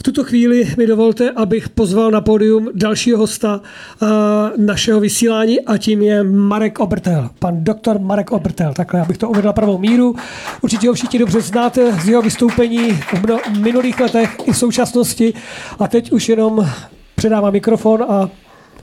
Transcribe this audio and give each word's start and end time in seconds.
V 0.00 0.02
tuto 0.02 0.24
chvíli 0.24 0.74
mi 0.76 0.86
dovolte, 0.86 1.30
abych 1.30 1.68
pozval 1.68 2.10
na 2.10 2.20
pódium 2.20 2.68
dalšího 2.74 3.18
hosta 3.18 3.60
našeho 4.56 5.00
vysílání 5.00 5.60
a 5.60 5.78
tím 5.78 6.02
je 6.02 6.24
Marek 6.24 6.78
Obrtel. 6.80 7.30
Pan 7.38 7.64
doktor 7.64 7.98
Marek 7.98 8.32
Obrtel. 8.32 8.74
Takhle, 8.74 9.00
abych 9.00 9.18
to 9.18 9.28
uvedl 9.28 9.52
pravou 9.52 9.78
míru. 9.78 10.16
Určitě 10.60 10.88
ho 10.88 10.94
všichni 10.94 11.18
dobře 11.18 11.40
znáte 11.40 11.92
z 11.92 12.08
jeho 12.08 12.22
vystoupení 12.22 12.92
v 12.92 13.58
minulých 13.60 14.00
letech 14.00 14.36
i 14.44 14.52
v 14.52 14.56
současnosti. 14.56 15.34
A 15.78 15.88
teď 15.88 16.12
už 16.12 16.28
jenom 16.28 16.68
předávám 17.14 17.52
mikrofon 17.52 18.02
a 18.08 18.30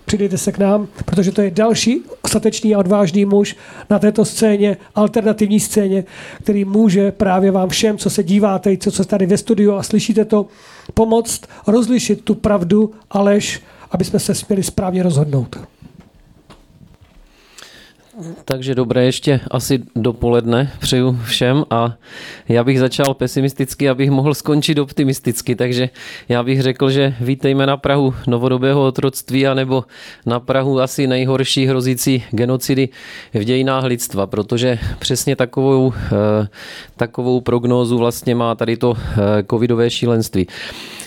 přidejte 0.05 0.37
se 0.37 0.51
k 0.51 0.57
nám, 0.57 0.87
protože 1.05 1.31
to 1.31 1.41
je 1.41 1.51
další 1.51 2.01
statečný 2.27 2.75
a 2.75 2.79
odvážný 2.79 3.25
muž 3.25 3.55
na 3.89 3.99
této 3.99 4.25
scéně, 4.25 4.77
alternativní 4.95 5.59
scéně, 5.59 6.03
který 6.43 6.65
může 6.65 7.11
právě 7.11 7.51
vám 7.51 7.69
všem, 7.69 7.97
co 7.97 8.09
se 8.09 8.23
díváte, 8.23 8.77
co 8.77 8.91
se 8.91 9.05
tady 9.05 9.25
ve 9.25 9.37
studiu 9.37 9.73
a 9.73 9.83
slyšíte 9.83 10.25
to, 10.25 10.45
pomoct 10.93 11.41
rozlišit 11.67 12.21
tu 12.21 12.35
pravdu 12.35 12.91
a 13.11 13.21
lež, 13.21 13.61
aby 13.91 14.03
jsme 14.03 14.19
se 14.19 14.35
směli 14.35 14.63
správně 14.63 15.03
rozhodnout. 15.03 15.57
Takže 18.45 18.75
dobré 18.75 19.05
ještě 19.05 19.39
asi 19.51 19.83
dopoledne 19.95 20.71
přeju 20.79 21.19
všem 21.23 21.63
a 21.69 21.95
já 22.47 22.63
bych 22.63 22.79
začal 22.79 23.13
pesimisticky, 23.13 23.89
abych 23.89 24.11
mohl 24.11 24.33
skončit 24.33 24.79
optimisticky, 24.79 25.55
takže 25.55 25.89
já 26.29 26.43
bych 26.43 26.61
řekl, 26.61 26.89
že 26.89 27.15
vítejme 27.21 27.65
na 27.65 27.77
Prahu 27.77 28.13
novodobého 28.27 28.85
otroctví 28.85 29.47
anebo 29.47 29.83
na 30.25 30.39
Prahu 30.39 30.81
asi 30.81 31.07
nejhorší 31.07 31.65
hrozící 31.65 32.23
genocidy 32.31 32.89
v 33.33 33.43
dějinách 33.43 33.83
lidstva, 33.83 34.27
protože 34.27 34.79
přesně 34.99 35.35
takovou, 35.35 35.93
eh, 35.95 36.47
takovou 36.95 37.41
prognózu 37.41 37.97
vlastně 37.97 38.35
má 38.35 38.55
tady 38.55 38.77
to 38.77 38.93
eh, 38.97 39.43
covidové 39.49 39.89
šílenství. 39.89 40.47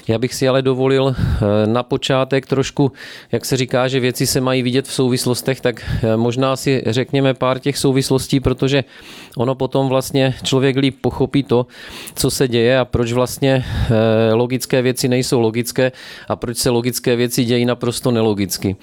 Já 0.09 0.19
bych 0.19 0.35
si 0.35 0.48
ale 0.48 0.62
dovolil 0.62 1.17
eh, 1.17 1.67
na 1.67 1.83
počátek 1.83 2.47
trošku, 2.47 2.93
jak 3.33 3.45
se 3.45 3.57
říká, 3.57 3.89
že 3.89 4.01
věci 4.01 4.27
se 4.27 4.41
mají 4.41 4.62
vidět 4.62 4.87
v 4.87 4.92
souvislostech, 4.92 5.61
tak 5.61 5.84
eh, 6.03 6.17
možná 6.17 6.56
si 6.56 6.83
řekněme 6.87 7.34
pár 7.34 7.59
těch 7.59 7.78
souvislostí, 7.78 8.41
protože 8.41 8.84
ono 9.36 9.55
potom 9.55 9.89
vlastně 9.89 10.34
člověk 10.42 10.77
líp 10.77 10.97
pochopí 11.01 11.42
to, 11.42 11.67
co 12.14 12.31
se 12.31 12.48
děje 12.48 12.79
a 12.79 12.84
proč 12.84 13.12
vlastně 13.12 13.64
eh, 13.64 14.34
logické 14.34 14.83
věci 14.83 15.09
nejsou 15.09 15.41
logické 15.41 15.92
a 16.29 16.36
proč 16.36 16.56
se 16.56 16.70
logické 16.70 17.17
věci 17.17 17.45
dějí 17.45 17.64
naprosto 17.64 18.11
nelogicky. 18.11 18.77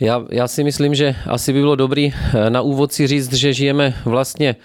Já, 0.00 0.24
já 0.30 0.48
si 0.48 0.64
myslím, 0.64 0.94
že 0.94 1.14
asi 1.26 1.52
by 1.52 1.60
bylo 1.60 1.76
dobrý 1.76 2.12
na 2.48 2.60
úvod 2.60 2.92
si 2.92 3.06
říct, 3.06 3.32
že 3.32 3.52
žijeme 3.52 3.94
vlastně 4.04 4.56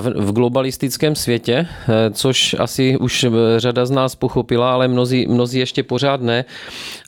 v, 0.00 0.26
v 0.26 0.32
globalistickém 0.32 1.14
světě, 1.14 1.66
eh, 1.88 2.10
což 2.10 2.56
asi 2.58 2.96
už 2.96 3.26
řada 3.56 3.86
z 3.86 3.90
nás 3.90 4.14
pochopila, 4.14 4.72
ale 4.72 4.88
mnozí, 4.88 5.26
mnozí 5.26 5.58
ještě 5.58 5.82
pořád 5.82 6.20
ne. 6.20 6.44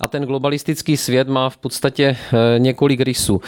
A 0.00 0.08
ten 0.08 0.24
globalistický 0.24 0.96
svět 0.96 1.28
má 1.28 1.50
v 1.50 1.56
podstatě 1.56 2.16
eh, 2.32 2.58
několik 2.58 3.00
rysů. 3.00 3.40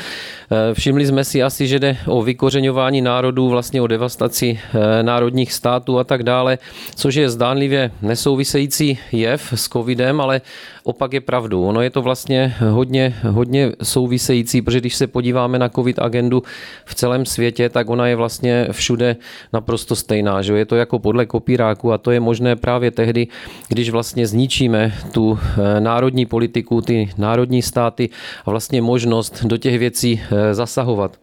Eh, 0.51 0.75
všimli 0.75 1.07
jsme 1.07 1.25
si 1.25 1.43
asi, 1.43 1.67
že 1.69 1.79
jde 1.79 1.97
o 2.07 2.23
vykořeňování 2.23 3.01
národů, 3.01 3.49
vlastně 3.49 3.83
o 3.83 3.87
devastaci 3.87 4.61
národních 5.03 5.53
států 5.53 5.99
a 5.99 6.05
tak 6.05 6.23
dále, 6.23 6.59
což 6.95 7.15
je 7.15 7.31
zdánlivě 7.31 7.91
nesouvisející 8.03 8.99
jev 9.13 9.53
s 9.55 9.69
covidem, 9.69 10.21
ale 10.21 10.41
opak 10.89 11.13
je 11.13 11.21
pravdou. 11.21 11.65
Ono 11.65 11.83
je 11.83 11.91
to 11.91 12.03
vlastně 12.03 12.55
hodně, 12.71 13.15
hodně 13.23 13.73
související, 13.83 14.63
protože 14.63 14.81
když 14.81 14.95
se 14.95 15.07
podíváme 15.07 15.59
na 15.59 15.69
covid 15.69 15.99
agendu 15.99 16.43
v 16.85 16.95
celém 16.95 17.27
světě, 17.27 17.69
tak 17.69 17.91
ona 17.91 18.07
je 18.07 18.17
vlastně 18.17 18.69
všude 18.73 19.17
naprosto 19.53 19.97
stejná. 19.97 20.43
Že? 20.43 20.59
Je 20.59 20.67
to 20.67 20.77
jako 20.77 20.99
podle 20.99 21.27
kopíráku 21.27 21.93
a 21.93 21.99
to 21.99 22.11
je 22.11 22.21
možné 22.21 22.57
právě 22.57 22.91
tehdy, 22.91 23.27
když 23.69 23.91
vlastně 23.91 24.27
zničíme 24.27 24.95
tu 25.13 25.39
eh, 25.39 25.81
národní 25.81 26.27
politiku, 26.27 26.81
ty 26.81 27.11
národní 27.19 27.63
státy 27.63 28.11
a 28.45 28.51
vlastně 28.51 28.83
možnost 28.83 29.45
do 29.45 29.57
těch 29.57 29.79
věcí 29.79 30.21
eh, 30.21 30.55
zasahovat. 30.55 31.19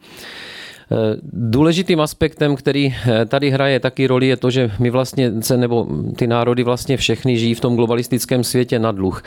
Eh, 0.92 1.18
důležitým 1.34 2.00
aspektem, 2.00 2.56
který 2.56 2.96
eh, 2.96 3.26
tady 3.26 3.50
hraje 3.50 3.80
taky 3.80 4.08
roli, 4.08 4.28
je 4.28 4.38
to, 4.38 4.50
že 4.50 4.72
my 4.80 4.90
vlastně, 4.90 5.32
nebo 5.56 5.88
ty 6.16 6.28
národy 6.28 6.64
vlastně 6.64 6.98
všechny 6.98 7.38
žijí 7.38 7.54
v 7.54 7.60
tom 7.60 7.76
globalistickém 7.76 8.44
světě 8.44 8.80
na 8.80 8.92
dluh. 8.92 9.24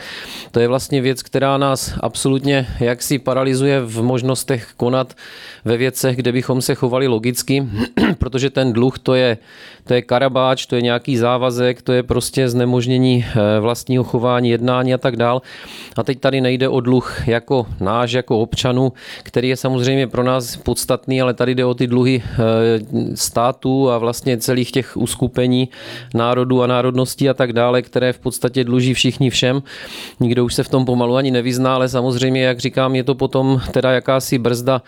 To 0.51 0.59
je 0.59 0.67
vlastně 0.67 1.01
věc, 1.01 1.23
která 1.23 1.57
nás 1.57 1.93
absolutně 1.99 2.67
jaksi 2.79 3.19
paralizuje 3.19 3.81
v 3.81 4.01
možnostech 4.01 4.71
konat 4.77 5.13
ve 5.65 5.77
věcech, 5.77 6.15
kde 6.15 6.31
bychom 6.31 6.61
se 6.61 6.75
chovali 6.75 7.07
logicky, 7.07 7.67
protože 8.17 8.49
ten 8.49 8.73
dluh 8.73 8.99
to 8.99 9.15
je, 9.15 9.37
to 9.83 9.93
je 9.93 10.01
karabáč, 10.01 10.65
to 10.65 10.75
je 10.75 10.81
nějaký 10.81 11.17
závazek, 11.17 11.81
to 11.81 11.93
je 11.93 12.03
prostě 12.03 12.49
znemožnění 12.49 13.25
eh, 13.25 13.59
vlastního 13.59 14.03
chování, 14.03 14.49
jednání 14.49 14.93
a 14.93 14.97
tak 14.97 15.15
dál. 15.15 15.41
A 15.95 16.03
teď 16.03 16.19
tady 16.19 16.41
nejde 16.41 16.69
o 16.69 16.79
dluh 16.79 17.27
jako 17.27 17.67
náš, 17.79 18.11
jako 18.11 18.39
občanů, 18.39 18.93
který 19.23 19.49
je 19.49 19.57
samozřejmě 19.57 20.07
pro 20.07 20.23
nás 20.23 20.55
podstatný, 20.55 21.21
ale 21.21 21.33
tady 21.33 21.48
tady 21.49 21.55
jde 21.55 21.65
o 21.65 21.73
ty 21.73 21.87
dluhy 21.87 22.23
eh, 22.23 22.37
států 23.15 23.89
a 23.89 23.97
vlastně 23.97 24.37
celých 24.37 24.71
těch 24.71 24.97
uskupení 24.97 25.69
národů 26.13 26.61
a 26.61 26.67
národností 26.67 27.29
a 27.29 27.33
tak 27.33 27.53
dále, 27.53 27.81
které 27.81 28.13
v 28.13 28.19
podstatě 28.19 28.63
dluží 28.63 28.93
všichni 28.93 29.29
všem. 29.29 29.63
Nikdo 30.19 30.45
už 30.45 30.53
se 30.53 30.63
v 30.63 30.69
tom 30.69 30.85
pomalu 30.85 31.15
ani 31.15 31.31
nevyzná, 31.31 31.75
ale 31.75 31.89
samozřejmě, 31.89 32.43
jak 32.43 32.59
říkám, 32.59 32.95
je 32.95 33.03
to 33.03 33.15
potom 33.15 33.61
teda 33.71 33.91
jakási 33.91 34.37
brzda 34.37 34.81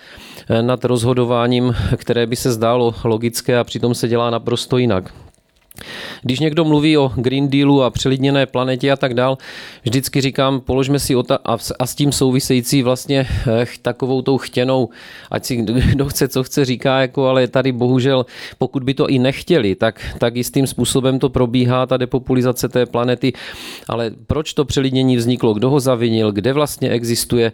eh, 0.49 0.61
nad 0.61 0.85
rozhodováním, 0.85 1.73
které 1.97 2.27
by 2.27 2.35
se 2.35 2.51
zdálo 2.51 2.93
logické 3.03 3.57
a 3.57 3.63
přitom 3.63 3.95
se 3.95 4.07
dělá 4.07 4.29
naprosto 4.29 4.77
jinak. 4.77 5.30
Když 6.21 6.39
někdo 6.39 6.65
mluví 6.65 6.97
o 6.97 7.11
Green 7.15 7.49
Dealu 7.49 7.83
a 7.83 7.89
přelidněné 7.89 8.45
planetě 8.45 8.91
a 8.91 8.95
tak 8.95 9.13
dál, 9.13 9.37
vždycky 9.83 10.21
říkám, 10.21 10.59
položme 10.59 10.99
si 10.99 11.15
ota- 11.15 11.39
a, 11.45 11.57
a 11.79 11.85
s 11.87 11.95
tím 11.95 12.11
související 12.11 12.83
vlastně 12.83 13.27
eh, 13.47 13.65
takovou 13.81 14.21
tou 14.21 14.37
chtěnou, 14.37 14.89
ať 15.31 15.45
si 15.45 15.55
kdo 15.55 16.09
chce, 16.09 16.27
co 16.27 16.43
chce, 16.43 16.65
říká, 16.65 17.01
jako, 17.01 17.27
ale 17.27 17.47
tady 17.47 17.71
bohužel, 17.71 18.25
pokud 18.57 18.83
by 18.83 18.93
to 18.93 19.07
i 19.07 19.19
nechtěli, 19.19 19.75
tak, 19.75 20.15
tak 20.17 20.35
jistým 20.35 20.67
způsobem 20.67 21.19
to 21.19 21.29
probíhá, 21.29 21.85
ta 21.85 21.97
depopulizace 21.97 22.69
té 22.69 22.85
planety, 22.85 23.33
ale 23.87 24.11
proč 24.27 24.53
to 24.53 24.65
přelidnění 24.65 25.17
vzniklo, 25.17 25.53
kdo 25.53 25.69
ho 25.69 25.79
zavinil, 25.79 26.31
kde 26.31 26.53
vlastně 26.53 26.89
existuje, 26.89 27.51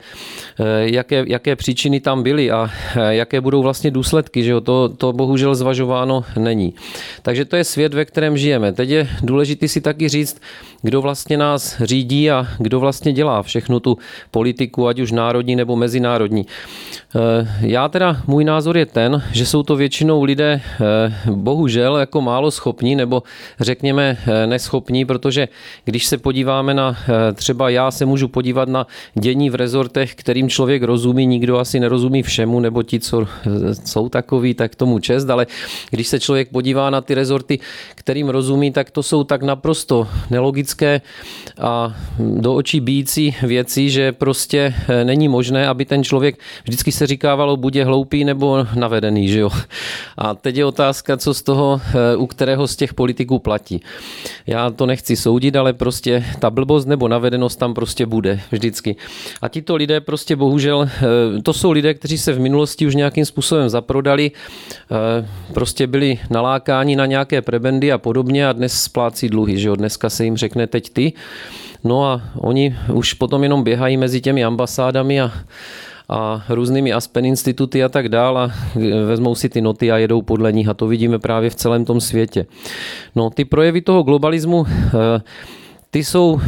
eh, 0.60 0.64
jaké, 0.80 1.26
jaké 1.28 1.56
příčiny 1.56 2.00
tam 2.00 2.24
byly 2.24 2.52
a 2.52 2.70
eh, 2.96 3.16
jaké 3.16 3.42
budou 3.42 3.62
vlastně 3.62 3.92
důsledky, 3.92 4.44
že 4.44 4.52
jo? 4.52 4.62
To, 4.62 4.90
to 4.90 5.14
bohužel 5.14 5.56
zvažováno 5.56 6.24
není. 6.40 6.74
Takže 7.22 7.46
to 7.46 7.56
je 7.56 7.64
svět, 7.64 7.94
ve 7.94 8.06
kterém 8.06 8.17
žijeme. 8.38 8.74
Teď 8.74 8.90
je 8.90 9.10
důležité 9.24 9.68
si 9.68 9.82
taky 9.82 10.10
říct, 10.10 10.42
kdo 10.82 11.02
vlastně 11.02 11.38
nás 11.38 11.82
řídí 11.82 12.32
a 12.32 12.48
kdo 12.58 12.80
vlastně 12.80 13.14
dělá 13.14 13.44
všechnu 13.44 13.80
tu 13.80 13.98
politiku, 14.32 14.88
ať 14.88 15.00
už 15.00 15.12
národní 15.12 15.56
nebo 15.56 15.76
mezinárodní. 15.76 16.46
Eh, 17.16 17.48
já 17.62 17.90
teda, 17.90 18.22
můj 18.28 18.44
názor 18.44 18.78
je 18.78 18.86
ten, 18.86 19.24
že 19.32 19.46
jsou 19.46 19.64
to 19.64 19.76
většinou 19.76 20.24
lidé 20.24 20.62
eh, 20.62 21.32
bohužel 21.32 21.98
jako 21.98 22.22
málo 22.22 22.52
schopní 22.52 22.96
nebo 22.96 23.24
řekněme 23.60 24.18
eh, 24.28 24.48
neschopní, 24.48 25.06
protože 25.06 25.48
když 25.86 26.06
se 26.06 26.18
podíváme 26.18 26.74
na, 26.74 26.98
třeba 27.34 27.70
já 27.70 27.92
se 27.92 28.06
můžu 28.06 28.28
podívat 28.28 28.70
na 28.70 28.88
dění 29.14 29.50
v 29.50 29.56
rezortech, 29.56 30.16
kterým 30.16 30.50
člověk 30.50 30.84
rozumí, 30.84 31.26
nikdo 31.26 31.60
asi 31.60 31.80
nerozumí 31.80 32.24
všemu, 32.24 32.60
nebo 32.60 32.84
ti, 32.84 33.00
co 33.00 33.28
jsou 33.86 34.10
takový, 34.10 34.54
tak 34.54 34.76
tomu 34.76 35.00
čest, 35.00 35.30
ale 35.30 35.48
když 35.90 36.08
se 36.08 36.20
člověk 36.20 36.50
podívá 36.50 36.90
na 36.90 37.02
ty 37.02 37.14
rezorty, 37.14 37.60
kterým 37.96 38.30
rozumí, 38.30 38.72
tak 38.72 38.92
to 38.92 39.04
jsou 39.04 39.24
tak 39.24 39.44
naprosto 39.44 40.08
nelogické 40.30 40.77
a 41.62 41.96
do 42.20 42.56
očí 42.56 42.80
bíjící 42.80 43.36
věci, 43.44 43.90
že 43.90 44.12
prostě 44.12 44.74
není 45.04 45.28
možné, 45.28 45.68
aby 45.68 45.86
ten 45.86 46.04
člověk 46.04 46.40
vždycky 46.64 46.92
se 46.92 47.08
říkávalo, 47.08 47.58
buď 47.58 47.76
je 47.76 47.86
hloupý 47.86 48.24
nebo 48.24 48.66
navedený, 48.76 49.30
že 49.30 49.40
jo. 49.40 49.50
A 50.18 50.36
teď 50.36 50.58
je 50.58 50.66
otázka, 50.66 51.18
co 51.18 51.34
z 51.34 51.42
toho, 51.42 51.82
eh, 51.84 52.16
u 52.16 52.28
kterého 52.28 52.68
z 52.68 52.76
těch 52.76 52.94
politiků 52.94 53.40
platí. 53.40 53.82
Já 54.48 54.70
to 54.70 54.86
nechci 54.86 55.16
soudit, 55.16 55.56
ale 55.56 55.74
prostě 55.74 56.26
ta 56.40 56.50
blbost 56.50 56.86
nebo 56.86 57.08
navedenost 57.08 57.60
tam 57.60 57.74
prostě 57.74 58.06
bude 58.06 58.40
vždycky. 58.52 58.96
A 59.42 59.48
tito 59.48 59.76
lidé 59.76 60.02
prostě 60.02 60.36
bohužel, 60.36 60.90
eh, 60.90 61.42
to 61.42 61.54
jsou 61.54 61.72
lidé, 61.72 61.94
kteří 61.94 62.18
se 62.18 62.34
v 62.34 62.40
minulosti 62.40 62.88
už 62.88 62.96
nějakým 62.96 63.26
způsobem 63.26 63.70
zaprodali, 63.70 64.32
eh, 64.32 65.28
prostě 65.54 65.88
byli 65.88 66.20
nalákáni 66.30 66.96
na 66.96 67.06
nějaké 67.06 67.42
prebendy 67.42 67.92
a 67.92 67.98
podobně 67.98 68.48
a 68.48 68.54
dnes 68.54 68.74
splácí 68.84 69.30
dluhy, 69.30 69.58
že 69.58 69.68
jo. 69.68 69.76
Dneska 69.76 70.10
se 70.10 70.24
jim 70.24 70.38
řekne 70.38 70.57
teď 70.66 70.90
ty, 70.90 71.14
No 71.84 72.06
a 72.06 72.22
oni 72.36 72.76
už 72.94 73.14
potom 73.14 73.44
jenom 73.44 73.64
běhají 73.64 73.98
mezi 73.98 74.22
těmi 74.22 74.44
ambasádami 74.44 75.22
a 75.22 75.32
a 76.10 76.46
různými 76.50 76.94
Aspen 76.94 77.26
instituty 77.26 77.84
a 77.84 77.90
tak 77.90 78.10
dál 78.10 78.38
a 78.38 78.52
vezmou 79.06 79.36
si 79.36 79.50
ty 79.50 79.62
noty 79.62 79.92
a 79.92 79.98
jedou 79.98 80.22
podle 80.22 80.52
nich 80.52 80.68
a 80.68 80.74
to 80.74 80.88
vidíme 80.88 81.20
právě 81.20 81.50
v 81.50 81.56
celém 81.56 81.86
tom 81.86 82.02
světě. 82.02 82.46
No, 83.16 83.30
ty 83.30 83.46
projevy 83.46 83.82
toho 83.82 84.04
globalismu 84.04 84.66
eh, 84.68 85.22
ty 85.98 86.04
jsou, 86.04 86.42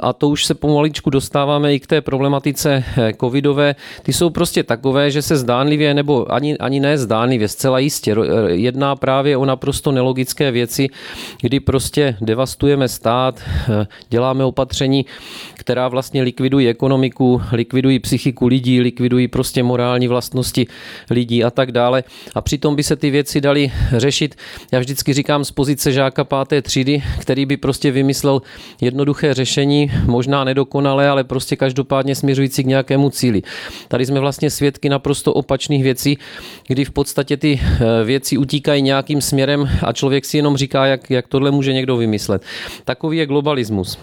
a 0.00 0.12
to 0.12 0.28
už 0.28 0.44
se 0.44 0.54
pomaličku 0.54 1.10
dostáváme 1.10 1.74
i 1.74 1.80
k 1.80 1.86
té 1.86 2.00
problematice 2.00 2.84
eh, 2.98 3.12
covidové, 3.20 3.74
ty 4.02 4.12
jsou 4.12 4.30
prostě 4.30 4.62
takové, 4.62 5.10
že 5.10 5.22
se 5.22 5.36
zdánlivě, 5.36 5.94
nebo 5.94 6.32
ani, 6.32 6.58
ani 6.58 6.80
ne 6.80 6.98
zdánlivě, 6.98 7.48
zcela 7.48 7.78
jistě, 7.78 8.16
jedná 8.48 8.96
právě 8.96 9.36
o 9.36 9.44
naprosto 9.44 9.92
nelogické 9.92 10.50
věci, 10.50 10.88
kdy 11.40 11.60
prostě 11.60 12.16
devastujeme 12.20 12.88
stát, 12.88 13.42
eh, 13.42 13.86
děláme 14.08 14.44
opatření, 14.44 15.06
která 15.62 15.88
vlastně 15.88 16.22
likvidují 16.22 16.68
ekonomiku, 16.68 17.42
likvidují 17.52 17.98
psychiku 17.98 18.46
lidí, 18.46 18.80
likvidují 18.80 19.28
prostě 19.28 19.62
morální 19.62 20.08
vlastnosti 20.08 20.66
lidí 21.10 21.44
a 21.44 21.50
tak 21.50 21.72
dále. 21.72 22.04
A 22.34 22.40
přitom 22.40 22.76
by 22.76 22.82
se 22.82 22.96
ty 22.96 23.10
věci 23.10 23.40
daly 23.40 23.72
řešit, 23.96 24.34
já 24.72 24.78
vždycky 24.78 25.12
říkám 25.12 25.44
z 25.44 25.50
pozice 25.50 25.92
žáka 25.92 26.24
páté 26.24 26.62
třídy, 26.62 27.02
který 27.20 27.46
by 27.46 27.56
prostě 27.56 27.90
vymyslel 27.90 28.42
jednoduché 28.80 29.34
řešení, 29.34 29.90
možná 30.06 30.44
nedokonalé, 30.44 31.08
ale 31.08 31.24
prostě 31.24 31.56
každopádně 31.56 32.14
směřující 32.14 32.64
k 32.64 32.66
nějakému 32.66 33.10
cíli. 33.10 33.42
Tady 33.88 34.06
jsme 34.06 34.20
vlastně 34.20 34.50
svědky 34.50 34.88
naprosto 34.88 35.32
opačných 35.32 35.82
věcí, 35.82 36.18
kdy 36.66 36.84
v 36.84 36.90
podstatě 36.90 37.36
ty 37.36 37.60
eh, 37.62 38.04
věci 38.04 38.36
utíkají 38.36 38.82
nějakým 38.82 39.20
směrem 39.20 39.68
a 39.82 39.92
člověk 39.92 40.24
si 40.24 40.36
jenom 40.36 40.56
říká, 40.56 40.86
jak, 40.86 41.10
jak 41.10 41.28
tohle 41.28 41.50
může 41.50 41.72
někdo 41.72 41.96
vymyslet. 41.96 42.42
Takový 42.84 43.18
je 43.18 43.26
globalismus. 43.26 43.98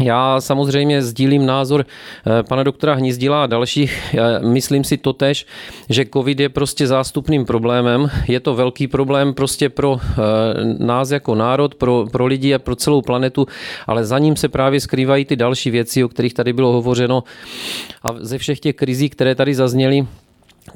Já 0.00 0.40
samozřejmě 0.40 1.02
sdílím 1.02 1.46
názor 1.46 1.86
eh, 1.86 2.42
pana 2.42 2.62
doktora 2.62 2.94
Hnízdila 2.94 3.42
a 3.42 3.46
dalších. 3.46 4.16
Myslím 4.40 4.84
si 4.84 4.96
totež, 4.96 5.46
že 5.88 6.04
COVID 6.12 6.40
je 6.40 6.48
prostě 6.48 6.86
zástupným 6.86 7.44
problémem. 7.44 8.10
Je 8.28 8.40
to 8.40 8.54
velký 8.54 8.86
problém 8.86 9.34
prostě 9.34 9.68
pro 9.68 10.00
eh, 10.02 10.14
nás 10.78 11.10
jako 11.10 11.34
národ, 11.34 11.74
pro, 11.74 12.06
pro 12.12 12.26
lidi 12.26 12.54
a 12.54 12.58
pro 12.58 12.76
celou 12.76 13.02
planetu, 13.02 13.46
ale 13.86 14.04
za 14.04 14.18
ním 14.18 14.36
se 14.36 14.48
právě 14.48 14.80
skrývají 14.80 15.24
ty 15.24 15.36
další 15.36 15.70
věci, 15.70 16.04
o 16.04 16.08
kterých 16.08 16.34
tady 16.34 16.52
bylo 16.52 16.72
hovořeno. 16.72 17.24
A 18.02 18.14
ze 18.18 18.38
všech 18.38 18.60
těch 18.60 18.76
krizí, 18.76 19.10
které 19.10 19.34
tady 19.34 19.54
zazněly, 19.54 20.06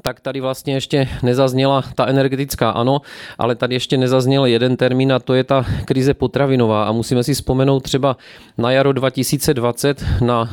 tak 0.01 0.19
tady 0.19 0.41
vlastně 0.41 0.73
ještě 0.73 1.07
nezazněla 1.23 1.83
ta 1.95 2.05
energetická, 2.05 2.69
ano, 2.69 3.01
ale 3.37 3.55
tady 3.55 3.75
ještě 3.75 3.97
nezazněl 3.97 4.45
jeden 4.45 4.77
termín 4.77 5.13
a 5.13 5.19
to 5.19 5.33
je 5.33 5.43
ta 5.43 5.65
krize 5.85 6.13
potravinová 6.13 6.83
a 6.83 6.91
musíme 6.91 7.23
si 7.23 7.33
vzpomenout 7.33 7.79
třeba 7.79 8.17
na 8.57 8.71
jaro 8.71 8.93
2020 8.93 10.05
na 10.21 10.41
uh, 10.41 10.47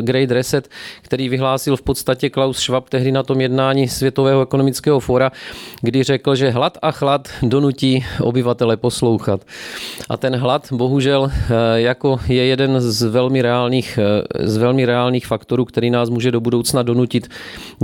Great 0.00 0.30
Reset, 0.30 0.68
který 1.02 1.28
vyhlásil 1.28 1.76
v 1.76 1.82
podstatě 1.82 2.30
Klaus 2.30 2.58
Schwab 2.58 2.88
tehdy 2.88 3.12
na 3.12 3.22
tom 3.22 3.40
jednání 3.40 3.88
Světového 3.88 4.42
ekonomického 4.42 5.00
fóra, 5.00 5.32
kdy 5.80 6.02
řekl, 6.02 6.34
že 6.34 6.50
hlad 6.50 6.78
a 6.82 6.90
chlad 6.90 7.28
donutí 7.42 8.04
obyvatele 8.20 8.76
poslouchat. 8.76 9.40
A 10.08 10.16
ten 10.16 10.36
hlad 10.36 10.72
bohužel 10.72 11.20
uh, 11.22 11.30
jako 11.74 12.20
je 12.28 12.44
jeden 12.44 12.80
z 12.80 13.02
velmi 13.02 13.42
reálných, 13.42 13.98
uh, 13.98 14.46
z 14.46 14.56
velmi 14.56 14.86
reálných 14.86 15.26
faktorů, 15.26 15.64
který 15.64 15.90
nás 15.90 16.08
může 16.08 16.30
do 16.30 16.40
budoucna 16.40 16.82
donutit 16.82 17.28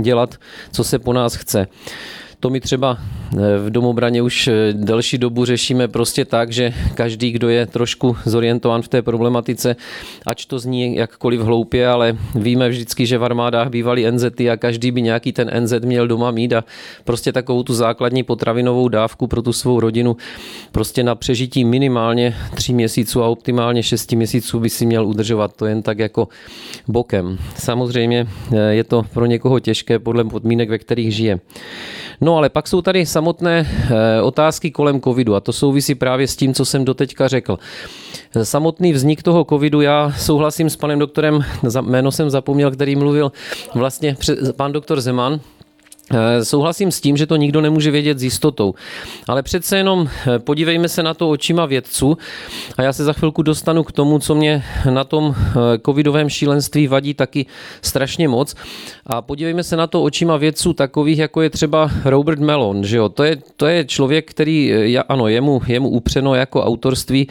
dělat, 0.01 0.35
co 0.71 0.83
se 0.89 0.99
po 0.99 1.13
nás 1.13 1.35
chce. 1.35 1.67
To 2.39 2.49
my 2.49 2.59
třeba 2.59 2.97
eh, 2.97 3.37
v 3.57 3.69
domobraně 3.69 4.21
už 4.21 4.47
eh, 4.47 4.53
delší 4.73 5.17
dobu 5.17 5.45
řešíme 5.45 5.87
prostě 5.87 6.25
tak, 6.25 6.51
že 6.51 6.73
každý, 6.93 7.31
kdo 7.31 7.49
je 7.49 7.65
trošku 7.65 8.17
zorientován 8.25 8.81
v 8.81 8.87
té 8.87 9.01
problematice, 9.01 9.75
ač 10.25 10.45
to 10.45 10.59
zní 10.59 10.95
jakkoliv 10.95 11.41
hloupě, 11.41 11.87
ale 11.87 12.17
víme 12.35 12.69
vždycky, 12.69 13.05
že 13.05 13.17
v 13.17 13.23
armádách 13.23 13.69
bývaly 13.69 14.11
NZty 14.11 14.49
a 14.49 14.57
každý 14.57 14.91
by 14.91 15.01
nějaký 15.01 15.31
ten 15.31 15.51
NZ 15.63 15.73
měl 15.79 16.07
doma 16.07 16.31
mít 16.31 16.53
a 16.53 16.63
prostě 17.03 17.31
takovou 17.31 17.63
tu 17.63 17.73
základní 17.73 18.23
potravinovou 18.23 18.87
dávku 18.87 19.27
pro 19.27 19.41
tu 19.41 19.53
svou 19.53 19.79
rodinu 19.79 20.17
prostě 20.71 21.03
na 21.03 21.15
přežití 21.15 21.65
minimálně 21.65 22.35
tři 22.55 22.73
měsíců 22.73 23.23
a 23.23 23.27
optimálně 23.27 23.83
šesti 23.83 24.15
měsíců 24.15 24.59
by 24.59 24.69
si 24.69 24.85
měl 24.85 25.07
udržovat 25.07 25.55
to 25.55 25.65
jen 25.65 25.81
tak 25.81 25.99
jako 25.99 26.27
bokem. 26.87 27.37
Samozřejmě 27.55 28.27
eh, 28.51 28.57
je 28.73 28.83
to 28.83 29.03
pro 29.13 29.25
někoho 29.25 29.59
těžké 29.59 29.99
podle 29.99 30.23
podmínek, 30.23 30.69
ve 30.69 30.77
kterých 30.77 31.15
žije. 31.15 31.39
No 32.21 32.37
ale 32.37 32.49
pak 32.49 32.67
jsou 32.67 32.81
tady 32.81 33.05
samotné 33.05 33.67
eh, 33.69 34.21
otázky 34.21 34.71
kolem 34.71 35.01
covidu 35.01 35.35
a 35.35 35.39
to 35.39 35.53
souvisí 35.53 35.95
právě 35.95 36.27
s 36.27 36.35
tím, 36.35 36.53
co 36.53 36.65
jsem 36.65 36.85
doteďka 36.85 37.27
řekl. 37.27 37.59
Samotný 38.43 38.93
vznik 38.93 39.23
toho 39.23 39.45
covidu, 39.49 39.81
já 39.81 40.13
souhlasím 40.17 40.69
s 40.69 40.75
panem 40.75 40.99
doktorem, 40.99 41.45
jméno 41.81 42.11
jsem 42.11 42.29
zapomněl, 42.29 42.71
který 42.71 42.95
mluvil 42.95 43.31
vlastně 43.75 44.17
pan 44.55 44.71
doktor 44.71 45.01
Zeman, 45.01 45.39
souhlasím 46.43 46.91
s 46.91 47.01
tím, 47.01 47.17
že 47.17 47.25
to 47.25 47.35
nikdo 47.35 47.61
nemůže 47.61 47.91
vědět 47.91 48.19
s 48.19 48.23
jistotou, 48.23 48.73
ale 49.27 49.43
přece 49.43 49.77
jenom 49.77 50.09
eh, 50.09 50.39
podívejme 50.39 50.89
se 50.89 51.03
na 51.03 51.13
to 51.13 51.29
očima 51.29 51.65
vědců. 51.65 52.17
A 52.77 52.81
já 52.81 52.93
se 52.93 53.03
za 53.03 53.13
chvilku 53.13 53.41
dostanu 53.41 53.83
k 53.83 53.91
tomu, 53.91 54.19
co 54.19 54.35
mě 54.35 54.63
na 54.89 55.03
tom 55.03 55.35
eh, 55.37 55.53
covidovém 55.85 56.29
šílenství 56.29 56.87
vadí 56.87 57.13
taky 57.13 57.45
strašně 57.81 58.27
moc. 58.27 58.55
A 59.05 59.21
podívejme 59.21 59.63
se 59.63 59.75
na 59.75 59.87
to 59.87 60.03
očima 60.03 60.37
vědců 60.37 60.73
takových, 60.73 61.19
jako 61.19 61.41
je 61.41 61.49
třeba 61.49 61.91
Robert 62.05 62.39
Mellon, 62.39 62.83
že 62.83 62.97
jo? 62.97 63.09
To, 63.09 63.23
je, 63.23 63.37
to 63.55 63.67
je 63.67 63.85
člověk, 63.85 64.29
který, 64.29 64.73
ano, 64.97 65.27
jemu, 65.27 65.61
jemu 65.67 65.89
upřeno 65.89 66.35
jako 66.35 66.63
autorství 66.63 67.27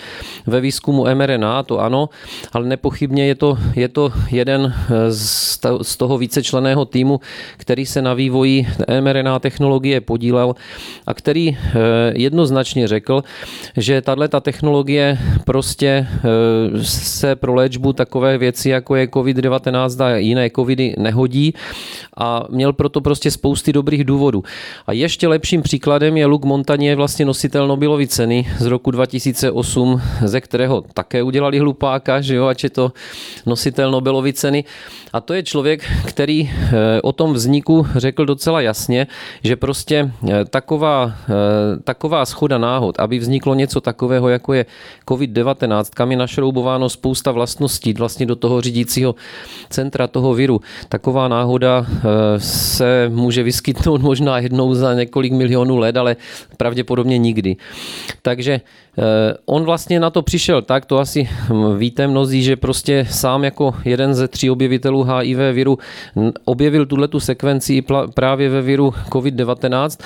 ve 0.47 0.61
výzkumu 0.61 1.05
mRNA, 1.15 1.63
to 1.63 1.81
ano, 1.81 2.09
ale 2.53 2.67
nepochybně 2.67 3.27
je 3.27 3.35
to, 3.35 3.59
je 3.77 3.89
to 3.89 4.13
jeden 4.31 4.75
z 5.81 5.97
toho 5.97 6.19
vícečleného 6.19 6.85
týmu, 6.85 7.21
který 7.57 7.87
se 7.87 8.03
na 8.03 8.15
vývoji 8.15 8.68
mRNA 9.01 9.39
technologie 9.39 10.01
podílel 10.01 10.55
a 11.07 11.15
který 11.15 11.57
eh, 11.57 11.59
jednoznačně 12.15 12.89
řekl, 12.89 13.23
že 13.77 14.03
tato 14.03 14.41
technologie 14.41 15.19
prostě 15.45 16.07
eh, 16.09 16.85
se 16.85 17.37
pro 17.37 17.55
léčbu 17.55 17.93
takové 17.93 18.39
věci, 18.39 18.71
jako 18.71 18.97
je 18.97 19.07
COVID-19 19.07 20.05
a 20.05 20.17
jiné 20.17 20.51
covidy 20.51 20.95
nehodí 20.99 21.55
a 22.17 22.45
měl 22.51 22.73
proto 22.73 23.01
prostě 23.01 23.31
spousty 23.31 23.73
dobrých 23.73 24.05
důvodů. 24.05 24.45
A 24.87 24.93
ještě 24.93 25.29
lepším 25.29 25.63
příkladem 25.63 26.17
je 26.17 26.27
Luc 26.27 26.45
Montagnier, 26.45 26.97
vlastně 26.97 27.25
nositel 27.25 27.69
Nobelovy 27.69 28.07
ceny 28.07 28.47
z 28.59 28.67
roku 28.67 28.91
2008, 28.91 30.01
ze 30.25 30.41
kterého 30.41 30.85
také 30.95 31.23
udělali 31.23 31.59
hlupáka, 31.59 32.21
že 32.21 32.35
jo, 32.35 32.47
ač 32.47 32.65
je 32.65 32.71
to 32.71 32.93
nositel 33.47 33.91
Nobelovy 33.91 34.33
ceny. 34.33 34.65
A 35.13 35.21
to 35.21 35.35
je 35.35 35.43
člověk, 35.43 35.85
který 36.07 36.51
eh, 36.51 37.03
o 37.03 37.13
tom 37.13 37.33
vzniku 37.33 37.87
řekl 37.97 38.27
docela 38.27 38.58
jasně, 38.61 39.07
že 39.45 39.57
prostě 39.57 40.11
eh, 40.29 40.45
taková, 40.45 41.13
eh, 41.29 41.33
taková 41.85 42.27
schoda 42.27 42.59
náhod, 42.59 43.01
aby 43.01 43.19
vzniklo 43.19 43.55
něco 43.55 43.81
takového, 43.81 44.29
jako 44.29 44.53
je 44.53 44.67
COVID-19, 45.09 45.85
kam 45.95 46.11
je 46.11 46.17
našroubováno 46.17 46.89
spousta 46.89 47.33
vlastností 47.33 47.93
vlastně 47.93 48.27
do 48.27 48.37
toho 48.37 48.61
řídícího 48.61 49.15
centra 49.71 50.07
toho 50.07 50.35
viru, 50.35 50.61
taková 50.89 51.29
náhoda 51.29 51.87
se 52.39 53.09
může 53.09 53.43
vyskytnout 53.43 54.03
možná 54.11 54.39
jednou 54.39 54.75
za 54.75 54.95
několik 54.95 55.33
milionů 55.33 55.77
let, 55.77 55.97
ale 55.97 56.17
pravděpodobně 56.57 57.19
nikdy. 57.19 57.57
Takže 58.23 58.61
Eh, 58.61 58.88
on 59.47 59.65
vlastně 59.65 60.01
na 60.01 60.11
to 60.11 60.23
přišel 60.23 60.63
tak, 60.63 60.87
to 60.87 60.99
asi 60.99 61.29
víte 61.77 62.07
mnozí, 62.07 62.43
že 62.43 62.57
prostě 62.57 63.07
sám 63.11 63.45
jako 63.45 63.75
jeden 63.85 64.15
ze 64.15 64.29
tří 64.29 64.51
objevitelů 64.51 65.03
HIV 65.03 65.39
viru 65.53 65.79
objevil 66.45 66.87
tuhle 66.87 67.09
tu 67.09 67.21
sekvenci 67.21 67.85
právě 68.15 68.49
ve 68.49 68.63
viru 68.63 68.95
COVID-19. 69.11 70.05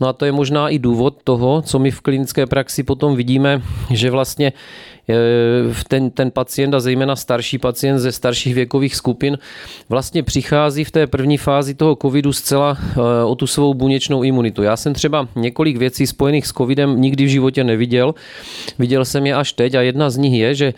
No 0.00 0.08
a 0.08 0.12
to 0.12 0.24
je 0.24 0.32
možná 0.32 0.68
i 0.68 0.78
důvod 0.78 1.14
toho, 1.24 1.62
co 1.62 1.78
my 1.78 1.90
v 1.90 2.00
klinické 2.00 2.46
praxi 2.46 2.82
potom 2.82 3.16
vidíme, 3.16 3.62
že 3.90 4.10
vlastně 4.10 4.52
ten, 5.88 6.10
ten 6.10 6.30
pacient 6.30 6.74
a 6.74 6.80
zejména 6.80 7.16
starší 7.16 7.58
pacient 7.58 7.98
ze 7.98 8.12
starších 8.12 8.54
věkových 8.54 8.96
skupin 8.96 9.38
vlastně 9.88 10.22
přichází 10.22 10.84
v 10.84 10.90
té 10.90 11.06
první 11.06 11.38
fázi 11.38 11.74
toho 11.74 11.96
covidu 12.02 12.32
zcela 12.32 12.78
eh, 12.80 13.24
o 13.24 13.34
tu 13.34 13.46
svou 13.46 13.74
buněčnou 13.74 14.22
imunitu. 14.22 14.62
Já 14.62 14.76
jsem 14.76 14.94
třeba 14.94 15.28
několik 15.36 15.76
věcí 15.76 16.06
spojených 16.06 16.46
s 16.46 16.52
covidem 16.52 17.00
nikdy 17.00 17.24
v 17.24 17.28
životě 17.28 17.64
neviděl. 17.64 18.14
Viděl 18.78 19.04
jsem 19.04 19.26
je 19.26 19.34
až 19.34 19.52
teď 19.52 19.74
a 19.74 19.80
jedna 19.80 20.10
z 20.10 20.16
nich 20.16 20.40
je, 20.40 20.54
že 20.54 20.74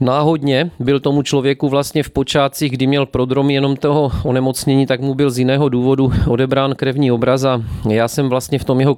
Náhodně 0.00 0.70
byl 0.78 1.00
tomu 1.00 1.22
člověku 1.22 1.68
vlastně 1.68 2.02
v 2.02 2.10
počátcích, 2.10 2.72
kdy 2.72 2.86
měl 2.86 3.06
prodrom 3.06 3.50
jenom 3.50 3.76
toho 3.76 4.10
onemocnění, 4.24 4.86
tak 4.86 5.00
mu 5.00 5.14
byl 5.14 5.30
z 5.30 5.38
jiného 5.38 5.68
důvodu 5.68 6.12
odebrán 6.28 6.74
krevní 6.74 7.12
obraz 7.12 7.44
a 7.44 7.62
já 7.90 8.08
jsem 8.08 8.28
vlastně 8.28 8.58
v 8.58 8.64
tom 8.64 8.80
jeho 8.80 8.96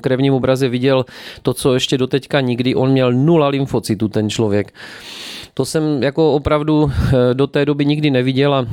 krevním 0.00 0.34
obraze 0.34 0.68
viděl 0.68 1.04
to, 1.42 1.54
co 1.54 1.74
ještě 1.74 1.98
doteďka 1.98 2.40
nikdy, 2.40 2.74
on 2.74 2.90
měl 2.90 3.12
nula 3.12 3.48
lymfocytu 3.48 4.08
ten 4.08 4.30
člověk. 4.30 4.74
To 5.54 5.64
jsem 5.64 6.02
jako 6.02 6.32
opravdu 6.32 6.90
eh, 6.90 7.34
do 7.34 7.46
té 7.46 7.66
doby 7.66 7.86
nikdy 7.86 8.10
neviděl 8.10 8.54
a 8.54 8.66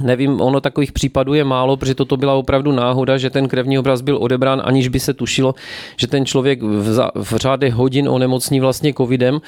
Nevím, 0.00 0.40
ono 0.40 0.60
takových 0.60 0.92
případů 0.92 1.34
je 1.34 1.44
málo, 1.44 1.76
protože 1.76 1.94
toto 1.94 2.16
byla 2.16 2.34
opravdu 2.34 2.72
náhoda, 2.72 3.18
že 3.18 3.30
ten 3.30 3.48
krevní 3.48 3.78
obraz 3.78 4.00
byl 4.00 4.18
odebrán, 4.20 4.62
aniž 4.64 4.88
by 4.88 5.00
se 5.00 5.14
tušilo, 5.14 5.54
že 5.96 6.06
ten 6.06 6.26
člověk 6.26 6.62
v, 6.62 6.92
za, 6.92 7.10
v 7.14 7.36
řádech 7.36 7.74
hodin 7.74 8.08
onemocní 8.08 8.60
vlastně 8.60 8.94
covidem, 8.94 9.40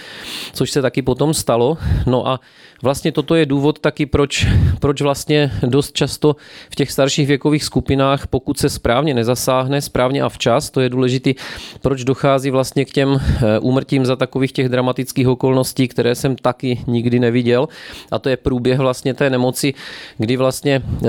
což 0.52 0.70
se 0.70 0.82
taky 0.82 1.02
potom 1.02 1.34
stalo. 1.34 1.78
No 2.06 2.28
a 2.28 2.40
vlastně 2.82 3.12
toto 3.12 3.34
je 3.34 3.46
důvod 3.46 3.78
taky, 3.78 4.06
proč, 4.06 4.46
proč 4.80 5.00
vlastně 5.00 5.50
dost 5.62 5.92
často 5.92 6.36
v 6.70 6.74
těch 6.74 6.92
starších 6.92 7.26
věkových 7.26 7.64
skupinách, 7.64 8.26
pokud 8.26 8.58
se 8.58 8.68
správně 8.70 9.14
nezasáhne, 9.14 9.80
správně 9.80 10.22
a 10.22 10.28
včas, 10.28 10.70
to 10.70 10.80
je 10.80 10.88
důležitý, 10.88 11.34
proč 11.82 12.04
dochází 12.04 12.50
vlastně 12.50 12.84
k 12.84 12.90
těm 12.90 13.20
eh, 13.20 13.58
úmrtím 13.58 14.06
za 14.06 14.16
takových 14.16 14.52
těch 14.52 14.68
dramatických 14.68 15.28
okolností, 15.28 15.88
které 15.88 16.14
jsem 16.14 16.36
taky 16.36 16.80
nikdy 16.86 17.20
neviděl. 17.20 17.68
A 18.10 18.18
to 18.18 18.28
je 18.28 18.36
průběh 18.36 18.78
vlastně 18.78 19.14
té 19.14 19.30
nemoci, 19.30 19.74
kdy 20.18 20.36
vlastně 20.36 20.82
eh, 21.04 21.08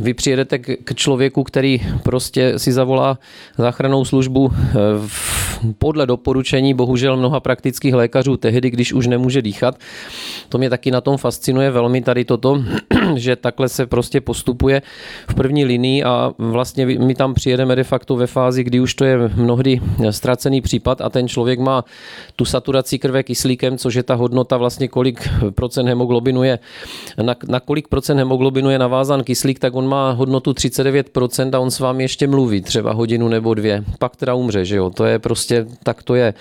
vy 0.00 0.14
přijedete 0.14 0.58
k 0.58 0.94
člověku, 0.94 1.44
který 1.44 1.80
prostě 2.02 2.58
si 2.58 2.72
zavolá 2.72 3.18
záchranou 3.58 4.04
službu 4.04 4.52
eh, 4.52 4.74
podle 5.78 6.06
doporučení 6.06 6.74
bohužel 6.74 7.16
mnoha 7.16 7.40
praktických 7.40 7.94
lékařů 7.94 8.36
tehdy, 8.36 8.70
když 8.70 8.92
už 8.92 9.06
nemůže 9.06 9.42
dýchat. 9.42 9.78
To 10.48 10.58
mě 10.58 10.70
taky 10.70 10.90
na 10.96 11.00
tom 11.00 11.16
fascinuje 11.16 11.70
velmi 11.70 12.00
tady 12.00 12.24
toto, 12.24 12.64
že 13.14 13.36
takhle 13.36 13.68
se 13.68 13.86
prostě 13.86 14.20
postupuje 14.20 14.82
v 15.28 15.34
první 15.34 15.64
linii 15.64 16.04
a 16.04 16.32
vlastně 16.38 16.86
my 16.86 17.14
tam 17.14 17.34
přijedeme 17.34 17.76
de 17.76 17.84
facto 17.84 18.16
ve 18.16 18.26
fázi, 18.26 18.64
kdy 18.64 18.80
už 18.80 18.94
to 18.94 19.04
je 19.04 19.16
mnohdy 19.36 19.80
ztracený 20.10 20.60
případ 20.60 21.00
a 21.00 21.08
ten 21.08 21.28
člověk 21.28 21.60
má 21.60 21.84
tu 22.36 22.44
saturaci 22.44 22.98
krve 22.98 23.22
kyslíkem, 23.22 23.78
což 23.78 23.94
je 23.94 24.02
ta 24.02 24.14
hodnota 24.14 24.56
vlastně 24.56 24.88
kolik 24.88 25.28
procent 25.54 25.86
hemoglobinu 25.86 26.42
je, 26.42 26.58
na, 27.22 27.36
na 27.48 27.60
kolik 27.60 27.88
procent 27.88 28.18
hemoglobinu 28.18 28.70
je 28.70 28.78
navázán 28.78 29.24
kyslík, 29.24 29.58
tak 29.58 29.74
on 29.74 29.88
má 29.88 30.10
hodnotu 30.10 30.52
39% 30.52 31.56
a 31.56 31.58
on 31.58 31.70
s 31.70 31.80
vámi 31.80 32.04
ještě 32.04 32.26
mluví 32.26 32.60
třeba 32.60 32.92
hodinu 32.92 33.28
nebo 33.28 33.54
dvě. 33.54 33.84
Pak 33.98 34.16
teda 34.16 34.34
umře, 34.34 34.64
že 34.64 34.76
jo, 34.76 34.90
to 34.90 35.04
je 35.04 35.18
prostě, 35.18 35.66
tak 35.82 36.02
to 36.02 36.14
je. 36.14 36.34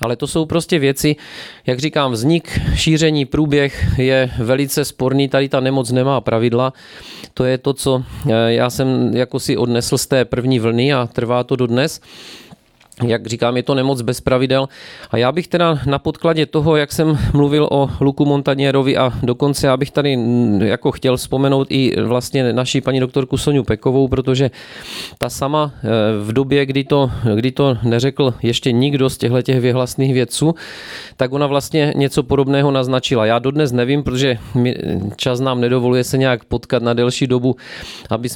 Ale 0.00 0.16
to 0.16 0.26
jsou 0.26 0.44
prostě 0.44 0.78
věci, 0.78 1.16
jak 1.66 1.78
říkám, 1.78 2.12
vznik, 2.12 2.60
šíření, 2.74 3.24
průběh 3.24 3.93
je 3.98 4.30
velice 4.38 4.84
sporný, 4.84 5.28
tady 5.28 5.48
ta 5.48 5.60
nemoc 5.60 5.90
nemá 5.90 6.20
pravidla. 6.20 6.72
To 7.34 7.44
je 7.44 7.58
to, 7.58 7.72
co 7.72 8.02
eh, 8.26 8.32
já 8.52 8.70
jsem 8.70 9.16
jako 9.16 9.40
si 9.40 9.56
odnesl 9.56 9.98
z 9.98 10.06
té 10.06 10.24
první 10.24 10.58
vlny 10.58 10.92
a 10.92 11.08
trvá 11.12 11.44
to 11.44 11.56
dodnes 11.56 12.00
jak 13.02 13.26
říkám, 13.26 13.56
je 13.56 13.62
to 13.62 13.74
nemoc 13.74 14.02
bez 14.02 14.20
pravidel. 14.20 14.68
A 15.10 15.16
já 15.16 15.32
bych 15.32 15.48
teda 15.48 15.78
na 15.86 15.98
podkladě 15.98 16.46
toho, 16.46 16.76
jak 16.76 16.92
jsem 16.92 17.18
mluvil 17.32 17.68
o 17.70 17.90
Luku 18.00 18.24
Montanierovi 18.24 18.96
a 18.96 19.12
dokonce 19.22 19.66
já 19.66 19.76
bych 19.76 19.90
tady 19.90 20.18
jako 20.58 20.92
chtěl 20.92 21.16
vzpomenout 21.16 21.66
i 21.70 22.02
vlastně 22.02 22.52
naší 22.52 22.80
paní 22.80 23.00
doktorku 23.00 23.36
Soniu 23.36 23.62
Pekovou, 23.62 24.08
protože 24.08 24.50
ta 25.18 25.30
sama 25.30 25.72
eh, 25.76 25.88
v 26.24 26.32
době, 26.32 26.66
kdy 26.66 26.84
to, 26.84 27.10
kdy 27.34 27.52
to 27.52 27.78
neřekl 27.82 28.34
ještě 28.42 28.72
nikdo 28.72 29.10
z 29.10 29.18
těchto 29.18 29.42
těch 29.42 29.60
vyhlasných 29.60 30.14
vědců, 30.14 30.54
tak 31.16 31.32
ona 31.32 31.46
vlastně 31.46 31.92
něco 31.96 32.22
podobného 32.22 32.70
naznačila. 32.70 33.26
Já 33.26 33.38
dodnes 33.38 33.72
nevím, 33.72 34.02
protože 34.02 34.38
čas 35.16 35.40
nám 35.40 35.60
nedovoluje 35.60 36.04
se 36.04 36.18
nějak 36.18 36.44
potkat 36.44 36.82
na 36.82 36.94
delší 36.94 37.26
dobu, 37.26 37.56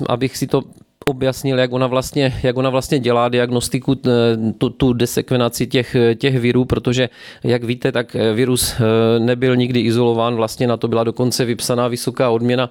abych 0.08 0.36
si 0.36 0.46
to 0.46 0.62
objasnil, 1.08 1.58
jak 1.58 1.72
ona 1.72 1.86
vlastně, 1.86 2.34
jak 2.42 2.56
ona 2.56 2.70
vlastně 2.70 2.98
dělá 2.98 3.28
diagnostiku, 3.28 3.96
eh, 4.06 4.10
tu, 4.58 4.70
tu 4.70 4.92
desekvenaci 4.92 5.66
těch, 5.66 5.96
těch 6.18 6.38
virů, 6.38 6.64
protože, 6.64 7.08
jak 7.44 7.64
víte, 7.64 7.92
tak 7.92 8.16
eh, 8.16 8.32
virus 8.32 8.74
eh, 8.74 9.18
nebyl 9.18 9.56
nikdy 9.56 9.80
izolován, 9.80 10.36
vlastně 10.36 10.66
na 10.66 10.76
to 10.76 10.88
byla 10.88 11.04
dokonce 11.04 11.44
vypsaná 11.44 11.88
vysoká 11.88 12.30
odměna. 12.30 12.70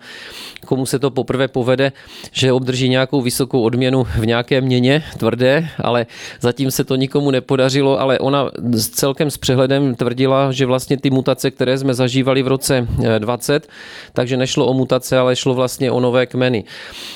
Komu 0.68 0.86
se 0.86 1.00
to 1.00 1.12
poprvé 1.12 1.48
povede, 1.48 1.92
že 2.32 2.52
obdrží 2.52 2.90
nějakou 2.90 3.22
vysokou 3.22 3.62
odměnu 3.62 4.04
v 4.04 4.26
nějaké 4.26 4.62
měně 4.62 5.04
tvrdé, 5.18 5.68
ale 5.80 6.06
zatím 6.42 6.72
se 6.72 6.84
to 6.84 6.96
nikomu 6.96 7.32
nepodařilo, 7.32 8.00
ale 8.00 8.20
ona 8.20 8.52
celkem 8.92 9.32
s 9.32 9.38
přehledem 9.38 9.96
tvrdila, 9.96 10.52
že 10.52 10.66
vlastně 10.66 10.98
ty 10.98 11.10
mutace, 11.10 11.52
které 11.52 11.78
jsme 11.78 11.94
zažívali 11.94 12.44
v 12.44 12.48
roce 12.48 12.88
20, 13.20 13.68
takže 14.14 14.38
nešlo 14.38 14.68
o 14.68 14.74
mutace, 14.74 15.18
ale 15.18 15.36
šlo 15.36 15.54
vlastně 15.54 15.92
o 15.92 16.00
nové 16.00 16.26
kmeny. 16.26 16.64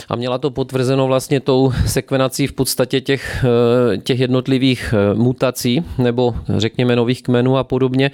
A 0.09 0.15
měla 0.15 0.37
to 0.37 0.51
potvrzeno 0.51 1.07
vlastně 1.07 1.39
tou 1.39 1.73
sekvenací 1.85 2.47
v 2.47 2.53
podstatě 2.53 3.01
těch, 3.01 3.45
eh, 3.45 3.97
těch 3.97 4.19
jednotlivých 4.19 4.93
eh, 4.93 5.13
mutací 5.13 5.83
nebo 5.97 6.35
řekněme 6.57 6.95
nových 6.95 7.23
kmenů 7.23 7.57
a 7.57 7.63
podobně. 7.63 8.11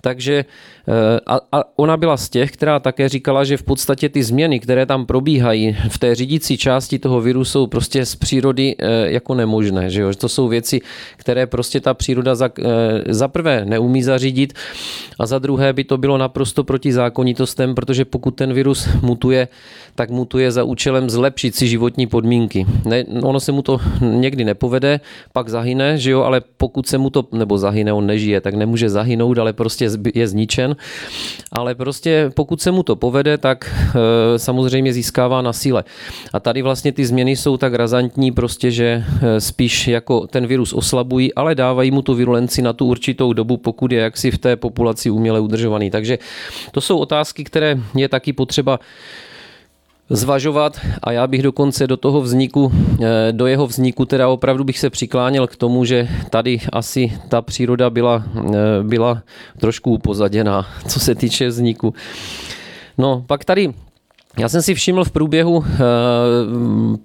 Takže 0.00 0.44
Eh, 0.79 0.79
a, 1.26 1.40
a 1.52 1.64
ona 1.76 1.96
byla 1.96 2.16
z 2.16 2.28
těch, 2.28 2.50
která 2.50 2.80
také 2.80 3.08
říkala, 3.08 3.44
že 3.44 3.56
v 3.56 3.62
podstatě 3.62 4.08
ty 4.08 4.22
změny, 4.22 4.60
které 4.60 4.86
tam 4.86 5.06
probíhají 5.06 5.76
v 5.88 5.98
té 5.98 6.14
řídící 6.14 6.58
části 6.58 6.98
toho 6.98 7.20
viru, 7.20 7.44
jsou 7.44 7.66
prostě 7.66 8.06
z 8.06 8.16
přírody 8.16 8.76
eh, 8.78 9.10
jako 9.10 9.34
nemožné. 9.34 9.90
Že 9.90 10.00
jo? 10.00 10.14
To 10.14 10.28
jsou 10.28 10.48
věci, 10.48 10.80
které 11.16 11.46
prostě 11.46 11.80
ta 11.80 11.94
příroda 11.94 12.34
za, 12.34 12.50
eh, 12.58 13.14
za 13.14 13.28
prvé 13.28 13.64
neumí 13.64 14.02
zařídit 14.02 14.52
a 15.18 15.26
za 15.26 15.38
druhé 15.38 15.72
by 15.72 15.84
to 15.84 15.98
bylo 15.98 16.18
naprosto 16.18 16.64
proti 16.64 16.92
zákonitostem, 16.92 17.74
protože 17.74 18.04
pokud 18.04 18.30
ten 18.30 18.52
virus 18.52 18.88
mutuje, 19.02 19.48
tak 19.94 20.10
mutuje 20.10 20.52
za 20.52 20.64
účelem 20.64 21.10
zlepšit 21.10 21.54
si 21.54 21.68
životní 21.68 22.06
podmínky. 22.06 22.66
Ne, 22.84 23.04
ono 23.22 23.40
se 23.40 23.52
mu 23.52 23.62
to 23.62 23.78
někdy 24.00 24.44
nepovede, 24.44 25.00
pak 25.32 25.48
zahyne, 25.48 25.98
že 25.98 26.10
jo, 26.10 26.22
ale 26.22 26.40
pokud 26.56 26.86
se 26.86 26.98
mu 26.98 27.10
to, 27.10 27.28
nebo 27.32 27.58
zahyne, 27.58 27.92
on 27.92 28.06
nežije, 28.06 28.40
tak 28.40 28.54
nemůže 28.54 28.90
zahynout, 28.90 29.38
ale 29.38 29.52
prostě 29.52 29.90
je 30.14 30.28
zničen 30.28 30.76
ale 31.52 31.74
prostě 31.74 32.30
pokud 32.34 32.62
se 32.62 32.70
mu 32.70 32.82
to 32.82 32.96
povede, 32.96 33.38
tak 33.38 33.74
eh, 33.74 34.38
samozřejmě 34.38 34.92
získává 34.92 35.42
na 35.42 35.52
síle. 35.52 35.84
A 36.32 36.40
tady 36.40 36.62
vlastně 36.62 36.92
ty 36.92 37.06
změny 37.06 37.36
jsou 37.36 37.56
tak 37.56 37.74
razantní, 37.74 38.32
prostě, 38.32 38.70
že 38.70 39.04
eh, 39.22 39.40
spíš 39.40 39.88
jako 39.88 40.26
ten 40.26 40.46
virus 40.46 40.72
oslabují, 40.72 41.34
ale 41.34 41.54
dávají 41.54 41.90
mu 41.90 42.02
tu 42.02 42.14
virulenci 42.14 42.62
na 42.62 42.72
tu 42.72 42.86
určitou 42.86 43.32
dobu, 43.32 43.56
pokud 43.56 43.92
je 43.92 44.00
jaksi 44.00 44.30
v 44.30 44.38
té 44.38 44.56
populaci 44.56 45.10
uměle 45.10 45.40
udržovaný. 45.40 45.90
Takže 45.90 46.18
to 46.72 46.80
jsou 46.80 46.98
otázky, 46.98 47.44
které 47.44 47.78
je 47.94 48.08
taky 48.08 48.32
potřeba 48.32 48.78
zvažovat 50.10 50.80
a 51.02 51.12
já 51.12 51.26
bych 51.26 51.42
dokonce 51.42 51.86
do 51.86 51.96
toho 51.96 52.20
vzniku, 52.20 52.72
eh, 53.02 53.32
do 53.32 53.46
jeho 53.46 53.66
vzniku 53.66 54.04
teda 54.04 54.28
opravdu 54.28 54.64
bych 54.64 54.78
se 54.78 54.90
přikláněl 54.90 55.46
k 55.46 55.56
tomu, 55.56 55.84
že 55.84 56.08
tady 56.30 56.60
asi 56.72 57.12
ta 57.28 57.42
příroda 57.42 57.90
byla, 57.90 58.24
eh, 58.36 58.50
byla 58.82 59.22
trošku 59.58 59.90
upozaděná, 59.90 60.66
co 60.88 61.00
se 61.00 61.14
týče 61.14 61.48
vzniku. 61.48 61.94
No, 62.98 63.24
pak 63.26 63.44
tady 63.44 63.72
já 64.38 64.48
jsem 64.48 64.62
si 64.62 64.74
všiml 64.74 65.04
v 65.04 65.10
průběhu, 65.10 65.64
eh, 65.66 65.78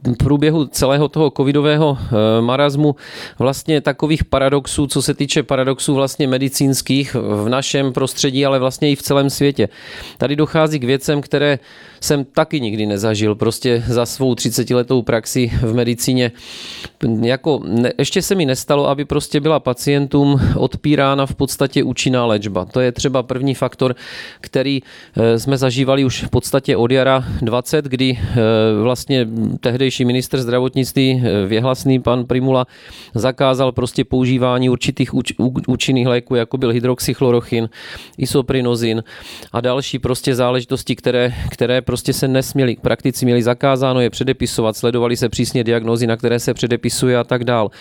v 0.03 0.17
průběhu 0.17 0.65
celého 0.65 1.07
toho 1.07 1.31
covidového 1.37 1.97
marazmu 2.41 2.95
vlastně 3.39 3.81
takových 3.81 4.23
paradoxů, 4.23 4.87
co 4.87 5.01
se 5.01 5.13
týče 5.13 5.43
paradoxů 5.43 5.95
vlastně 5.95 6.27
medicínských 6.27 7.15
v 7.15 7.49
našem 7.49 7.93
prostředí, 7.93 8.45
ale 8.45 8.59
vlastně 8.59 8.91
i 8.91 8.95
v 8.95 9.01
celém 9.01 9.29
světě. 9.29 9.69
Tady 10.17 10.35
dochází 10.35 10.79
k 10.79 10.83
věcem, 10.83 11.21
které 11.21 11.59
jsem 12.01 12.25
taky 12.25 12.61
nikdy 12.61 12.85
nezažil. 12.85 13.35
Prostě 13.35 13.83
za 13.87 14.05
svou 14.05 14.35
30 14.35 14.69
letou 14.69 15.01
praxi 15.01 15.51
v 15.61 15.73
medicíně. 15.73 16.31
Jako, 17.21 17.61
ne, 17.63 17.93
ještě 17.97 18.21
se 18.21 18.35
mi 18.35 18.45
nestalo, 18.45 18.87
aby 18.87 19.05
prostě 19.05 19.39
byla 19.39 19.59
pacientům 19.59 20.41
odpírána 20.55 21.25
v 21.25 21.35
podstatě 21.35 21.83
účinná 21.83 22.25
léčba. 22.25 22.65
To 22.65 22.79
je 22.79 22.91
třeba 22.91 23.23
první 23.23 23.53
faktor, 23.53 23.95
který 24.41 24.81
eh, 25.17 25.39
jsme 25.39 25.57
zažívali 25.57 26.05
už 26.05 26.23
v 26.23 26.29
podstatě 26.29 26.77
od 26.77 26.91
jara 26.91 27.24
20, 27.41 27.85
kdy 27.85 28.19
eh, 28.19 28.35
vlastně 28.81 29.27
tehdejší 29.59 30.05
minister 30.05 30.41
zdravotnictví 30.41 31.23
eh, 31.25 31.45
věhlasný 31.45 31.99
pan 31.99 32.25
Primula 32.25 32.65
zakázal 33.13 33.71
prostě 33.71 34.05
používání 34.05 34.69
určitých 34.69 35.13
úč, 35.13 35.33
účinných 35.67 36.07
léků, 36.07 36.35
jako 36.35 36.57
byl 36.57 36.69
hydroxychlorochin, 36.69 37.69
isoprinozin 38.17 39.03
a 39.51 39.61
další 39.61 39.99
prostě 39.99 40.35
záležitosti, 40.35 40.95
které, 40.95 41.33
které 41.49 41.81
prostě 41.81 42.13
se 42.13 42.27
nesměli, 42.27 42.77
praktici 42.81 43.25
měli 43.25 43.43
zakázáno 43.43 44.01
je 44.01 44.09
předepisovat, 44.09 44.77
sledovali 44.77 45.17
se 45.17 45.29
přísně 45.29 45.63
diagnózy, 45.63 46.07
na 46.07 46.17
které 46.17 46.39
se 46.39 46.53
předepisuje 46.53 47.17
a 47.17 47.23
tak 47.23 47.43
dál 47.43 47.71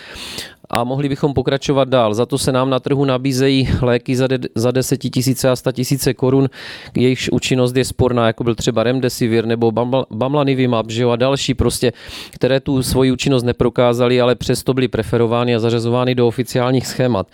a 0.75 0.83
mohli 0.83 1.09
bychom 1.09 1.33
pokračovat 1.33 1.89
dál. 1.89 2.13
Za 2.13 2.25
to 2.25 2.37
se 2.37 2.51
nám 2.51 2.69
na 2.69 2.79
trhu 2.79 3.05
nabízejí 3.05 3.69
léky 3.81 4.15
za, 4.15 4.27
de, 4.27 4.39
za 4.55 4.71
10 4.71 4.97
tisíce 4.97 5.49
a 5.49 5.55
100 5.55 5.71
tisíce 5.71 6.13
korun, 6.13 6.49
jejichž 6.95 7.29
účinnost 7.29 7.75
je 7.75 7.85
sporná, 7.85 8.27
jako 8.27 8.43
byl 8.43 8.55
třeba 8.55 8.83
Remdesivir 8.83 9.45
nebo 9.45 9.71
Bamlanivimab 10.11 10.91
že 10.91 11.03
jo, 11.03 11.09
a 11.09 11.15
další 11.15 11.53
prostě, 11.53 11.93
které 12.31 12.59
tu 12.59 12.83
svoji 12.83 13.11
účinnost 13.11 13.43
neprokázali, 13.43 14.21
ale 14.21 14.35
přesto 14.35 14.73
byly 14.73 14.87
preferovány 14.87 15.55
a 15.55 15.59
zařazovány 15.59 16.15
do 16.15 16.27
oficiálních 16.27 16.87
schémat. 16.87 17.27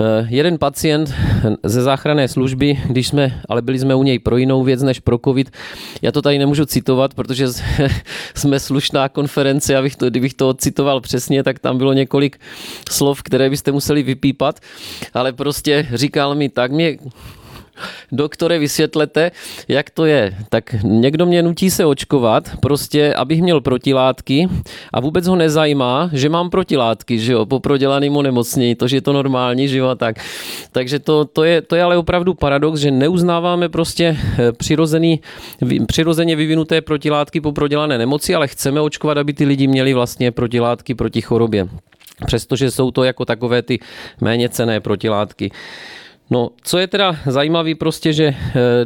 Eh, 0.00 0.26
jeden 0.30 0.58
pacient 0.58 1.14
ze 1.62 1.82
záchranné 1.82 2.28
služby, 2.28 2.78
když 2.86 3.08
jsme, 3.08 3.40
ale 3.48 3.62
byli 3.62 3.78
jsme 3.78 3.94
u 3.94 4.02
něj 4.02 4.18
pro 4.18 4.36
jinou 4.36 4.64
věc 4.64 4.82
než 4.82 5.00
pro 5.00 5.18
covid, 5.24 5.50
já 6.02 6.12
to 6.12 6.22
tady 6.22 6.38
nemůžu 6.38 6.66
citovat, 6.66 7.14
protože 7.14 7.46
jsme 8.34 8.60
slušná 8.60 9.08
konference, 9.08 9.76
abych 9.76 9.96
to, 9.96 10.10
kdybych 10.10 10.34
to 10.34 10.54
citoval 10.54 11.00
přesně, 11.00 11.42
tak 11.42 11.58
tam 11.58 11.78
bylo 11.78 11.92
několik 11.92 12.40
slov, 12.90 13.22
které 13.22 13.50
byste 13.50 13.72
museli 13.72 14.02
vypípat, 14.02 14.60
ale 15.14 15.32
prostě 15.32 15.88
říkal 15.94 16.34
mi, 16.34 16.48
tak 16.48 16.72
mě 16.72 16.96
doktore, 18.12 18.58
vysvětlete, 18.58 19.30
jak 19.68 19.90
to 19.90 20.04
je. 20.04 20.34
Tak 20.48 20.74
někdo 20.82 21.26
mě 21.26 21.42
nutí 21.42 21.70
se 21.70 21.84
očkovat, 21.84 22.50
prostě, 22.60 23.14
abych 23.14 23.42
měl 23.42 23.60
protilátky 23.60 24.48
a 24.92 25.00
vůbec 25.00 25.26
ho 25.26 25.36
nezajímá, 25.36 26.10
že 26.12 26.28
mám 26.28 26.50
protilátky, 26.50 27.18
že 27.18 27.32
jo, 27.32 27.46
po 27.46 27.60
prodělaném 27.60 28.16
onemocnění, 28.16 28.74
to, 28.74 28.88
že 28.88 28.96
je 28.96 29.00
to 29.00 29.12
normální, 29.12 29.68
že 29.68 29.78
jo, 29.78 29.94
tak. 29.94 30.16
Takže 30.72 30.98
to, 30.98 31.24
to, 31.24 31.44
je, 31.44 31.62
to 31.62 31.76
je 31.76 31.82
ale 31.82 31.96
opravdu 31.96 32.34
paradox, 32.34 32.80
že 32.80 32.90
neuznáváme 32.90 33.68
prostě 33.68 34.16
eh, 34.38 34.52
přirozený, 34.52 35.20
přirozeně 35.86 36.36
vyvinuté 36.36 36.80
protilátky 36.80 37.40
po 37.40 37.52
prodělané 37.52 37.98
nemoci, 37.98 38.34
ale 38.34 38.48
chceme 38.48 38.80
očkovat, 38.80 39.18
aby 39.18 39.32
ty 39.32 39.44
lidi 39.44 39.66
měli 39.66 39.94
vlastně 39.94 40.32
protilátky 40.32 40.94
proti 40.94 41.20
chorobě. 41.20 41.68
Přestože 42.26 42.70
jsou 42.70 42.90
to 42.90 43.04
jako 43.04 43.24
takové 43.24 43.62
ty 43.62 43.78
méně 44.20 44.48
cené 44.48 44.80
protilátky. 44.80 45.50
No, 46.30 46.50
co 46.62 46.78
je 46.78 46.86
teda 46.86 47.16
zajímavé 47.26 47.74
prostě, 47.74 48.12
že, 48.12 48.26
eh, 48.26 48.84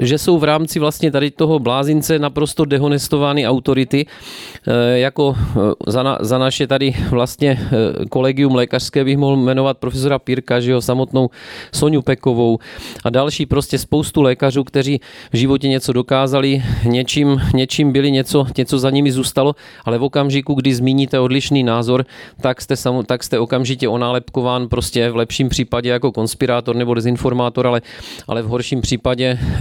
že 0.00 0.18
jsou 0.18 0.38
v 0.38 0.44
rámci 0.44 0.78
vlastně 0.78 1.10
tady 1.10 1.30
toho 1.30 1.58
blázince 1.58 2.18
naprosto 2.18 2.64
dehonestovány 2.64 3.48
autority, 3.48 4.06
eh, 4.06 4.98
jako 4.98 5.36
eh, 5.38 5.60
za, 5.86 6.02
na, 6.02 6.18
za 6.20 6.38
naše 6.38 6.66
tady 6.66 6.94
vlastně 7.10 7.68
kolegium 8.10 8.54
lékařské 8.54 9.04
bych 9.04 9.16
mohl 9.16 9.36
jmenovat 9.36 9.78
profesora 9.78 10.18
Pírka, 10.18 10.60
že 10.60 10.72
jo, 10.72 10.80
samotnou 10.80 11.30
Soniu 11.72 12.02
Pekovou 12.02 12.58
a 13.04 13.10
další 13.10 13.46
prostě 13.46 13.78
spoustu 13.78 14.22
lékařů, 14.22 14.64
kteří 14.64 15.00
v 15.32 15.36
životě 15.36 15.68
něco 15.68 15.92
dokázali, 15.92 16.62
něčím, 16.84 17.40
něčím 17.54 17.92
byli, 17.92 18.10
něco, 18.10 18.46
něco 18.58 18.78
za 18.78 18.90
nimi 18.90 19.12
zůstalo, 19.12 19.54
ale 19.84 19.98
v 19.98 20.02
okamžiku, 20.02 20.54
kdy 20.54 20.74
zmíníte 20.74 21.20
odlišný 21.20 21.62
názor, 21.62 22.04
tak 22.40 22.60
jste, 22.60 22.74
tak 23.06 23.24
jste 23.24 23.38
okamžitě 23.38 23.88
onálepkován 23.88 24.68
prostě 24.68 25.10
v 25.10 25.16
lepším 25.16 25.48
případě 25.48 25.90
jako 25.90 26.12
konspirátor 26.12 26.73
dezinformátor 26.74 26.78
nebo 26.78 26.94
dezinformátor, 26.94 27.66
ale, 27.66 27.82
ale 28.28 28.42
v 28.42 28.46
horším 28.46 28.80
případě 28.80 29.38
eh, 29.40 29.60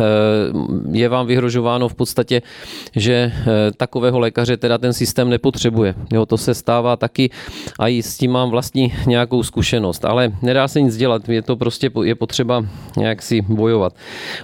je 0.92 1.10
vám 1.10 1.28
vyhrožováno 1.28 1.90
v 1.90 1.96
podstatě, 1.96 2.42
že 2.96 3.14
eh, 3.14 3.72
takového 3.78 4.20
lékaře 4.20 4.58
teda 4.58 4.78
ten 4.78 4.94
systém 4.94 5.30
nepotřebuje. 5.30 5.96
Jo, 6.14 6.26
to 6.26 6.38
se 6.38 6.54
stává 6.54 6.98
taky 6.98 7.30
a 7.80 7.88
i 7.88 8.04
s 8.04 8.18
tím 8.18 8.32
mám 8.32 8.50
vlastní 8.50 8.94
nějakou 9.08 9.44
zkušenost, 9.44 10.06
ale 10.06 10.32
nedá 10.42 10.68
se 10.68 10.82
nic 10.82 10.98
dělat, 10.98 11.30
je 11.30 11.42
to 11.42 11.56
prostě 11.56 11.92
je 12.04 12.16
potřeba 12.16 12.66
nějak 12.98 13.22
si 13.22 13.42
bojovat. 13.42 13.94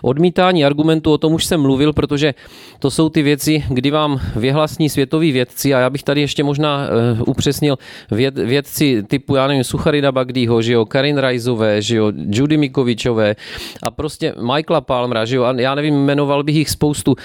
Odmítání 0.01 0.65
argumentu, 0.65 1.11
o 1.11 1.17
tom 1.17 1.33
už 1.33 1.45
jsem 1.45 1.61
mluvil, 1.61 1.93
protože 1.93 2.33
to 2.79 2.91
jsou 2.91 3.09
ty 3.09 3.21
věci, 3.21 3.63
kdy 3.69 3.91
vám 3.91 4.19
vyhlasní 4.35 4.89
světoví 4.89 5.31
vědci, 5.31 5.73
a 5.73 5.79
já 5.79 5.89
bych 5.89 6.03
tady 6.03 6.21
ještě 6.21 6.43
možná 6.43 6.87
uh, 6.87 7.29
upřesnil 7.29 7.77
věd, 8.11 8.37
vědci 8.37 9.03
typu, 9.03 9.35
já 9.35 9.47
nevím, 9.47 9.63
Sucharida 9.63 10.11
Bagdího, 10.11 10.61
že 10.61 10.73
jo, 10.73 10.85
Karin 10.85 11.17
Rajzové, 11.17 11.81
že 11.81 11.95
jo, 11.95 12.11
Judy 12.15 12.57
Mikovičové. 12.59 13.35
A 13.83 13.91
prostě 13.91 14.33
Michaela 14.41 14.81
Palmera, 14.81 15.25
že 15.25 15.35
jo, 15.35 15.43
a 15.43 15.53
já 15.57 15.75
nevím, 15.75 15.95
jmenoval 15.95 16.43
bych 16.43 16.55
jich 16.55 16.69
spoustu, 16.69 17.15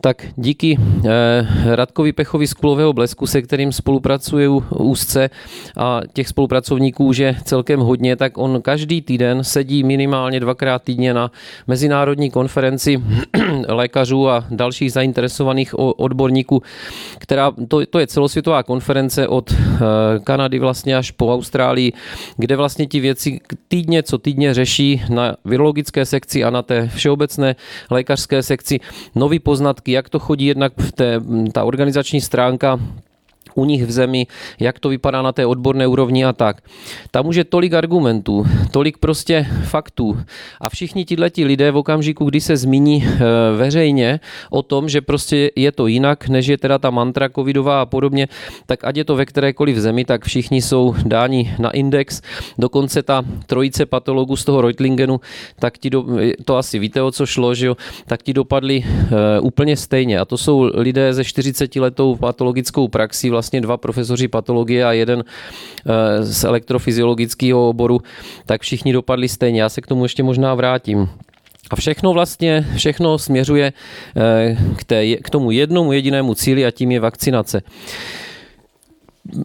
tak 0.00 0.26
díky 0.36 0.78
eh, 0.78 1.76
Radkovi 1.76 2.12
Pechovi 2.12 2.46
z 2.46 2.54
Kulového 2.54 2.92
blesku, 2.92 3.26
se 3.26 3.42
kterým 3.42 3.72
spolupracuju 3.72 4.64
úzce 4.78 5.30
a 5.76 6.00
těch 6.12 6.28
spolupracovníků 6.28 7.12
že 7.16 7.36
celkem 7.44 7.80
hodně, 7.80 8.16
tak 8.16 8.38
on 8.38 8.62
každý 8.62 9.02
týden 9.02 9.44
sedí 9.44 9.82
minimálně 9.82 10.40
dvakrát 10.40 10.82
týdně 10.82 11.14
na 11.14 11.30
mezinárodní 11.66 12.30
konferenci 12.30 13.02
lékařů 13.68 14.28
a 14.28 14.44
dalších 14.50 14.92
zainteresovaných 14.92 15.74
odborníků, 15.78 16.62
která, 17.18 17.52
to, 17.68 17.86
to 17.86 17.98
je 17.98 18.06
celosvětová 18.06 18.62
konference 18.62 19.28
od 19.28 19.52
eh, 19.52 19.56
Kanady 20.24 20.58
vlastně 20.58 20.96
až 20.96 21.10
po 21.10 21.34
Austrálii, 21.34 21.92
kde 22.36 22.56
vlastně 22.56 22.86
ti 22.86 23.00
věci 23.00 23.40
týdně 23.68 24.02
co 24.02 24.18
týdně 24.18 24.54
řeší 24.54 24.75
na 25.08 25.36
virologické 25.44 26.04
sekci 26.04 26.44
a 26.44 26.50
na 26.50 26.62
té 26.62 26.88
všeobecné 26.88 27.56
lékařské 27.90 28.42
sekci. 28.42 28.80
Nový 29.14 29.38
poznatky, 29.38 29.92
jak 29.92 30.08
to 30.08 30.18
chodí 30.18 30.46
jednak 30.46 30.72
v 30.78 30.92
té, 30.92 31.20
ta 31.52 31.64
organizační 31.64 32.20
stránka 32.20 32.80
u 33.56 33.64
nich 33.64 33.86
v 33.86 33.90
zemi, 33.90 34.26
jak 34.60 34.80
to 34.80 34.88
vypadá 34.88 35.22
na 35.22 35.32
té 35.32 35.46
odborné 35.46 35.86
úrovni 35.86 36.24
a 36.24 36.32
tak. 36.32 36.62
Tam 37.10 37.26
už 37.26 37.36
je 37.36 37.44
tolik 37.44 37.72
argumentů, 37.72 38.46
tolik 38.70 38.98
prostě 38.98 39.46
faktů 39.64 40.18
a 40.60 40.68
všichni 40.68 41.04
tihleti 41.04 41.44
lidé 41.44 41.70
v 41.70 41.76
okamžiku, 41.76 42.24
kdy 42.24 42.40
se 42.40 42.56
zmíní 42.56 43.04
eh, 43.04 43.20
veřejně 43.56 44.20
o 44.50 44.62
tom, 44.62 44.88
že 44.88 45.00
prostě 45.00 45.50
je 45.56 45.72
to 45.72 45.86
jinak, 45.86 46.28
než 46.28 46.46
je 46.46 46.58
teda 46.58 46.78
ta 46.78 46.90
mantra 46.90 47.28
covidová 47.28 47.82
a 47.82 47.86
podobně, 47.86 48.28
tak 48.66 48.84
ať 48.84 48.96
je 48.96 49.04
to 49.04 49.16
ve 49.16 49.26
kterékoliv 49.26 49.76
zemi, 49.76 50.04
tak 50.04 50.24
všichni 50.24 50.62
jsou 50.62 50.94
dáni 51.04 51.54
na 51.58 51.70
index. 51.70 52.22
Dokonce 52.58 53.02
ta 53.02 53.22
trojice 53.46 53.86
patologů 53.86 54.36
z 54.36 54.44
toho 54.44 54.60
Reutlingenu, 54.60 55.20
tak 55.58 55.78
ti 55.78 55.90
do, 55.90 56.04
to 56.44 56.56
asi 56.56 56.78
víte, 56.78 57.02
o 57.02 57.10
co 57.10 57.26
šlo, 57.26 57.54
že 57.54 57.66
jo, 57.66 57.76
tak 58.06 58.22
ti 58.22 58.32
dopadli 58.32 58.84
uh, 58.84 59.46
úplně 59.46 59.76
stejně. 59.76 60.18
A 60.18 60.24
to 60.24 60.38
jsou 60.38 60.70
lidé 60.74 61.14
ze 61.14 61.24
40 61.24 61.76
letou 61.76 62.16
patologickou 62.16 62.88
praxí, 62.88 63.30
vlastně 63.30 63.45
vlastně 63.46 63.60
dva 63.60 63.76
profesoři 63.76 64.28
patologie 64.28 64.84
a 64.84 64.92
jeden 64.92 65.24
eh, 65.24 66.22
z 66.22 66.44
elektrofyziologického 66.44 67.68
oboru, 67.68 68.00
tak 68.46 68.62
všichni 68.62 68.92
dopadli 68.92 69.28
stejně. 69.28 69.62
Já 69.62 69.68
se 69.68 69.80
k 69.80 69.86
tomu 69.86 70.04
ještě 70.04 70.22
možná 70.22 70.54
vrátím. 70.54 71.08
A 71.70 71.76
všechno 71.76 72.12
vlastně, 72.12 72.66
všechno 72.76 73.18
směřuje 73.18 73.72
eh, 74.16 74.56
k, 74.76 74.84
té, 74.84 75.16
k 75.16 75.30
tomu 75.30 75.50
jednomu 75.50 75.92
jedinému 75.92 76.34
cíli 76.34 76.66
a 76.66 76.70
tím 76.70 76.90
je 76.90 77.00
vakcinace 77.00 77.62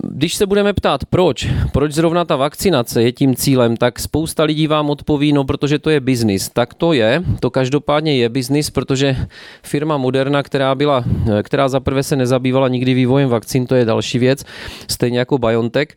když 0.04 0.36
se 0.36 0.46
budeme 0.46 0.74
ptát, 0.74 1.06
proč, 1.06 1.48
proč 1.74 1.92
zrovna 1.92 2.26
ta 2.26 2.36
vakcinace 2.36 3.04
je 3.04 3.12
tím 3.12 3.36
cílem, 3.36 3.78
tak 3.78 4.00
spousta 4.00 4.44
lidí 4.44 4.68
vám 4.68 4.90
odpoví, 4.90 5.34
no 5.34 5.44
protože 5.44 5.80
to 5.80 5.90
je 5.90 6.00
biznis. 6.00 6.50
Tak 6.50 6.74
to 6.74 6.94
je, 6.94 7.24
to 7.40 7.50
každopádně 7.50 8.16
je 8.16 8.30
biznis, 8.30 8.70
protože 8.70 9.16
firma 9.64 9.98
Moderna, 9.98 10.44
která 10.44 10.76
byla, 10.76 11.04
která 11.44 11.70
zaprvé 11.70 12.04
se 12.04 12.16
nezabývala 12.16 12.68
nikdy 12.68 12.94
vývojem 12.94 13.30
vakcín, 13.30 13.68
to 13.68 13.76
je 13.76 13.86
další 13.86 14.20
věc, 14.20 14.44
stejně 14.88 15.20
jako 15.20 15.38
BioNTech, 15.38 15.88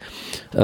uh, 0.54 0.62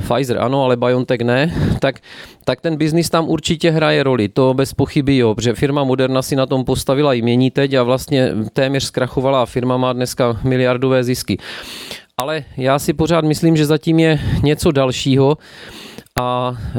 Pfizer 0.00 0.38
ano, 0.38 0.64
ale 0.64 0.76
BioNTech 0.76 1.20
ne, 1.20 1.54
tak 1.80 2.00
tak 2.46 2.60
ten 2.60 2.76
biznis 2.76 3.10
tam 3.10 3.28
určitě 3.28 3.70
hraje 3.70 4.02
roli, 4.02 4.28
to 4.28 4.54
bez 4.54 4.72
pochyby 4.72 5.16
jo, 5.16 5.34
protože 5.34 5.54
firma 5.54 5.84
Moderna 5.84 6.22
si 6.22 6.36
na 6.36 6.46
tom 6.46 6.64
postavila 6.64 7.12
jmění 7.12 7.50
teď 7.50 7.74
a 7.74 7.82
vlastně 7.82 8.32
téměř 8.52 8.84
zkrachovala 8.84 9.42
a 9.42 9.46
firma 9.46 9.76
má 9.76 9.92
dneska 9.92 10.40
miliardové 10.44 11.04
zisky. 11.04 11.38
Ale 12.20 12.44
já 12.56 12.78
si 12.78 12.92
pořád 12.92 13.24
myslím, 13.24 13.56
že 13.56 13.66
zatím 13.66 13.98
je 13.98 14.20
něco 14.42 14.72
dalšího 14.72 15.38
a 16.20 16.56
eh, 16.58 16.78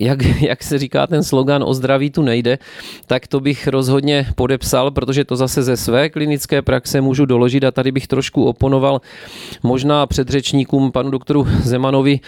jak, 0.00 0.22
jak 0.40 0.62
se 0.62 0.78
říká 0.78 1.06
ten 1.06 1.22
slogan 1.22 1.64
o 1.66 1.74
zdraví 1.74 2.10
tu 2.10 2.22
nejde, 2.22 2.58
tak 3.06 3.26
to 3.26 3.40
bych 3.40 3.66
rozhodně 3.68 4.26
podepsal, 4.34 4.90
protože 4.90 5.24
to 5.24 5.36
zase 5.36 5.62
ze 5.62 5.76
své 5.76 6.08
klinické 6.08 6.62
praxe 6.62 7.00
můžu 7.00 7.26
doložit 7.26 7.64
a 7.64 7.70
tady 7.70 7.92
bych 7.92 8.06
trošku 8.06 8.44
oponoval 8.44 9.00
možná 9.62 10.06
předřečníkům 10.06 10.92
panu 10.92 11.10
doktoru 11.10 11.46
Zemanovi 11.62 12.20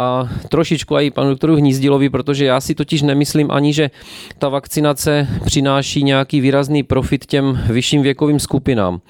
a 0.00 0.28
trošičku 0.48 0.94
i 0.94 1.10
panu 1.10 1.30
doktoru 1.30 1.56
Hnízdilovi, 1.56 2.10
protože 2.10 2.44
já 2.44 2.60
si 2.60 2.74
totiž 2.74 3.02
nemyslím 3.02 3.50
ani, 3.50 3.72
že 3.72 3.90
ta 4.38 4.48
vakcinace 4.48 5.28
přináší 5.44 6.02
nějaký 6.02 6.40
výrazný 6.40 6.82
profit 6.82 7.26
těm 7.26 7.60
vyšším 7.70 8.02
věkovým 8.02 8.40
skupinám. 8.40 9.00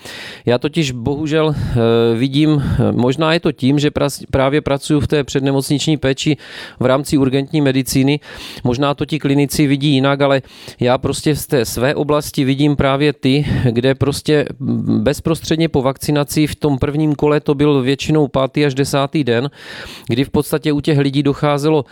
Já 0.46 0.59
totiž 0.59 0.90
bohužel 0.90 1.54
eh, 1.57 2.16
vidím, 2.16 2.62
možná 2.92 3.33
je 3.33 3.40
to 3.40 3.52
tím, 3.52 3.78
že 3.78 3.90
právě 4.30 4.61
pracuji 4.61 5.00
v 5.00 5.07
té 5.07 5.24
přednemocniční 5.24 5.96
péči 5.96 6.37
v 6.85 6.87
rámci 6.87 7.18
urgentní 7.18 7.61
medicíny. 7.61 8.20
Možná 8.64 8.94
to 8.94 9.05
ti 9.05 9.18
klinici 9.18 9.66
vidí 9.66 9.88
jinak, 9.88 10.20
ale 10.20 10.42
já 10.81 10.99
prostě 10.99 11.37
z 11.37 11.47
té 11.47 11.64
své 11.64 11.94
oblasti 11.94 12.44
vidím 12.44 12.77
právě 12.77 13.12
ty, 13.12 13.47
kde 13.70 13.94
prostě 13.94 14.44
bezprostředně 15.03 15.68
po 15.68 15.83
vakcinaci 15.83 16.47
v 16.47 16.55
tom 16.55 16.79
prvním 16.79 17.14
kole 17.14 17.40
to 17.40 17.55
byl 17.55 17.83
většinou 17.83 18.29
pátý 18.29 18.64
až 18.64 18.75
desátý 18.75 19.25
den, 19.25 19.51
kdy 20.09 20.25
v 20.25 20.31
podstatě 20.31 20.73
u 20.73 20.81
těch 20.81 20.99
lidí 20.99 21.23
docházelo 21.23 21.85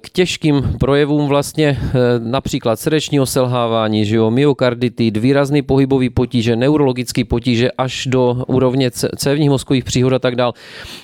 k 0.00 0.10
těžkým 0.10 0.76
projevům 0.80 1.28
vlastně 1.28 1.78
eh, 1.80 1.90
například 2.18 2.80
srdečního 2.80 3.26
selhávání, 3.26 4.04
že 4.04 4.16
jo, 4.16 4.30
myokardity, 4.30 5.10
výrazný 5.10 5.62
pohybový 5.62 6.10
potíže, 6.10 6.56
neurologický 6.56 7.24
potíže 7.24 7.70
až 7.70 8.06
do 8.06 8.44
úrovně 8.46 8.90
cévních 8.90 9.50
mozkových 9.50 9.84
příhod 9.84 10.12
a 10.12 10.18
tak 10.18 10.36
dál. 10.36 10.52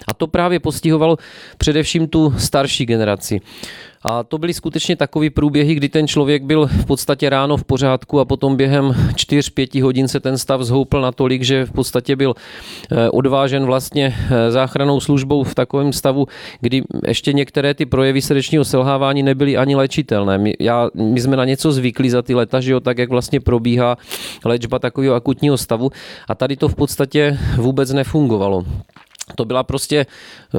A 0.08 0.14
to 0.14 0.26
právě 0.26 0.60
postihovalo 0.60 1.16
především 1.58 2.08
tu 2.08 2.34
starší 2.38 2.86
generaci. 2.86 3.40
A 4.02 4.22
to 4.22 4.38
byly 4.38 4.54
skutečně 4.54 4.96
takové 4.96 5.30
průběhy, 5.30 5.74
kdy 5.74 5.88
ten 5.88 6.08
člověk 6.08 6.42
byl 6.42 6.66
v 6.66 6.86
podstatě 6.86 7.30
ráno 7.30 7.56
v 7.56 7.64
pořádku 7.64 8.20
a 8.20 8.24
potom 8.24 8.56
během 8.56 8.84
4-5 9.14 9.82
hodin 9.82 10.08
se 10.08 10.20
ten 10.20 10.38
stav 10.38 10.60
zhoupl 10.60 11.00
natolik, 11.00 11.42
že 11.42 11.64
v 11.64 11.72
podstatě 11.72 12.16
byl 12.16 12.34
eh, 12.92 13.10
odvážen 13.10 13.64
vlastně 13.64 14.14
eh, 14.16 14.50
záchranou 14.50 15.00
službou 15.00 15.44
v 15.44 15.54
takovém 15.54 15.92
stavu, 15.92 16.26
kdy 16.60 16.82
ještě 17.06 17.32
některé 17.32 17.74
ty 17.74 17.86
projevy 17.86 18.22
srdečního 18.22 18.64
selhávání 18.64 19.22
nebyly 19.22 19.56
ani 19.56 19.76
léčitelné. 19.76 20.38
My, 20.38 20.54
já, 20.60 20.88
my 20.94 21.20
jsme 21.20 21.36
na 21.36 21.44
něco 21.44 21.72
zvykli 21.72 22.10
za 22.10 22.22
ty 22.22 22.34
leta, 22.34 22.60
že 22.60 22.72
jo, 22.72 22.80
tak 22.80 22.98
jak 22.98 23.10
vlastně 23.10 23.40
probíhá 23.40 23.96
léčba 24.44 24.78
takového 24.78 25.14
akutního 25.14 25.58
stavu 25.58 25.90
a 26.28 26.34
tady 26.34 26.56
to 26.56 26.68
v 26.68 26.74
podstatě 26.74 27.38
vůbec 27.56 27.92
nefungovalo. 27.92 28.64
To 29.36 29.44
byla 29.44 29.62
prostě 29.62 30.06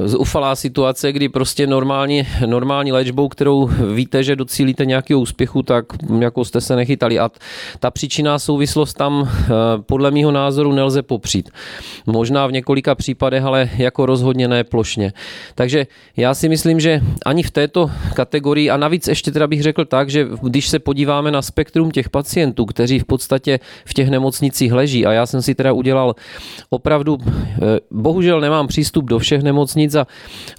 zoufalá 0.04 0.56
situace, 0.56 1.12
kdy 1.12 1.28
prostě 1.28 1.66
normální, 1.66 2.26
normální 2.46 2.92
léčbou, 2.92 3.28
kterou 3.28 3.70
víte, 3.94 4.22
že 4.22 4.36
docílíte 4.36 4.86
nějakého 4.86 5.20
úspěchu, 5.20 5.62
tak 5.62 5.84
jako 6.20 6.44
jste 6.44 6.60
se 6.60 6.76
nechytali. 6.76 7.18
A 7.18 7.30
ta 7.80 7.90
příčina 7.90 8.38
souvislost 8.38 8.94
tam 8.94 9.28
eh, 9.28 9.48
podle 9.86 10.10
mého 10.10 10.30
názoru 10.30 10.72
nelze 10.72 11.02
popřít. 11.02 11.50
Možná 12.06 12.46
v 12.46 12.52
několika 12.52 12.94
případech, 12.94 13.44
ale 13.44 13.70
jako 13.76 14.06
rozhodně 14.06 14.48
ne 14.48 14.64
plošně. 14.64 15.12
Takže 15.54 15.86
já 16.16 16.34
si 16.34 16.48
myslím, 16.48 16.80
že 16.80 17.00
ani 17.26 17.42
v 17.42 17.50
této 17.50 17.90
kategorii, 18.14 18.70
a 18.70 18.76
navíc 18.76 19.08
ještě 19.08 19.30
teda 19.30 19.46
bych 19.46 19.62
řekl 19.62 19.84
tak, 19.84 20.10
že 20.10 20.26
když 20.42 20.68
se 20.68 20.78
podíváme 20.78 21.30
na 21.30 21.42
spektrum 21.42 21.90
těch 21.90 22.10
pacientů, 22.10 22.64
kteří 22.64 22.98
v 22.98 23.04
podstatě 23.04 23.60
v 23.84 23.94
těch 23.94 24.08
nemocnicích 24.08 24.72
leží, 24.72 25.06
a 25.06 25.12
já 25.12 25.26
jsem 25.26 25.42
si 25.42 25.54
teda 25.54 25.72
udělal 25.72 26.14
opravdu, 26.70 27.18
eh, 27.22 27.80
bohužel 27.90 28.40
nemám 28.40 28.67
přístup 28.68 29.04
do 29.04 29.18
všech 29.18 29.42
nemocnic 29.42 29.94
a 29.94 30.06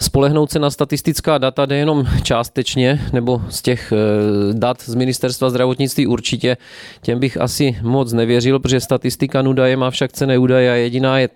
spolehnout 0.02 0.52
se 0.52 0.60
na 0.60 0.70
statistická 0.70 1.38
data 1.38 1.66
jde 1.66 1.78
jenom 1.78 2.06
částečně, 2.24 3.02
nebo 3.14 3.42
z 3.50 3.62
těch 3.62 3.94
eh, 3.94 4.54
dat 4.54 4.82
z 4.82 4.96
ministerstva 4.96 5.50
zdravotnictví 5.50 6.08
určitě, 6.08 6.58
těm 7.02 7.20
bych 7.20 7.42
asi 7.42 7.80
moc 7.82 8.14
nevěřil, 8.14 8.60
protože 8.60 8.80
statistika 8.80 9.42
nudaje 9.42 9.78
má 9.78 9.92
však 9.92 10.12
cené 10.12 10.38
údaje 10.38 10.72
a 10.72 10.76
jediná 10.76 11.20
je 11.20 11.30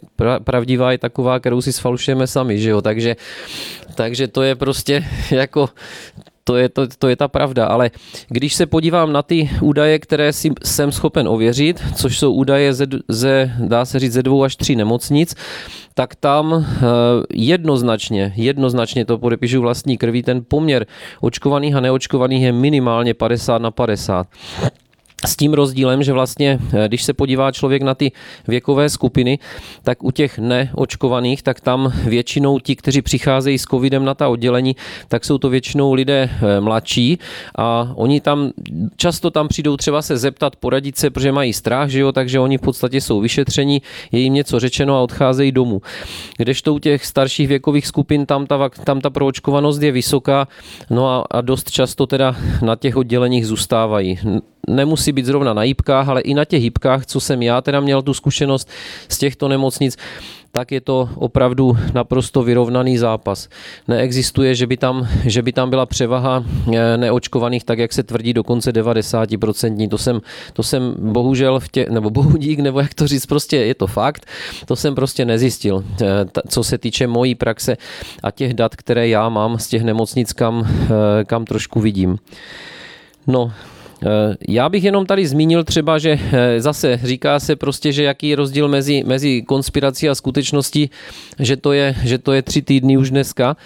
pravdivá 0.43 0.91
je 0.91 0.97
taková, 0.97 1.39
kterou 1.39 1.61
si 1.61 1.73
sfalšujeme 1.73 2.27
sami, 2.27 2.59
že 2.59 2.69
jo? 2.69 2.81
Takže, 2.81 3.15
takže 3.95 4.27
to 4.27 4.41
je 4.41 4.55
prostě 4.55 5.05
jako 5.31 5.69
to 6.43 6.55
je, 6.55 6.69
to, 6.69 6.87
to 6.87 7.07
je 7.07 7.15
ta 7.15 7.27
pravda, 7.27 7.65
ale 7.65 7.91
když 8.27 8.53
se 8.53 8.65
podívám 8.65 9.13
na 9.13 9.21
ty 9.21 9.49
údaje, 9.61 9.99
které 9.99 10.33
si 10.33 10.51
jsem 10.63 10.91
schopen 10.91 11.27
ověřit, 11.27 11.83
což 11.95 12.19
jsou 12.19 12.33
údaje 12.33 12.73
ze, 12.73 12.85
ze 13.07 13.51
dá 13.59 13.85
se 13.85 13.99
říct, 13.99 14.13
ze 14.13 14.23
dvou 14.23 14.43
až 14.43 14.55
tří 14.55 14.75
nemocnic, 14.75 15.35
tak 15.93 16.15
tam 16.15 16.65
eh, 16.65 16.81
jednoznačně, 17.33 18.33
jednoznačně 18.35 19.05
to 19.05 19.17
podepíšu 19.17 19.61
vlastní 19.61 19.97
krví, 19.97 20.23
ten 20.23 20.45
poměr 20.47 20.85
očkovaných 21.21 21.75
a 21.75 21.79
neočkovaných 21.79 22.43
je 22.43 22.51
minimálně 22.51 23.13
50 23.13 23.61
na 23.61 23.71
50. 23.71 24.27
S 25.25 25.35
tím 25.35 25.53
rozdílem, 25.53 26.03
že 26.03 26.13
vlastně, 26.13 26.59
eh, 26.73 26.87
když 26.87 27.03
se 27.03 27.13
podívá 27.13 27.51
člověk 27.51 27.81
na 27.81 27.95
ty 27.95 28.11
věkové 28.47 28.89
skupiny, 28.89 29.39
tak 29.83 30.03
u 30.03 30.11
těch 30.11 30.39
neočkovaných, 30.39 31.43
tak 31.43 31.61
tam 31.61 31.93
většinou 32.05 32.59
ti, 32.59 32.75
kteří 32.75 33.01
přicházejí 33.01 33.57
s 33.57 33.63
covidem 33.63 34.05
na 34.05 34.13
ta 34.13 34.29
oddělení, 34.29 34.75
tak 35.07 35.25
jsou 35.25 35.37
to 35.37 35.49
většinou 35.49 35.93
lidé 35.93 36.29
eh, 36.29 36.59
mladší 36.59 37.19
a 37.55 37.91
oni 37.95 38.21
tam 38.21 38.51
často 38.95 39.31
tam 39.31 39.47
přijdou 39.47 39.77
třeba 39.77 40.01
se 40.01 40.17
zeptat, 40.17 40.55
poradit 40.55 40.97
se, 40.97 41.09
protože 41.09 41.31
mají 41.31 41.53
strach, 41.53 41.89
že 41.89 41.99
jo, 41.99 42.11
takže 42.11 42.39
oni 42.39 42.57
v 42.57 42.61
podstatě 42.61 43.01
jsou 43.01 43.21
vyšetření, 43.21 43.81
je 44.11 44.19
jim 44.19 44.33
něco 44.33 44.59
řečeno 44.59 44.97
a 44.97 45.01
odcházejí 45.01 45.51
domů. 45.51 45.81
Kdežto 46.37 46.73
u 46.73 46.79
těch 46.79 47.05
starších 47.05 47.47
věkových 47.47 47.87
skupin 47.87 48.25
tam 48.25 48.45
ta, 48.45 48.69
tam 48.83 49.01
ta 49.01 49.09
proočkovanost 49.09 49.81
je 49.81 49.91
vysoká, 49.91 50.47
no 50.89 51.09
a, 51.09 51.25
a 51.31 51.41
dost 51.41 51.71
často 51.71 52.07
teda 52.07 52.35
na 52.61 52.75
těch 52.75 52.97
odděleních 52.97 53.47
zůstávají 53.47 54.19
nemusí 54.67 55.11
být 55.13 55.25
zrovna 55.25 55.53
na 55.53 55.63
jípkách, 55.63 56.09
ale 56.09 56.21
i 56.21 56.33
na 56.33 56.45
těch 56.45 56.63
jípkách, 56.63 57.05
co 57.05 57.19
jsem 57.19 57.41
já 57.41 57.61
teda 57.61 57.79
měl 57.79 58.01
tu 58.01 58.13
zkušenost 58.13 58.69
z 59.09 59.17
těchto 59.17 59.47
nemocnic, 59.47 59.97
tak 60.55 60.71
je 60.71 60.81
to 60.81 61.09
opravdu 61.15 61.77
naprosto 61.93 62.43
vyrovnaný 62.43 62.97
zápas. 62.97 63.49
Neexistuje, 63.87 64.55
že 64.55 64.67
by 64.67 64.77
tam, 64.77 65.07
že 65.25 65.41
by 65.41 65.51
tam 65.53 65.69
byla 65.69 65.85
převaha 65.85 66.45
eh, 66.73 66.97
neočkovaných, 66.97 67.63
tak 67.63 67.79
jak 67.79 67.93
se 67.93 68.03
tvrdí 68.03 68.33
dokonce 68.33 68.71
90%. 68.71 69.89
To 69.89 69.97
jsem, 69.97 70.21
to 70.53 70.63
jsem 70.63 70.95
bohužel, 70.97 71.59
v 71.59 71.69
tě, 71.69 71.85
nebo 71.89 72.09
bohudík, 72.09 72.59
nebo 72.59 72.79
jak 72.79 72.93
to 72.93 73.07
říct, 73.07 73.25
prostě 73.25 73.57
je 73.57 73.75
to 73.75 73.87
fakt, 73.87 74.25
to 74.65 74.75
jsem 74.75 74.95
prostě 74.95 75.25
nezjistil, 75.25 75.83
eh, 76.01 76.05
co 76.47 76.63
se 76.63 76.77
týče 76.77 77.07
mojí 77.07 77.35
praxe 77.35 77.77
a 78.23 78.31
těch 78.31 78.53
dat, 78.53 78.75
které 78.75 79.07
já 79.07 79.29
mám 79.29 79.59
z 79.59 79.67
těch 79.67 79.83
nemocnic, 79.83 80.33
kam, 80.33 80.67
eh, 80.69 81.25
kam 81.25 81.45
trošku 81.45 81.79
vidím. 81.79 82.17
No, 83.27 83.51
já 84.47 84.69
bych 84.69 84.83
jenom 84.83 85.05
tady 85.05 85.27
zmínil 85.27 85.63
třeba, 85.63 85.97
že 85.97 86.19
eh, 86.19 86.61
zase 86.61 86.99
říká 87.03 87.39
se 87.39 87.55
prostě, 87.55 87.91
že 87.91 88.03
jaký 88.03 88.29
je 88.29 88.35
rozdíl 88.35 88.67
mezi, 88.67 89.03
mezi 89.05 89.41
konspirací 89.41 90.09
a 90.09 90.15
skutečností, 90.15 90.89
že 91.39 91.57
to, 91.57 91.73
je, 91.73 91.95
že 92.03 92.17
to 92.17 92.33
je 92.33 92.41
tři 92.41 92.61
týdny 92.61 92.97
už 92.97 93.09
dneska. 93.09 93.57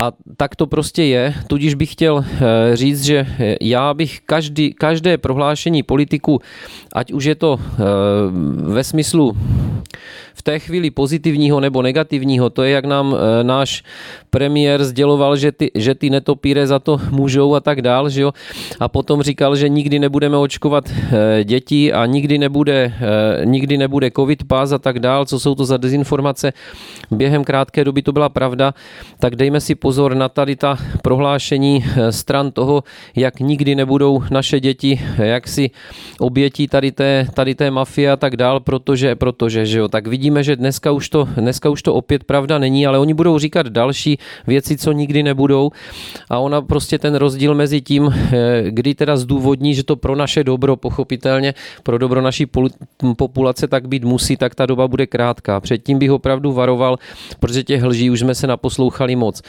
A 0.00 0.12
tak 0.36 0.56
to 0.56 0.66
prostě 0.66 1.02
je. 1.02 1.34
Tudíž 1.46 1.74
bych 1.74 1.92
chtěl 1.92 2.24
eh, 2.24 2.76
říct, 2.76 3.04
že 3.04 3.26
já 3.60 3.94
bych 3.94 4.20
každý, 4.26 4.72
každé 4.72 5.18
prohlášení 5.18 5.82
politiku, 5.82 6.40
ať 6.92 7.12
už 7.12 7.24
je 7.24 7.34
to 7.34 7.60
ve 8.64 8.84
smyslu 8.84 9.36
v 10.34 10.42
té 10.42 10.58
chvíli 10.58 10.90
pozitivního 10.90 11.60
nebo 11.60 11.82
negativního, 11.82 12.50
to 12.50 12.62
je 12.62 12.72
jak 12.72 12.84
nám 12.84 13.16
e, 13.16 13.44
náš 13.44 13.82
premiér 14.30 14.84
sděloval, 14.84 15.36
že 15.36 15.52
ty, 15.52 15.70
že 15.74 15.94
ty 15.94 16.10
netopíre 16.10 16.66
za 16.66 16.78
to 16.78 17.00
můžou 17.10 17.54
a 17.54 17.60
tak 17.60 17.82
dál, 17.82 18.08
že 18.08 18.22
jo? 18.22 18.32
A 18.80 18.88
potom 18.88 19.22
říkal, 19.22 19.56
že 19.56 19.68
nikdy 19.68 19.98
nebudeme 19.98 20.36
očkovat 20.36 20.90
e, 20.90 21.44
děti 21.44 21.92
a 21.92 22.06
nikdy 22.06 22.38
nebude, 22.38 22.92
e, 23.42 23.46
nikdy 23.46 23.78
nebude 23.78 24.10
covid 24.10 24.44
pás 24.44 24.72
a 24.72 24.78
tak 24.78 24.98
dál, 24.98 25.26
co 25.26 25.40
jsou 25.40 25.54
to 25.54 25.64
za 25.64 25.76
dezinformace. 25.76 26.52
Během 27.10 27.44
krátké 27.44 27.84
doby 27.84 28.02
to 28.02 28.12
byla 28.12 28.28
pravda, 28.28 28.74
tak 29.18 29.36
dejme 29.36 29.60
si 29.60 29.74
pozor 29.74 30.14
na 30.14 30.28
tady 30.28 30.56
ta 30.56 30.78
prohlášení 31.02 31.84
stran 32.10 32.50
toho, 32.50 32.84
jak 33.16 33.40
nikdy 33.40 33.74
nebudou 33.74 34.22
naše 34.30 34.60
děti, 34.60 35.00
jak 35.18 35.48
si 35.48 35.70
obětí 36.18 36.68
tady 36.68 36.92
té, 36.92 37.26
tady 37.34 37.54
té 37.54 37.70
mafie 37.70 38.10
a 38.12 38.16
tak 38.16 38.36
dál, 38.36 38.60
protože, 38.60 39.14
protože, 39.14 39.66
že 39.66 39.78
jo, 39.78 39.88
tak 39.88 40.06
vidíme, 40.06 40.21
vidíme, 40.22 40.42
že 40.42 40.56
dneska 40.56 40.90
už, 40.90 41.08
to, 41.08 41.28
dneska 41.34 41.70
už 41.70 41.82
to 41.82 41.94
opět 41.94 42.24
pravda 42.24 42.58
není, 42.58 42.86
ale 42.86 42.98
oni 42.98 43.14
budou 43.14 43.38
říkat 43.38 43.66
další 43.66 44.18
věci, 44.46 44.78
co 44.78 44.92
nikdy 44.92 45.22
nebudou. 45.22 45.70
A 46.30 46.38
ona 46.38 46.62
prostě 46.62 46.98
ten 46.98 47.14
rozdíl 47.14 47.54
mezi 47.54 47.80
tím, 47.80 48.06
eh, 48.06 48.62
kdy 48.70 48.94
teda 48.94 49.16
zdůvodní, 49.16 49.74
že 49.74 49.82
to 49.82 49.96
pro 49.96 50.14
naše 50.14 50.44
dobro, 50.44 50.76
pochopitelně, 50.76 51.54
pro 51.82 51.98
dobro 51.98 52.22
naší 52.22 52.46
populace 53.16 53.66
tak 53.68 53.88
být 53.88 54.04
musí, 54.04 54.36
tak 54.36 54.54
ta 54.54 54.66
doba 54.66 54.88
bude 54.88 55.06
krátká. 55.06 55.60
Předtím 55.60 55.98
bych 55.98 56.10
opravdu 56.10 56.52
varoval, 56.52 57.02
protože 57.40 57.64
těch 57.66 57.82
lží 57.82 58.10
už 58.10 58.20
jsme 58.20 58.34
se 58.34 58.46
naposlouchali 58.46 59.16
moc. 59.16 59.42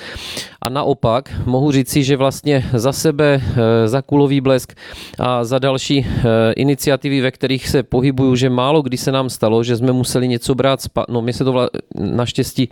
A 0.62 0.70
naopak 0.70 1.30
mohu 1.46 1.72
říci, 1.72 2.04
že 2.04 2.18
vlastně 2.18 2.66
za 2.74 2.92
sebe, 2.92 3.38
eh, 3.38 3.88
za 3.88 4.02
kulový 4.02 4.42
blesk 4.42 4.74
a 5.20 5.44
za 5.46 5.60
další 5.60 6.02
eh, 6.02 6.54
iniciativy, 6.58 7.22
ve 7.22 7.32
kterých 7.32 7.70
se 7.70 7.84
pohybuju, 7.84 8.36
že 8.36 8.50
málo 8.50 8.82
kdy 8.82 8.98
se 8.98 9.12
nám 9.12 9.30
stalo, 9.30 9.64
že 9.64 9.78
jsme 9.78 9.92
museli 9.94 10.28
něco 10.28 10.56
brát 10.56 10.63
spa- 10.82 11.06
no 11.10 11.22
mně 11.22 11.34
se 11.34 11.44
to 11.44 11.54
vla- 11.54 11.70
naštěstí 11.96 12.70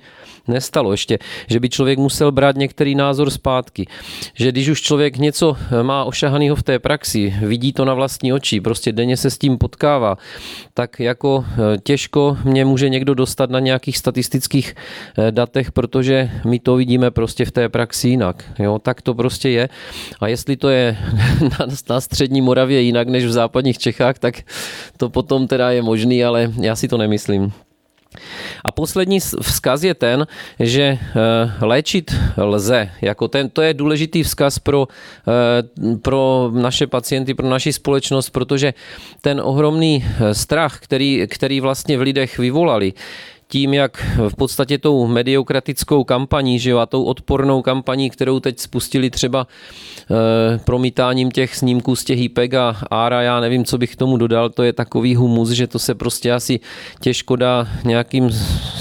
nestalo 0.47 0.91
ještě, 0.91 1.19
že 1.47 1.59
by 1.59 1.69
člověk 1.69 1.99
musel 1.99 2.31
brát 2.31 2.55
některý 2.55 2.95
názor 2.95 3.29
zpátky. 3.29 3.87
Že 4.33 4.51
když 4.51 4.69
už 4.69 4.81
člověk 4.81 5.17
něco 5.17 5.57
má 5.81 6.03
ošahanýho 6.03 6.55
v 6.55 6.63
té 6.63 6.79
praxi, 6.79 7.33
vidí 7.41 7.73
to 7.73 7.85
na 7.85 7.93
vlastní 7.93 8.33
oči, 8.33 8.61
prostě 8.61 8.91
denně 8.91 9.17
se 9.17 9.29
s 9.29 9.37
tím 9.37 9.57
potkává, 9.57 10.17
tak 10.73 10.99
jako 10.99 11.45
e, 11.75 11.77
těžko 11.77 12.37
mě 12.43 12.65
může 12.65 12.89
někdo 12.89 13.13
dostat 13.13 13.49
na 13.49 13.59
nějakých 13.59 13.97
statistických 13.97 14.75
e, 15.17 15.31
datech, 15.31 15.71
protože 15.71 16.31
my 16.45 16.59
to 16.59 16.75
vidíme 16.75 17.11
prostě 17.11 17.45
v 17.45 17.51
té 17.51 17.69
praxi 17.69 18.07
jinak. 18.07 18.43
Jo, 18.59 18.79
tak 18.79 19.01
to 19.01 19.13
prostě 19.13 19.49
je. 19.49 19.69
A 20.19 20.27
jestli 20.27 20.57
to 20.57 20.69
je 20.69 20.97
na, 21.41 21.65
na 21.89 22.01
střední 22.01 22.41
Moravě 22.41 22.81
jinak 22.81 23.07
než 23.07 23.25
v 23.25 23.31
západních 23.31 23.77
Čechách, 23.77 24.19
tak 24.19 24.35
to 24.97 25.09
potom 25.09 25.47
teda 25.47 25.71
je 25.71 25.81
možný, 25.81 26.23
ale 26.23 26.51
já 26.61 26.75
si 26.75 26.87
to 26.87 26.97
nemyslím. 26.97 27.53
A 28.65 28.71
poslední 28.71 29.19
vzkaz 29.19 29.83
je 29.83 29.93
ten, 29.93 30.27
že 30.59 30.83
eh, 30.83 30.99
léčit 31.65 32.15
lze. 32.37 32.89
Jako 33.01 33.27
ten, 33.27 33.49
to 33.49 33.61
je 33.61 33.73
důležitý 33.73 34.23
vzkaz 34.23 34.59
pro, 34.59 34.87
eh, 34.87 35.97
pro 35.97 36.51
naše 36.53 36.87
pacienty, 36.87 37.33
pro 37.33 37.49
naši 37.49 37.73
společnost, 37.73 38.29
protože 38.29 38.73
ten 39.21 39.41
ohromný 39.43 40.05
eh, 40.05 40.33
strach, 40.33 40.79
který, 40.79 41.27
který 41.27 41.59
vlastně 41.59 41.97
v 41.97 42.01
lidech 42.01 42.37
vyvolali, 42.37 42.93
tím, 43.51 43.73
jak 43.73 44.17
v 44.29 44.35
podstatě 44.35 44.77
tou 44.77 45.07
mediokratickou 45.07 46.03
kampaní, 46.03 46.59
že 46.59 46.69
jo, 46.69 46.77
a 46.77 46.85
tou 46.85 47.03
odpornou 47.03 47.61
kampaní, 47.61 48.09
kterou 48.09 48.39
teď 48.39 48.59
spustili 48.59 49.09
třeba 49.09 49.47
e, 49.47 50.57
promítáním 50.57 51.31
těch 51.31 51.55
snímků 51.55 51.95
z 51.95 52.03
těch 52.03 52.19
IPEG 52.19 52.53
a 52.53 52.77
ARA, 52.91 53.21
já 53.21 53.39
nevím, 53.39 53.65
co 53.65 53.77
bych 53.77 53.93
k 53.93 53.95
tomu 53.95 54.17
dodal, 54.17 54.49
to 54.49 54.63
je 54.63 54.73
takový 54.73 55.15
humus, 55.15 55.49
že 55.49 55.67
to 55.67 55.79
se 55.79 55.95
prostě 55.95 56.31
asi 56.33 56.59
těžko 56.99 57.35
dá 57.35 57.67
nějakým 57.83 58.31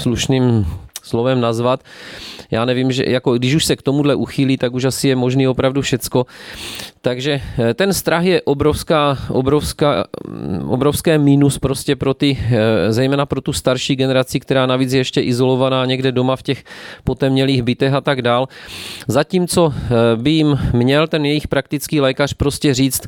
slušným 0.01 0.65
slovem 1.03 1.41
nazvat. 1.41 1.83
Já 2.51 2.65
nevím, 2.65 2.91
že 2.91 3.03
jako 3.07 3.37
když 3.37 3.55
už 3.55 3.65
se 3.65 3.75
k 3.75 3.81
tomuhle 3.81 4.15
uchýlí, 4.15 4.57
tak 4.57 4.73
už 4.73 4.83
asi 4.83 5.07
je 5.07 5.15
možný 5.15 5.47
opravdu 5.47 5.81
všecko. 5.81 6.25
Takže 7.01 7.41
eh, 7.57 7.73
ten 7.73 7.93
strach 7.93 8.23
je 8.23 8.41
obrovská, 8.41 9.17
obrovská, 9.29 10.05
mm, 10.27 10.69
obrovské 10.69 11.17
mínus 11.17 11.57
prostě 11.57 11.95
pro 11.95 12.13
ty, 12.13 12.37
eh, 12.37 12.93
zejména 12.93 13.25
pro 13.25 13.41
tu 13.41 13.53
starší 13.53 13.95
generaci, 13.95 14.39
která 14.39 14.65
navíc 14.65 14.93
je 14.93 14.99
ještě 14.99 15.21
izolovaná 15.21 15.85
někde 15.85 16.11
doma 16.11 16.35
v 16.35 16.43
těch 16.43 16.63
potemnělých 17.03 17.63
bytech 17.63 17.93
a 17.93 18.01
tak 18.01 18.21
dál. 18.21 18.47
Zatímco 19.07 19.73
eh, 19.75 19.89
by 20.15 20.31
jim 20.31 20.59
měl 20.73 21.07
ten 21.07 21.25
jejich 21.25 21.47
praktický 21.47 22.01
lékař 22.01 22.33
prostě 22.33 22.73
říct, 22.73 23.07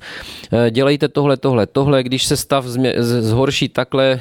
dělejte 0.70 1.08
tohle, 1.08 1.38
tohle, 1.38 1.68
tohle, 1.68 2.04
když 2.04 2.26
se 2.26 2.38
stav 2.38 2.66
zhorší 3.00 3.70
takhle, 3.70 4.20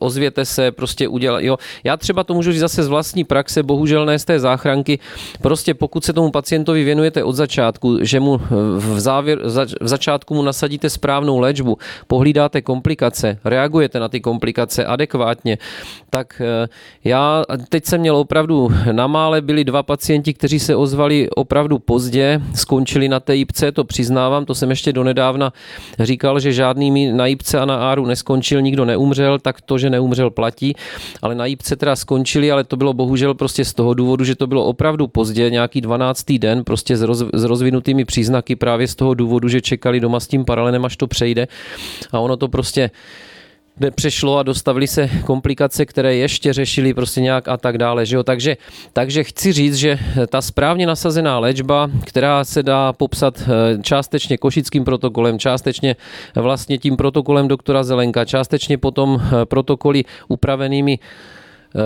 ozvěte 0.00 0.44
se, 0.44 0.72
prostě 0.72 1.08
udělat. 1.08 1.40
Jo. 1.40 1.56
Já 1.84 1.96
třeba 1.96 2.24
to 2.24 2.34
můžu 2.34 2.52
říct 2.52 2.60
zase 2.60 2.82
z 2.82 2.88
vlastní 2.88 3.24
praxe, 3.24 3.62
bohužel 3.62 4.06
ne 4.06 4.18
z 4.18 4.24
té 4.24 4.40
záchranky. 4.40 4.98
Prostě 5.42 5.74
pokud 5.74 6.04
se 6.04 6.12
tomu 6.12 6.30
pacientovi 6.30 6.84
věnujete 6.84 7.24
od 7.24 7.32
začátku, 7.32 7.98
že 8.00 8.20
mu 8.20 8.40
v, 8.78 9.00
závěr, 9.14 9.38
v 9.80 9.88
začátku 9.88 10.34
mu 10.34 10.42
nasadíte 10.42 10.90
správnou 10.90 11.38
léčbu, 11.38 11.78
pohlídáte 12.06 12.62
komplikace, 12.62 13.38
reagujete 13.44 14.00
na 14.00 14.08
ty 14.08 14.20
komplikace 14.20 14.84
adekvátně, 14.84 15.58
tak 16.10 16.42
eh, 16.44 16.68
já 17.04 17.44
teď 17.68 17.84
jsem 17.84 18.00
měl 18.00 18.16
opravdu 18.16 18.68
na 18.92 19.06
mále 19.06 19.40
byli 19.40 19.64
dva 19.64 19.82
pacienti, 19.82 20.34
kteří 20.34 20.58
se 20.58 20.76
ozvali 20.76 21.30
opravdu 21.30 21.78
pozdě, 21.78 22.40
skončili 22.54 23.08
na 23.08 23.20
té 23.20 23.36
IPC, 23.36 23.64
to 23.72 23.84
přiznávám, 23.84 24.44
to 24.44 24.54
jsem 24.54 24.70
ještě 24.70 24.92
donedávna 24.92 25.52
říkal, 26.00 26.40
že 26.40 26.52
žádnými 26.52 27.12
na 27.12 27.26
IPC 27.26 27.54
a 27.54 27.64
na 27.64 27.90
ARu 27.90 28.06
neskončil, 28.06 28.62
nikdo 28.62 28.84
neumřel, 28.84 29.38
tak 29.38 29.60
to, 29.60 29.78
že 29.78 29.90
neumřel, 29.90 30.30
platí. 30.30 30.74
Ale 31.22 31.34
na 31.34 31.46
IPC 31.46 31.72
teda 31.76 31.96
skončili, 31.96 32.52
ale 32.52 32.64
to 32.64 32.76
bylo 32.76 32.92
bohužel 32.92 33.34
prostě 33.34 33.64
z 33.64 33.74
toho 33.74 33.94
důvodu, 33.94 34.24
že 34.24 34.34
to 34.34 34.46
bylo 34.46 34.64
opravdu 34.64 35.06
pozdě, 35.06 35.50
nějaký 35.50 35.80
12. 35.80 36.32
den, 36.32 36.64
prostě 36.64 36.96
s, 36.96 37.02
roz, 37.02 37.24
s 37.32 37.44
rozvinutými 37.44 38.04
příznaky 38.04 38.56
právě 38.56 38.88
z 38.88 38.94
toho 38.94 39.03
důvodu, 39.12 39.48
že 39.48 39.60
čekali 39.60 40.00
doma 40.00 40.20
s 40.20 40.28
tím 40.28 40.44
paralenem, 40.44 40.84
až 40.84 40.96
to 40.96 41.06
přejde. 41.06 41.48
A 42.12 42.20
ono 42.20 42.36
to 42.36 42.48
prostě 42.48 42.90
nepřešlo 43.80 44.38
a 44.38 44.42
dostavili 44.42 44.86
se 44.86 45.08
komplikace, 45.24 45.86
které 45.86 46.14
ještě 46.14 46.52
řešili 46.52 46.94
prostě 46.94 47.20
nějak 47.20 47.48
a 47.48 47.56
tak 47.56 47.78
dále. 47.78 48.06
Že 48.06 48.16
jo? 48.16 48.22
Takže, 48.22 48.56
takže 48.92 49.24
chci 49.24 49.52
říct, 49.52 49.74
že 49.74 49.98
ta 50.28 50.42
správně 50.42 50.86
nasazená 50.86 51.38
léčba, 51.38 51.90
která 52.04 52.44
se 52.44 52.62
dá 52.62 52.92
popsat 52.92 53.42
eh, 53.42 53.82
částečně 53.82 54.38
košickým 54.38 54.84
protokolem, 54.84 55.38
částečně 55.38 55.96
vlastně 56.34 56.78
tím 56.78 56.96
protokolem 56.96 57.48
doktora 57.48 57.82
Zelenka, 57.82 58.24
částečně 58.24 58.78
potom 58.78 59.22
eh, 59.22 59.46
protokoly 59.46 60.04
upravenými 60.28 60.98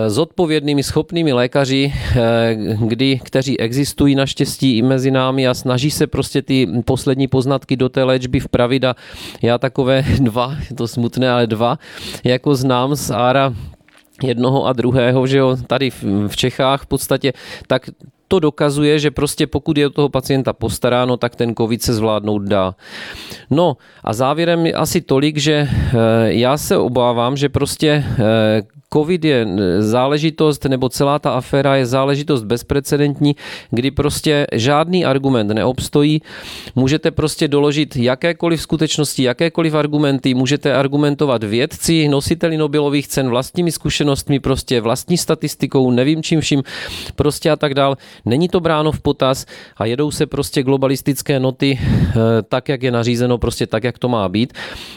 zodpovědnými, 0.07 0.83
schopnými 0.83 1.33
lékaři, 1.33 1.93
eh, 1.93 2.57
kdy, 2.79 3.19
kteří 3.23 3.59
existují 3.59 4.15
naštěstí 4.15 4.77
i 4.77 4.81
mezi 4.81 5.11
námi 5.11 5.47
a 5.47 5.53
snaží 5.53 5.91
se 5.91 6.07
prostě 6.07 6.41
ty 6.41 6.67
poslední 6.85 7.27
poznatky 7.27 7.75
do 7.75 7.89
té 7.89 8.03
léčby 8.03 8.39
vpravit 8.39 8.83
a 8.83 8.95
já 9.41 9.57
takové 9.57 10.05
dva, 10.19 10.55
je 10.69 10.75
to 10.75 10.87
smutné, 10.87 11.31
ale 11.31 11.47
dva, 11.47 11.79
jako 12.23 12.55
znám 12.55 12.95
z 12.95 13.11
Ára 13.11 13.53
jednoho 14.23 14.65
a 14.65 14.73
druhého, 14.73 15.27
že 15.27 15.37
jo, 15.37 15.57
tady 15.67 15.89
v 16.27 16.35
Čechách 16.35 16.81
v 16.81 16.85
podstatě, 16.85 17.33
tak 17.67 17.89
to 18.27 18.39
dokazuje, 18.39 18.99
že 18.99 19.11
prostě 19.11 19.47
pokud 19.47 19.77
je 19.77 19.89
toho 19.89 20.09
pacienta 20.09 20.53
postaráno, 20.53 21.17
tak 21.17 21.35
ten 21.35 21.55
covid 21.55 21.81
se 21.81 21.93
zvládnout 21.93 22.39
dá. 22.39 22.75
No 23.49 23.77
a 24.03 24.13
závěrem 24.13 24.65
asi 24.75 25.01
tolik, 25.01 25.37
že 25.37 25.67
eh, 25.69 25.93
já 26.25 26.57
se 26.57 26.77
obávám, 26.77 27.37
že 27.37 27.49
prostě 27.49 28.05
COVID 28.93 29.25
je 29.25 29.47
záležitost, 29.79 30.65
nebo 30.65 30.89
celá 30.89 31.19
ta 31.19 31.31
aféra 31.31 31.75
je 31.75 31.85
záležitost 31.85 32.43
bezprecedentní, 32.43 33.35
kdy 33.71 33.91
prostě 33.91 34.47
žádný 34.53 35.05
argument 35.05 35.47
neobstojí. 35.47 36.21
Můžete 36.75 37.11
prostě 37.11 37.47
doložit 37.47 37.95
jakékoliv 37.95 38.61
skutečnosti, 38.61 39.23
jakékoliv 39.23 39.73
argumenty, 39.73 40.33
můžete 40.33 40.73
argumentovat 40.73 41.43
vědci, 41.43 42.07
nositeli 42.07 42.57
Nobelových 42.57 43.07
cen, 43.07 43.29
vlastními 43.29 43.71
zkušenostmi, 43.71 44.39
prostě 44.39 44.81
vlastní 44.81 45.17
statistikou, 45.17 45.91
nevím 45.91 46.23
čím 46.23 46.41
vším, 46.41 46.63
prostě 47.15 47.51
a 47.51 47.55
tak 47.55 47.73
dál. 47.73 47.97
Není 48.25 48.49
to 48.49 48.59
bráno 48.59 48.91
v 48.91 49.01
potaz 49.01 49.45
a 49.77 49.85
jedou 49.85 50.11
se 50.11 50.25
prostě 50.25 50.63
globalistické 50.63 51.39
noty 51.39 51.79
eh, 51.81 52.15
tak, 52.49 52.69
jak 52.69 52.83
je 52.83 52.91
nařízeno, 52.91 53.37
prostě 53.37 53.67
tak, 53.67 53.83
jak 53.83 53.99
to 53.99 54.09
má 54.09 54.29
být. 54.29 54.53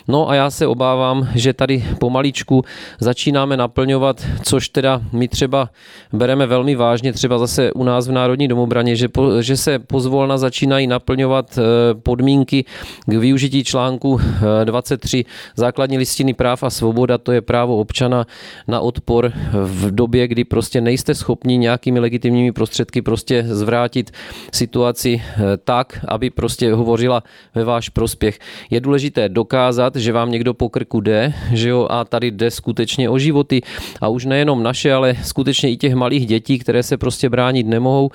No 0.09 0.31
a 0.31 0.35
já 0.35 0.51
se 0.51 0.67
obávám, 0.67 1.29
že 1.35 1.53
tady 1.53 1.85
pomaličku 1.99 2.65
začínáme 3.01 3.57
naplňovat 3.57 3.82
naplňovat, 3.83 4.27
což 4.43 4.69
teda 4.69 5.03
my 5.13 5.29
třeba 5.29 5.71
bereme 6.13 6.47
velmi 6.47 6.75
vážně, 6.75 7.13
třeba 7.13 7.39
zase 7.39 7.73
u 7.73 7.85
nás 7.85 8.09
v 8.09 8.13
Národní 8.13 8.49
domobraně, 8.49 8.97
že, 8.97 9.09
po, 9.09 9.43
že 9.43 9.57
se 9.57 9.79
pozvolna 9.79 10.39
začínají 10.39 10.87
naplňovat 10.87 11.59
eh, 11.59 11.63
podmínky 11.95 12.65
k 13.07 13.13
využití 13.13 13.65
článku 13.65 14.21
23 14.65 15.25
eh, 15.27 15.31
základní 15.57 15.99
listiny 15.99 16.35
práv 16.35 16.63
a 16.63 16.71
svoboda, 16.71 17.19
to 17.19 17.33
je 17.33 17.41
právo 17.41 17.77
občana 17.77 18.27
na 18.69 18.81
odpor 18.81 19.33
v 19.53 19.91
době, 19.91 20.29
kdy 20.29 20.45
prostě 20.45 20.81
nejste 20.81 21.15
schopni 21.15 21.59
nějakými 21.59 22.01
legitimními 22.01 22.53
prostředky 22.53 23.03
prostě 23.03 23.45
zvrátit 23.47 24.11
situaci 24.53 25.23
eh, 25.23 25.57
tak, 25.65 26.05
aby 26.09 26.31
prostě 26.31 26.75
hovořila 26.75 27.23
ve 27.55 27.65
váš 27.65 27.89
prospěch. 27.89 28.39
Je 28.71 28.81
důležité 28.81 29.29
dokázat, 29.29 29.97
že 29.97 30.13
vám 30.13 30.31
někdo 30.31 30.55
po 30.55 30.69
krku 30.69 31.01
jde, 31.01 31.35
že 31.53 31.69
jo, 31.69 31.87
a 31.91 32.05
tady 32.05 32.31
jde 32.31 32.51
skutečně 32.51 33.11
o 33.11 33.19
životy 33.19 33.63
a 34.01 34.09
už 34.09 34.25
nejenom 34.25 34.63
naše, 34.63 34.93
ale 34.93 35.17
skutečně 35.23 35.71
i 35.71 35.77
těch 35.77 35.95
malých 35.95 36.27
dětí, 36.27 36.59
které 36.59 36.83
se 36.83 36.97
prostě 36.97 37.29
bránit 37.29 37.67
nemohou, 37.67 38.11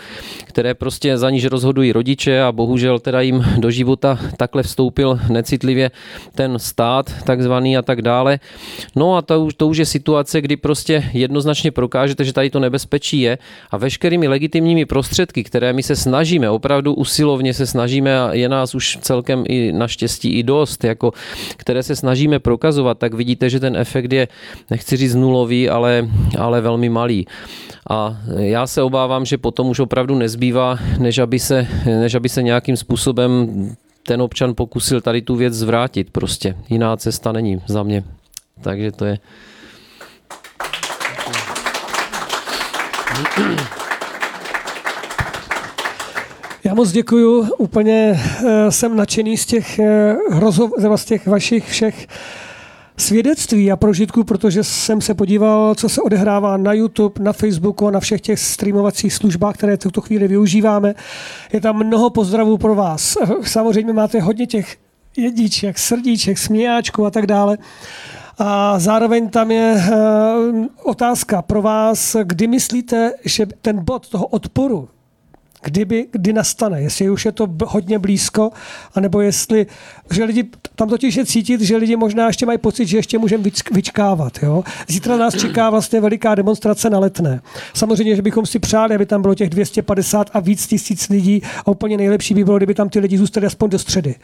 které 0.45 0.73
prostě 0.73 1.17
za 1.17 1.29
níž 1.29 1.45
rozhodují 1.45 1.91
rodiče 1.91 2.41
a 2.41 2.51
bohužel 2.51 2.99
teda 2.99 3.21
jim 3.21 3.45
do 3.57 3.71
života 3.71 4.19
takhle 4.37 4.63
vstoupil 4.63 5.19
necitlivě 5.29 5.91
ten 6.35 6.59
stát 6.59 7.13
takzvaný 7.23 7.77
a 7.77 7.81
tak 7.81 8.01
dále. 8.01 8.39
No 8.95 9.15
a 9.15 9.21
to, 9.21 9.47
to 9.57 9.67
už 9.67 9.77
je 9.77 9.85
situace, 9.85 10.41
kdy 10.41 10.55
prostě 10.57 11.03
jednoznačně 11.13 11.71
prokážete, 11.71 12.23
že 12.23 12.33
tady 12.33 12.49
to 12.49 12.59
nebezpečí 12.59 13.21
je 13.21 13.37
a 13.71 13.77
veškerými 13.77 14.27
legitimními 14.27 14.85
prostředky, 14.85 15.43
které 15.43 15.73
my 15.73 15.83
se 15.83 15.95
snažíme, 15.95 16.49
opravdu 16.49 16.93
usilovně 16.93 17.53
se 17.53 17.65
snažíme 17.65 18.19
a 18.19 18.33
je 18.33 18.49
nás 18.49 18.75
už 18.75 18.97
celkem 19.01 19.43
i 19.47 19.71
naštěstí 19.71 20.29
i 20.39 20.43
dost, 20.43 20.83
jako 20.83 21.13
které 21.57 21.83
se 21.83 21.95
snažíme 21.95 22.39
prokazovat, 22.39 22.97
tak 22.97 23.13
vidíte, 23.13 23.49
že 23.49 23.59
ten 23.59 23.75
efekt 23.77 24.11
je, 24.13 24.27
nechci 24.69 24.97
říct 24.97 25.15
nulový, 25.15 25.46
nulový, 25.47 25.69
ale, 25.69 26.07
ale 26.39 26.61
velmi 26.61 26.89
malý. 26.89 27.25
A 27.89 28.17
já 28.37 28.67
se 28.67 28.81
obávám, 28.81 29.25
že 29.25 29.37
potom 29.37 29.67
už 29.67 29.79
opravdu 29.79 30.15
nezbývá, 30.15 30.77
než 30.99 31.17
aby 31.17 31.39
se, 31.39 31.67
než 31.85 32.15
aby 32.15 32.29
se 32.29 32.43
nějakým 32.43 32.77
způsobem 32.77 33.47
ten 34.03 34.21
občan 34.21 34.55
pokusil 34.55 35.01
tady 35.01 35.21
tu 35.21 35.35
věc 35.35 35.53
zvrátit. 35.53 36.09
Prostě 36.11 36.55
jiná 36.69 36.97
cesta 36.97 37.31
není 37.31 37.61
za 37.67 37.83
mě. 37.83 38.03
Takže 38.61 38.91
to 38.91 39.05
je. 39.05 39.19
Já 46.63 46.73
moc 46.73 46.91
děkuju, 46.91 47.47
úplně 47.57 48.19
eh, 48.19 48.71
jsem 48.71 48.95
nadšený 48.95 49.37
z 49.37 49.45
těch 49.45 49.79
eh, 49.79 50.15
hrozov, 50.31 50.71
z 50.95 51.05
těch 51.05 51.27
vašich 51.27 51.69
všech 51.69 52.07
svědectví 52.97 53.71
a 53.71 53.75
prožitků, 53.75 54.23
protože 54.23 54.63
jsem 54.63 55.01
se 55.01 55.13
podíval, 55.13 55.75
co 55.75 55.89
se 55.89 56.01
odehrává 56.01 56.57
na 56.57 56.73
YouTube, 56.73 57.23
na 57.23 57.33
Facebooku 57.33 57.87
a 57.87 57.91
na 57.91 57.99
všech 57.99 58.21
těch 58.21 58.39
streamovacích 58.39 59.13
službách, 59.13 59.55
které 59.55 59.75
v 59.75 59.79
tuto 59.79 60.01
chvíli 60.01 60.27
využíváme. 60.27 60.95
Je 61.53 61.61
tam 61.61 61.75
mnoho 61.75 62.09
pozdravů 62.09 62.57
pro 62.57 62.75
vás. 62.75 63.17
Samozřejmě 63.43 63.93
máte 63.93 64.21
hodně 64.21 64.47
těch 64.47 64.77
jedíček, 65.17 65.79
srdíček, 65.79 66.37
smějáčků 66.37 67.05
a 67.05 67.11
tak 67.11 67.27
dále. 67.27 67.57
A 68.37 68.79
zároveň 68.79 69.29
tam 69.29 69.51
je 69.51 69.75
eh, 69.77 69.93
otázka 70.83 71.41
pro 71.41 71.61
vás, 71.61 72.15
kdy 72.23 72.47
myslíte, 72.47 73.11
že 73.25 73.45
ten 73.45 73.83
bod 73.83 74.09
toho 74.09 74.27
odporu, 74.27 74.89
kdyby, 75.63 76.07
kdy 76.11 76.33
nastane, 76.33 76.81
jestli 76.81 77.09
už 77.09 77.25
je 77.25 77.31
to 77.31 77.47
hodně 77.65 77.99
blízko, 77.99 78.51
anebo 78.95 79.21
jestli, 79.21 79.65
že 80.11 80.23
lidi, 80.23 80.43
tam 80.75 80.89
totiž 80.89 81.15
je 81.15 81.25
cítit, 81.25 81.61
že 81.61 81.77
lidi 81.77 81.95
možná 81.95 82.27
ještě 82.27 82.45
mají 82.45 82.57
pocit, 82.57 82.85
že 82.85 82.97
ještě 82.97 83.17
můžeme 83.17 83.43
vyčkávat. 83.71 84.33
Jo? 84.43 84.63
Zítra 84.87 85.17
nás 85.17 85.35
čeká 85.35 85.69
vlastně 85.69 86.01
veliká 86.01 86.35
demonstrace 86.35 86.89
na 86.89 86.99
letné. 86.99 87.41
Samozřejmě, 87.73 88.15
že 88.15 88.21
bychom 88.21 88.45
si 88.45 88.59
přáli, 88.59 88.95
aby 88.95 89.05
tam 89.05 89.21
bylo 89.21 89.35
těch 89.35 89.49
250 89.49 90.29
a 90.33 90.39
víc 90.39 90.67
tisíc 90.67 91.09
lidí 91.09 91.41
a 91.65 91.67
úplně 91.67 91.97
nejlepší 91.97 92.33
by 92.33 92.43
bylo, 92.43 92.57
kdyby 92.57 92.73
tam 92.73 92.89
ty 92.89 92.99
lidi 92.99 93.17
zůstali 93.17 93.45
aspoň 93.45 93.69
do 93.69 93.79
středy. 93.79 94.15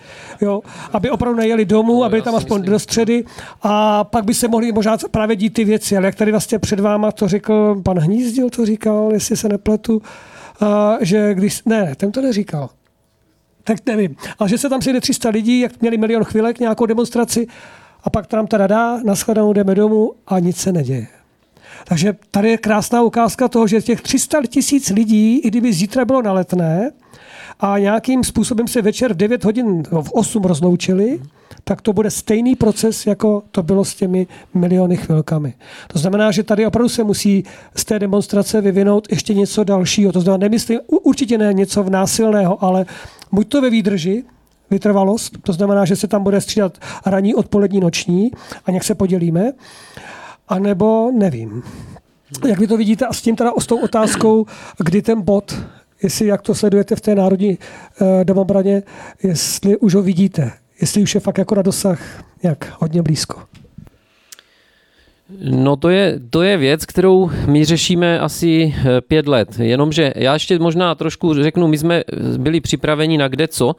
Jo? 0.41 0.61
Aby 0.93 1.09
opravdu 1.09 1.37
nejeli 1.39 1.65
domů, 1.65 1.99
no, 1.99 2.03
aby 2.03 2.21
tam 2.21 2.35
aspoň 2.35 2.61
do 2.61 2.79
středy 2.79 3.23
a 3.61 4.03
pak 4.03 4.25
by 4.25 4.33
se 4.33 4.47
mohly 4.47 4.71
možná 4.71 4.97
právě 5.11 5.35
dít 5.35 5.53
ty 5.53 5.63
věci. 5.65 5.97
Ale 5.97 6.05
jak 6.05 6.15
tady 6.15 6.31
vlastně 6.31 6.59
před 6.59 6.79
váma 6.79 7.11
to 7.11 7.27
řekl 7.27 7.81
pan 7.83 7.99
Hnízdil, 7.99 8.49
to 8.49 8.65
říkal, 8.65 9.09
jestli 9.13 9.37
se 9.37 9.49
nepletu, 9.49 10.01
že 11.01 11.33
když, 11.33 11.63
ne, 11.65 11.95
ten 11.95 12.11
to 12.11 12.21
neříkal, 12.21 12.69
tak 13.63 13.77
nevím, 13.85 14.15
ale 14.39 14.49
že 14.49 14.57
se 14.57 14.69
tam 14.69 14.81
sejde 14.81 15.01
300 15.01 15.29
lidí, 15.29 15.59
jak 15.59 15.81
měli 15.81 15.97
milion 15.97 16.23
chvilek, 16.23 16.59
nějakou 16.59 16.85
demonstraci 16.85 17.47
a 18.03 18.09
pak 18.09 18.27
tam 18.27 18.47
teda 18.47 18.67
dá, 18.67 18.99
nashledanou 19.03 19.53
jdeme 19.53 19.75
domů 19.75 20.13
a 20.27 20.39
nic 20.39 20.57
se 20.57 20.71
neděje. 20.71 21.07
Takže 21.85 22.15
tady 22.31 22.49
je 22.49 22.57
krásná 22.57 23.01
ukázka 23.01 23.47
toho, 23.47 23.67
že 23.67 23.81
těch 23.81 24.01
300 24.01 24.41
tisíc 24.49 24.89
lidí, 24.89 25.37
i 25.39 25.47
kdyby 25.47 25.73
zítra 25.73 26.05
bylo 26.05 26.21
na 26.21 26.33
letné 26.33 26.91
a 27.59 27.77
nějakým 27.77 28.23
způsobem 28.23 28.67
se 28.67 28.81
večer 28.81 29.13
v 29.13 29.17
9 29.17 29.43
hodin, 29.43 29.83
v 30.01 30.11
8 30.11 30.43
rozloučili, 30.43 31.19
tak 31.63 31.81
to 31.81 31.93
bude 31.93 32.11
stejný 32.11 32.55
proces, 32.55 33.07
jako 33.07 33.43
to 33.51 33.63
bylo 33.63 33.85
s 33.85 33.95
těmi 33.95 34.27
miliony 34.53 34.97
chvilkami. 34.97 35.53
To 35.87 35.99
znamená, 35.99 36.31
že 36.31 36.43
tady 36.43 36.65
opravdu 36.65 36.89
se 36.89 37.03
musí 37.03 37.43
z 37.75 37.85
té 37.85 37.99
demonstrace 37.99 38.61
vyvinout 38.61 39.07
ještě 39.11 39.33
něco 39.33 39.63
dalšího. 39.63 40.11
To 40.11 40.21
znamená, 40.21 40.41
nemyslím 40.41 40.79
určitě 40.87 41.37
ne 41.37 41.53
něco 41.53 41.83
v 41.83 41.89
násilného, 41.89 42.63
ale 42.63 42.85
buď 43.31 43.47
to 43.47 43.61
ve 43.61 43.69
výdrži, 43.69 44.23
vytrvalost, 44.69 45.37
to 45.43 45.53
znamená, 45.53 45.85
že 45.85 45.95
se 45.95 46.07
tam 46.07 46.23
bude 46.23 46.41
střídat 46.41 46.77
ranní, 47.05 47.35
odpolední, 47.35 47.79
noční 47.79 48.31
a 48.65 48.71
nějak 48.71 48.83
se 48.83 48.95
podělíme, 48.95 49.51
anebo 50.47 51.11
nevím. 51.11 51.63
Jak 52.47 52.59
vy 52.59 52.67
to 52.67 52.77
vidíte 52.77 53.05
a 53.05 53.13
s 53.13 53.21
tím 53.21 53.35
teda 53.35 53.51
s 53.59 53.67
tou 53.67 53.79
otázkou, 53.79 54.45
kdy 54.77 55.01
ten 55.01 55.21
bod, 55.21 55.55
jestli 56.03 56.27
jak 56.27 56.41
to 56.41 56.55
sledujete 56.55 56.95
v 56.95 57.01
té 57.01 57.15
národní 57.15 57.57
uh, 57.57 58.07
domobraně, 58.23 58.83
jestli 59.23 59.77
už 59.77 59.95
ho 59.95 60.01
vidíte, 60.01 60.51
jestli 60.81 61.01
už 61.01 61.15
je 61.15 61.21
fakt 61.21 61.37
jako 61.37 61.55
na 61.55 61.61
dosah 61.61 62.23
jak 62.43 62.73
hodně 62.79 63.01
blízko. 63.01 63.41
No 65.41 65.75
to 65.75 65.89
je, 65.89 66.19
to 66.29 66.41
je 66.41 66.57
věc, 66.57 66.85
kterou 66.85 67.31
my 67.47 67.65
řešíme 67.65 68.19
asi 68.19 68.75
eh, 68.77 69.01
pět 69.01 69.27
let. 69.27 69.59
Jenomže 69.59 70.13
já 70.15 70.33
ještě 70.33 70.59
možná 70.59 70.95
trošku 70.95 71.33
řeknu, 71.33 71.67
my 71.67 71.77
jsme 71.77 72.03
byli 72.37 72.61
připraveni 72.61 73.17
na 73.17 73.27
kde 73.27 73.47
co, 73.47 73.75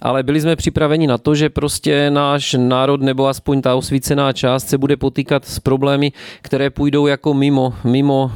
ale 0.00 0.22
byli 0.22 0.40
jsme 0.40 0.56
připraveni 0.56 1.06
na 1.06 1.18
to, 1.18 1.34
že 1.34 1.50
prostě 1.50 2.10
náš 2.10 2.56
národ 2.58 3.02
nebo 3.02 3.26
aspoň 3.26 3.62
ta 3.62 3.74
osvícená 3.74 4.32
část 4.32 4.68
se 4.68 4.78
bude 4.78 4.96
potýkat 4.96 5.44
s 5.44 5.58
problémy, 5.58 6.12
které 6.42 6.70
půjdou 6.70 7.06
jako 7.06 7.34
mimo, 7.34 7.74
mimo 7.84 8.32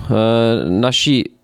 naší 0.68 1.36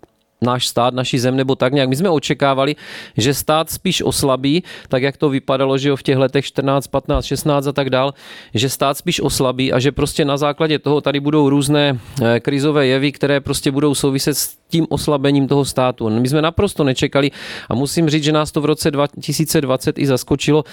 náš 0.43 0.67
stát, 0.67 0.93
naší 0.93 1.19
zem 1.19 1.35
nebo 1.35 1.55
tak 1.55 1.73
nějak. 1.73 1.89
My 1.89 1.95
jsme 1.95 2.09
očekávali, 2.09 2.75
že 3.17 3.33
stát 3.33 3.69
spíš 3.69 4.01
oslabí, 4.01 4.63
tak 4.87 5.03
jak 5.03 5.17
to 5.17 5.29
vypadalo, 5.29 5.77
že 5.77 5.89
jo, 5.89 5.95
v 5.95 6.03
těch 6.03 6.17
letech 6.17 6.45
14, 6.45 6.87
15, 6.87 7.25
16 7.25 7.67
a 7.67 7.71
tak 7.71 7.89
dál, 7.89 8.13
že 8.53 8.69
stát 8.69 8.97
spíš 8.97 9.21
oslabí 9.21 9.73
a 9.73 9.79
že 9.79 9.91
prostě 9.91 10.25
na 10.25 10.37
základě 10.37 10.79
toho 10.79 11.01
tady 11.01 11.19
budou 11.19 11.49
různé 11.49 11.99
eh, 12.21 12.39
krizové 12.39 12.87
jevy, 12.87 13.11
které 13.11 13.41
prostě 13.41 13.71
budou 13.71 13.95
souviset 13.95 14.37
s 14.37 14.62
tím 14.73 14.87
oslabením 14.89 15.47
toho 15.47 15.65
státu. 15.65 16.09
My 16.09 16.27
jsme 16.29 16.41
naprosto 16.41 16.83
nečekali 16.83 17.31
a 17.69 17.75
musím 17.75 18.09
říct, 18.09 18.23
že 18.23 18.31
nás 18.31 18.51
to 18.51 18.61
v 18.61 18.65
roce 18.65 18.91
2020 18.91 19.99
i 20.01 20.05
zaskočilo, 20.07 20.63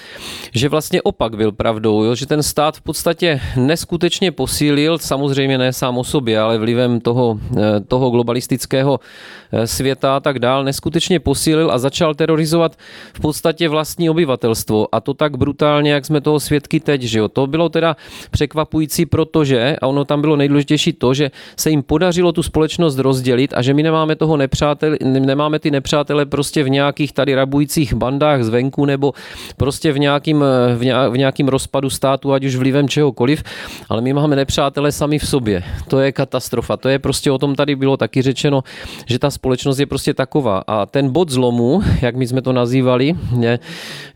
že 0.54 0.68
vlastně 0.68 1.02
opak 1.02 1.36
byl 1.36 1.52
pravdou, 1.52 2.04
jo? 2.04 2.14
že 2.14 2.26
ten 2.26 2.42
stát 2.42 2.76
v 2.76 2.80
podstatě 2.80 3.40
neskutečně 3.56 4.32
posílil, 4.32 4.98
samozřejmě 4.98 5.58
ne 5.58 5.72
sám 5.72 5.98
o 5.98 6.04
sobě, 6.04 6.40
ale 6.40 6.58
vlivem 6.58 7.00
toho, 7.00 7.36
eh, 7.36 7.80
toho 7.84 8.10
globalistického 8.10 9.00
eh, 9.52 9.66
světa 9.66 10.16
a 10.16 10.20
tak 10.20 10.38
dál, 10.38 10.64
neskutečně 10.64 11.20
posílil 11.20 11.68
a 11.68 11.76
začal 11.78 12.14
terorizovat 12.14 12.80
v 13.12 13.20
podstatě 13.20 13.68
vlastní 13.68 14.10
obyvatelstvo 14.10 14.88
a 14.94 15.00
to 15.00 15.12
tak 15.14 15.36
brutálně, 15.36 15.92
jak 15.92 16.06
jsme 16.06 16.20
toho 16.24 16.40
svědky 16.40 16.80
teď. 16.80 17.02
Že 17.02 17.18
jo? 17.18 17.28
To 17.28 17.46
bylo 17.46 17.68
teda 17.68 17.96
překvapující, 18.30 19.06
protože, 19.06 19.76
a 19.76 19.86
ono 19.86 20.04
tam 20.04 20.20
bylo 20.20 20.36
nejdůležitější 20.36 20.92
to, 20.92 21.14
že 21.14 21.30
se 21.56 21.70
jim 21.70 21.82
podařilo 21.82 22.32
tu 22.32 22.42
společnost 22.42 22.96
rozdělit 22.96 23.52
a 23.52 23.62
že 23.62 23.74
my 23.74 23.82
nemáme 23.90 24.16
toho 24.16 24.37
nepřátel, 24.37 24.96
nemáme 25.03 25.59
ty 25.59 25.70
nepřátele 25.70 26.26
prostě 26.26 26.62
v 26.62 26.68
nějakých 26.68 27.12
tady 27.12 27.35
rabujících 27.35 27.94
bandách 27.94 28.42
zvenku 28.42 28.87
nebo 28.87 29.12
prostě 29.57 29.92
v 29.92 29.98
nějakým, 29.98 30.44
v 31.11 31.16
nějakým 31.16 31.48
rozpadu 31.48 31.90
státu, 31.90 32.33
ať 32.33 32.44
už 32.44 32.57
vlivem 32.57 32.88
čehokoliv, 32.88 33.42
ale 33.88 34.03
my 34.03 34.12
máme 34.12 34.37
nepřátele 34.37 34.92
sami 34.92 35.18
v 35.18 35.26
sobě. 35.26 35.62
To 35.88 36.00
je 36.00 36.12
katastrofa. 36.12 36.76
To 36.76 36.88
je 36.88 36.98
prostě 36.98 37.31
o 37.31 37.38
tom 37.38 37.55
tady 37.55 37.76
bylo 37.76 37.96
taky 37.96 38.22
řečeno, 38.22 38.62
že 39.07 39.18
ta 39.18 39.31
společnost 39.31 39.79
je 39.79 39.87
prostě 39.87 40.14
taková. 40.14 40.62
A 40.66 40.87
ten 40.87 41.11
bod 41.11 41.31
zlomu, 41.31 41.83
jak 42.03 42.16
my 42.16 42.26
jsme 42.26 42.42
to 42.42 42.53
nazývali, 42.53 43.14
je, 43.40 43.59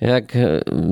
jak 0.00 0.36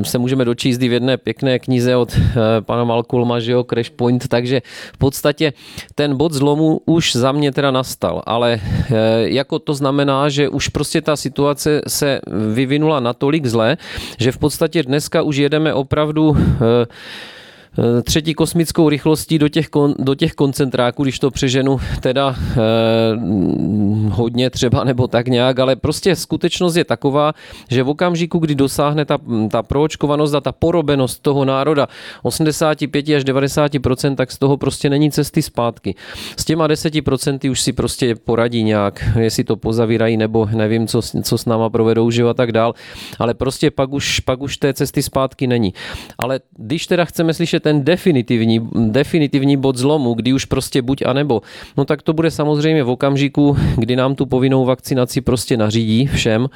se 0.03 0.19
můžeme 0.19 0.45
dočíst 0.45 0.81
v 0.81 0.93
jedné 0.93 1.17
pěkné 1.17 1.59
knize 1.59 1.97
od 1.97 2.11
eh, 2.19 2.61
pana 2.61 2.85
Malcolma, 2.85 3.41
že 3.41 3.53
jo, 3.53 3.65
Crash 3.65 3.91
Point, 3.91 4.29
takže 4.29 4.63
v 4.95 4.99
podstatě 4.99 5.53
ten 5.95 6.17
bod 6.17 6.33
zlomu 6.33 6.81
už 6.87 7.17
za 7.17 7.33
mě 7.33 7.53
teda 7.53 7.71
nastal, 7.71 8.23
ale 8.27 8.43
Eh, 8.53 8.72
jako 9.23 9.59
to 9.59 9.75
znamená, 9.75 10.29
že 10.29 10.49
už 10.49 10.69
prostě 10.69 11.01
ta 11.01 11.17
situace 11.17 11.81
se 11.89 12.21
vyvinula 12.53 13.01
natolik 13.01 13.47
zle, 13.47 13.77
že 14.19 14.33
v 14.33 14.39
podstatě 14.39 14.83
dneska 14.83 15.23
už 15.23 15.37
jedeme 15.37 15.75
opravdu 15.75 16.37
eh, 16.37 16.87
Eh, 16.87 16.87
třetí 18.03 18.35
kosmickou 18.35 18.89
rychlostí 18.89 19.39
do 19.39 19.49
těch, 19.49 19.69
kon, 19.69 19.95
do 19.99 20.15
těch 20.15 20.33
koncentráků, 20.33 21.03
když 21.03 21.19
to 21.19 21.31
přeženu 21.31 21.81
teda 22.01 22.37
eh, 22.37 22.57
hodně 24.09 24.51
třeba 24.51 24.85
nebo 24.85 25.09
tak 25.09 25.29
nějak, 25.29 25.59
ale 25.59 25.77
prostě 25.77 26.17
skutečnost 26.17 26.77
je 26.77 26.85
taková, 26.85 27.33
že 27.71 27.83
v 27.83 27.89
okamžiku, 27.89 28.39
kdy 28.39 28.55
dosáhne 28.55 29.05
ta, 29.05 29.19
ta 29.51 29.63
proočkovanost 29.63 30.35
a 30.35 30.41
ta 30.41 30.53
porobenost 30.53 31.23
toho 31.23 31.45
národa 31.45 31.89
85 32.23 33.09
až 33.09 33.25
90% 33.25 34.15
tak 34.17 34.33
z 34.33 34.39
toho 34.39 34.57
prostě 34.57 34.91
není 34.91 35.11
cesty 35.11 35.43
zpátky. 35.43 35.95
S 36.37 36.45
těma 36.45 36.69
10% 36.69 37.51
už 37.51 37.61
si 37.61 37.73
prostě 37.73 38.15
poradí 38.15 38.63
nějak, 38.63 39.05
jestli 39.19 39.45
to 39.45 39.57
pozavírají 39.57 40.17
nebo 40.17 40.49
nevím, 40.55 40.87
co, 40.87 41.03
co 41.23 41.39
s 41.39 41.47
náma 41.47 41.71
provedou, 41.71 42.11
že 42.11 42.23
a 42.23 42.35
tak 42.35 42.53
dál, 42.53 42.75
ale 43.19 43.35
prostě 43.35 43.71
pak 43.71 43.93
už, 43.93 44.21
pak 44.21 44.41
už 44.41 44.57
té 44.57 44.75
cesty 44.75 45.03
zpátky 45.03 45.47
není. 45.47 45.75
Ale 46.19 46.41
když 46.57 46.87
teda 46.87 47.05
chceme 47.05 47.35
slyšet 47.35 47.62
ten 47.63 47.85
definitivní, 47.85 48.69
definitivní 48.75 49.57
bod 49.57 49.77
zlomu, 49.77 50.15
kdy 50.15 50.33
už 50.33 50.45
prostě 50.45 50.83
buď 50.83 51.03
a 51.07 51.13
nebo, 51.13 51.43
no 51.77 51.85
tak 51.85 52.03
to 52.03 52.13
bude 52.13 52.31
samozřejmě 52.31 52.85
v 52.85 52.91
okamžiku, 52.91 53.57
kdy 53.77 53.97
nám 53.97 54.15
tu 54.15 54.27
povinnou 54.27 54.65
vakcinaci 54.65 55.21
prostě 55.21 55.57
nařídí 55.57 56.07
všem. 56.07 56.49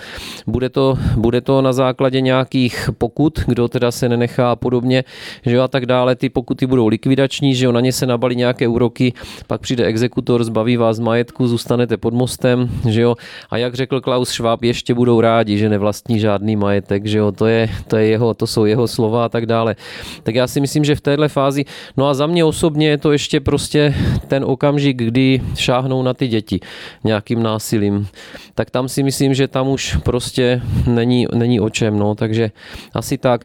Bude 0.47 0.69
to, 0.69 0.99
bude 1.16 1.40
to 1.40 1.62
na 1.62 1.73
základě 1.73 2.21
nějakých 2.21 2.90
pokut, 2.99 3.40
kdo 3.47 3.69
teda 3.69 3.90
se 3.90 4.09
nenechá 4.09 4.51
a 4.51 4.57
podobně, 4.57 5.05
že 5.47 5.57
jo, 5.57 5.62
a 5.62 5.69
tak 5.69 5.87
dále. 5.87 6.16
Ty 6.16 6.29
pokuty 6.29 6.66
budou 6.66 6.87
likvidační, 6.87 7.55
že 7.55 7.66
jo, 7.66 7.73
na 7.73 7.81
ně 7.81 7.92
se 7.92 8.07
nabalí 8.07 8.37
nějaké 8.37 8.69
úroky, 8.69 9.12
pak 9.47 9.61
přijde 9.61 9.85
exekutor, 9.85 10.45
zbaví 10.45 10.77
vás 10.77 10.99
majetku, 10.99 11.49
zůstanete 11.49 11.97
pod 11.97 12.14
mostem, 12.14 12.69
že 12.88 13.01
jo. 13.01 13.14
A 13.51 13.57
jak 13.57 13.75
řekl 13.75 14.01
Klaus 14.01 14.29
Schwab, 14.29 14.62
ještě 14.62 14.95
budou 14.95 15.21
rádi, 15.21 15.59
že 15.59 15.69
nevlastní 15.69 16.19
žádný 16.19 16.57
majetek, 16.57 17.07
že 17.07 17.19
jo, 17.19 17.33
to, 17.33 17.47
je, 17.47 17.69
to, 17.88 17.97
je 17.97 18.07
jeho, 18.07 18.35
to 18.35 18.47
jsou 18.47 18.64
jeho 18.64 18.88
slova 18.88 19.25
a 19.25 19.29
tak 19.29 19.47
dále. 19.47 19.77
Tak 20.23 20.35
já 20.35 20.47
si 20.47 20.61
myslím, 20.61 20.85
že 20.85 20.95
v 20.96 21.00
téhle 21.00 21.28
fázi. 21.28 21.64
No 21.96 22.09
a 22.09 22.14
za 22.14 22.26
mě 22.26 22.44
osobně 22.44 22.88
je 22.88 22.98
to 22.98 23.12
ještě 23.12 23.40
prostě 23.40 23.94
ten 24.28 24.44
okamžik, 24.44 24.96
kdy 24.96 25.40
šáhnou 25.54 26.02
na 26.02 26.14
ty 26.14 26.28
děti 26.28 26.61
nějakým 27.04 27.42
násilím. 27.42 28.09
Tak 28.54 28.70
tam 28.70 28.88
si 28.88 29.02
myslím, 29.02 29.35
že 29.35 29.48
tam 29.48 29.68
už 29.68 29.96
prostě 30.04 30.62
není, 30.87 31.26
není 31.35 31.61
o 31.61 31.70
čem, 31.70 31.98
no, 31.98 32.14
takže 32.14 32.50
asi 32.94 33.18
tak. 33.18 33.44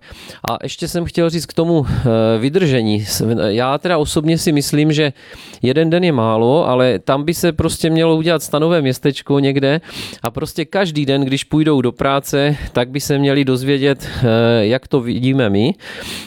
A 0.52 0.58
ještě 0.64 0.88
jsem 0.88 1.06
chtěl 1.06 1.30
říct 1.30 1.46
k 1.46 1.54
tomu 1.54 1.86
eh, 1.88 2.40
vydržení. 2.40 3.06
Já 3.48 3.78
teda 3.78 3.98
osobně 3.98 4.38
si 4.38 4.52
myslím, 4.52 4.94
že 4.94 5.14
jeden 5.62 5.90
den 5.90 6.04
je 6.04 6.12
málo, 6.12 6.68
ale 6.68 7.00
tam 7.00 7.24
by 7.24 7.34
se 7.34 7.52
prostě 7.52 7.90
mělo 7.90 8.16
udělat 8.16 8.44
stanové 8.44 8.82
městečko 8.82 9.40
někde 9.40 9.82
a 10.24 10.32
prostě 10.32 10.66
každý 10.66 11.06
den, 11.06 11.22
když 11.22 11.44
půjdou 11.44 11.82
do 11.82 11.92
práce, 11.92 12.58
tak 12.72 12.90
by 12.90 13.00
se 13.00 13.18
měli 13.18 13.46
dozvědět, 13.46 14.08
eh, 14.08 14.66
jak 14.66 14.88
to 14.88 15.02
vidíme 15.02 15.50
my, 15.50 15.74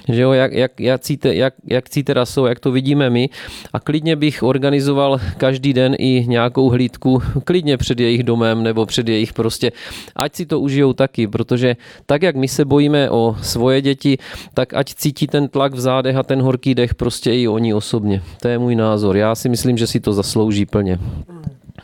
že 0.08 0.22
jo, 0.22 0.32
jak, 0.32 0.52
jak, 0.52 0.80
jak 0.80 1.00
cíte, 1.14 1.34
jak, 1.34 1.54
jak 1.66 1.88
cíte 1.88 2.14
rasou, 2.14 2.46
jak 2.46 2.60
to 2.60 2.72
vidíme 2.72 3.10
my 3.10 3.28
a 3.72 3.80
klidně 3.80 4.16
bych 4.16 4.42
organizoval 4.42 5.20
každý 5.36 5.72
den 5.72 5.94
i 5.98 6.26
nějakou 6.26 6.68
hlídku, 6.68 7.22
klidně 7.44 7.76
před 7.76 8.00
jejich 8.00 8.22
domem 8.22 8.62
nebo 8.62 8.86
před 8.86 9.08
jejich 9.08 9.32
prostě, 9.32 9.72
ať 10.16 10.34
si 10.34 10.46
to 10.46 10.60
užijou 10.60 10.92
taky, 10.92 11.26
protože 11.26 11.76
tak, 12.06 12.22
jak 12.22 12.36
my 12.36 12.48
se 12.48 12.64
bojíme 12.64 13.10
o 13.10 13.36
svoje 13.42 13.82
děti, 13.82 14.18
tak 14.54 14.74
ať 14.74 14.94
cítí 14.94 15.26
ten 15.26 15.48
tlak 15.48 15.74
v 15.74 15.80
zádech 15.80 16.16
a 16.16 16.22
ten 16.22 16.42
horký 16.42 16.74
dech 16.74 16.94
prostě 16.94 17.34
i 17.34 17.48
oni 17.48 17.74
osobně. 17.74 18.22
To 18.40 18.48
je 18.48 18.58
můj 18.58 18.74
názor. 18.74 19.16
Já 19.16 19.34
si 19.34 19.48
myslím, 19.48 19.78
že 19.78 19.86
si 19.86 20.00
to 20.00 20.12
zaslouží 20.12 20.66
plně. 20.66 20.98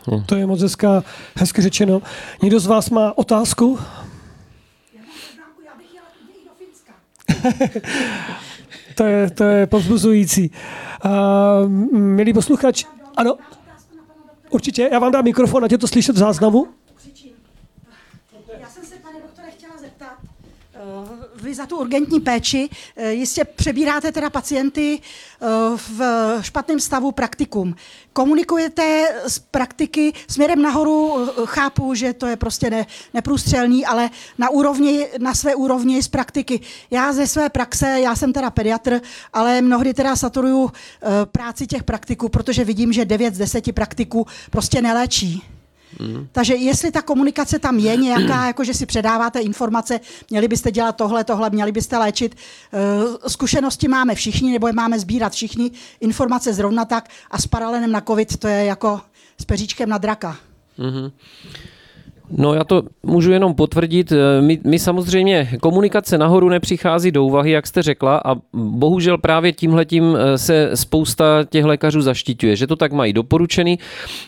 No. 0.09 0.25
To 0.27 0.35
je 0.35 0.47
moc 0.47 0.63
hezká, 0.63 1.05
hezky 1.37 1.63
řečeno. 1.63 2.03
Někdo 2.43 2.61
z 2.61 2.67
vás 2.67 2.91
má 2.91 3.19
otázku? 3.19 3.79
Já 4.95 5.73
bych 5.79 5.95
jela 5.95 6.07
do 6.47 6.53
Finska. 6.59 6.93
to 9.01 9.07
je, 9.07 9.31
to 9.31 9.45
je 9.45 9.67
povzbuzující. 9.67 10.51
Uh, 11.05 11.11
milí 11.99 12.33
posluchač, 12.33 12.85
ano, 13.17 13.37
určitě, 14.51 14.89
já 14.93 14.99
vám 14.99 15.13
dám 15.13 15.25
mikrofon, 15.25 15.65
ať 15.65 15.73
je 15.73 15.79
to 15.79 15.89
slyšet 15.89 16.17
v 16.17 16.19
záznamu. 16.19 16.69
Já 18.61 18.69
jsem 18.69 18.85
se, 18.85 18.95
pane 18.97 19.21
doktore, 19.21 19.51
chtěla 19.51 19.73
zeptat, 19.81 20.19
uh, 20.23 20.70
vy 21.35 21.55
za 21.55 21.67
tu 21.67 21.77
urgentní 21.77 22.21
péči 22.21 22.69
uh, 22.69 23.05
jistě 23.05 23.45
přebíráte 23.45 24.13
teda 24.13 24.31
pacienty 24.31 24.99
uh, 25.41 25.79
v 25.99 26.03
špatném 26.41 26.81
stavu 26.81 27.13
praktikum 27.13 27.75
komunikujete 28.13 29.09
z 29.27 29.39
praktiky 29.39 30.13
směrem 30.29 30.63
nahoru, 30.63 31.29
chápu, 31.45 31.95
že 31.95 32.13
to 32.13 32.27
je 32.27 32.37
prostě 32.37 32.71
ne, 32.71 32.87
neprůstřelný, 33.15 33.87
ale 33.87 34.11
na, 34.39 34.51
úrovni, 34.51 35.07
na 35.19 35.35
své 35.35 35.55
úrovni 35.55 36.03
z 36.03 36.09
praktiky. 36.09 36.61
Já 36.91 37.13
ze 37.13 37.27
své 37.27 37.49
praxe, 37.49 38.01
já 38.01 38.17
jsem 38.17 38.33
teda 38.33 38.51
pediatr, 38.51 39.01
ale 39.33 39.63
mnohdy 39.63 39.95
teda 39.95 40.17
saturuju 40.17 40.73
práci 41.25 41.67
těch 41.67 41.85
praktiků, 41.85 42.29
protože 42.29 42.65
vidím, 42.65 42.93
že 42.93 43.05
9 43.05 43.35
z 43.35 43.39
10 43.39 43.75
praktiků 43.75 44.27
prostě 44.51 44.83
neléčí. 44.83 45.60
Mm. 45.99 46.29
Takže 46.33 46.55
jestli 46.55 46.91
ta 46.91 47.03
komunikace 47.03 47.59
tam 47.59 47.79
je 47.79 47.97
nějaká, 47.97 48.47
jako 48.47 48.65
že 48.65 48.75
si 48.75 48.87
předáváte 48.87 49.41
informace, 49.41 50.01
měli 50.31 50.49
byste 50.49 50.71
dělat 50.71 50.97
tohle, 50.97 51.25
tohle, 51.25 51.51
měli 51.51 51.73
byste 51.73 51.99
léčit. 51.99 52.37
Eh, 52.73 53.29
zkušenosti 53.29 53.89
máme 53.89 54.15
všichni, 54.15 54.53
nebo 54.53 54.67
je 54.67 54.73
máme 54.73 55.01
sbírat 55.01 55.33
všichni, 55.33 55.71
informace 56.01 56.55
zrovna 56.55 56.85
tak 56.85 57.09
a 57.31 57.39
s 57.39 57.47
paralenem 57.47 57.93
na 57.93 58.01
covid 58.01 58.37
to 58.37 58.49
je 58.49 58.65
jako 58.65 59.01
s 59.41 59.45
peříčkem 59.45 59.89
na 59.89 59.99
draka. 59.99 60.37
Mm-hmm. 60.79 61.13
No 62.31 62.55
já 62.55 62.65
to 62.65 62.83
můžu 63.03 63.33
jenom 63.33 63.55
potvrdit. 63.55 64.13
My, 64.41 64.59
my 64.65 64.79
samozřejmě, 64.79 65.49
komunikace 65.61 66.19
nahoru 66.19 66.49
nepřichází 66.49 67.11
do 67.11 67.25
úvahy, 67.25 67.51
jak 67.51 67.67
jste 67.67 67.83
řekla, 67.83 68.23
a 68.25 68.37
bohužel 68.53 69.19
právě 69.19 69.53
tímhletím 69.53 70.17
eh, 70.17 70.39
se 70.39 70.71
spousta 70.75 71.45
těch 71.51 71.65
lékařů 71.65 72.01
zaštiťuje, 72.01 72.57
že 72.57 72.67
to 72.67 72.77
tak 72.77 72.93
mají 72.93 73.13
doporučený. 73.13 73.79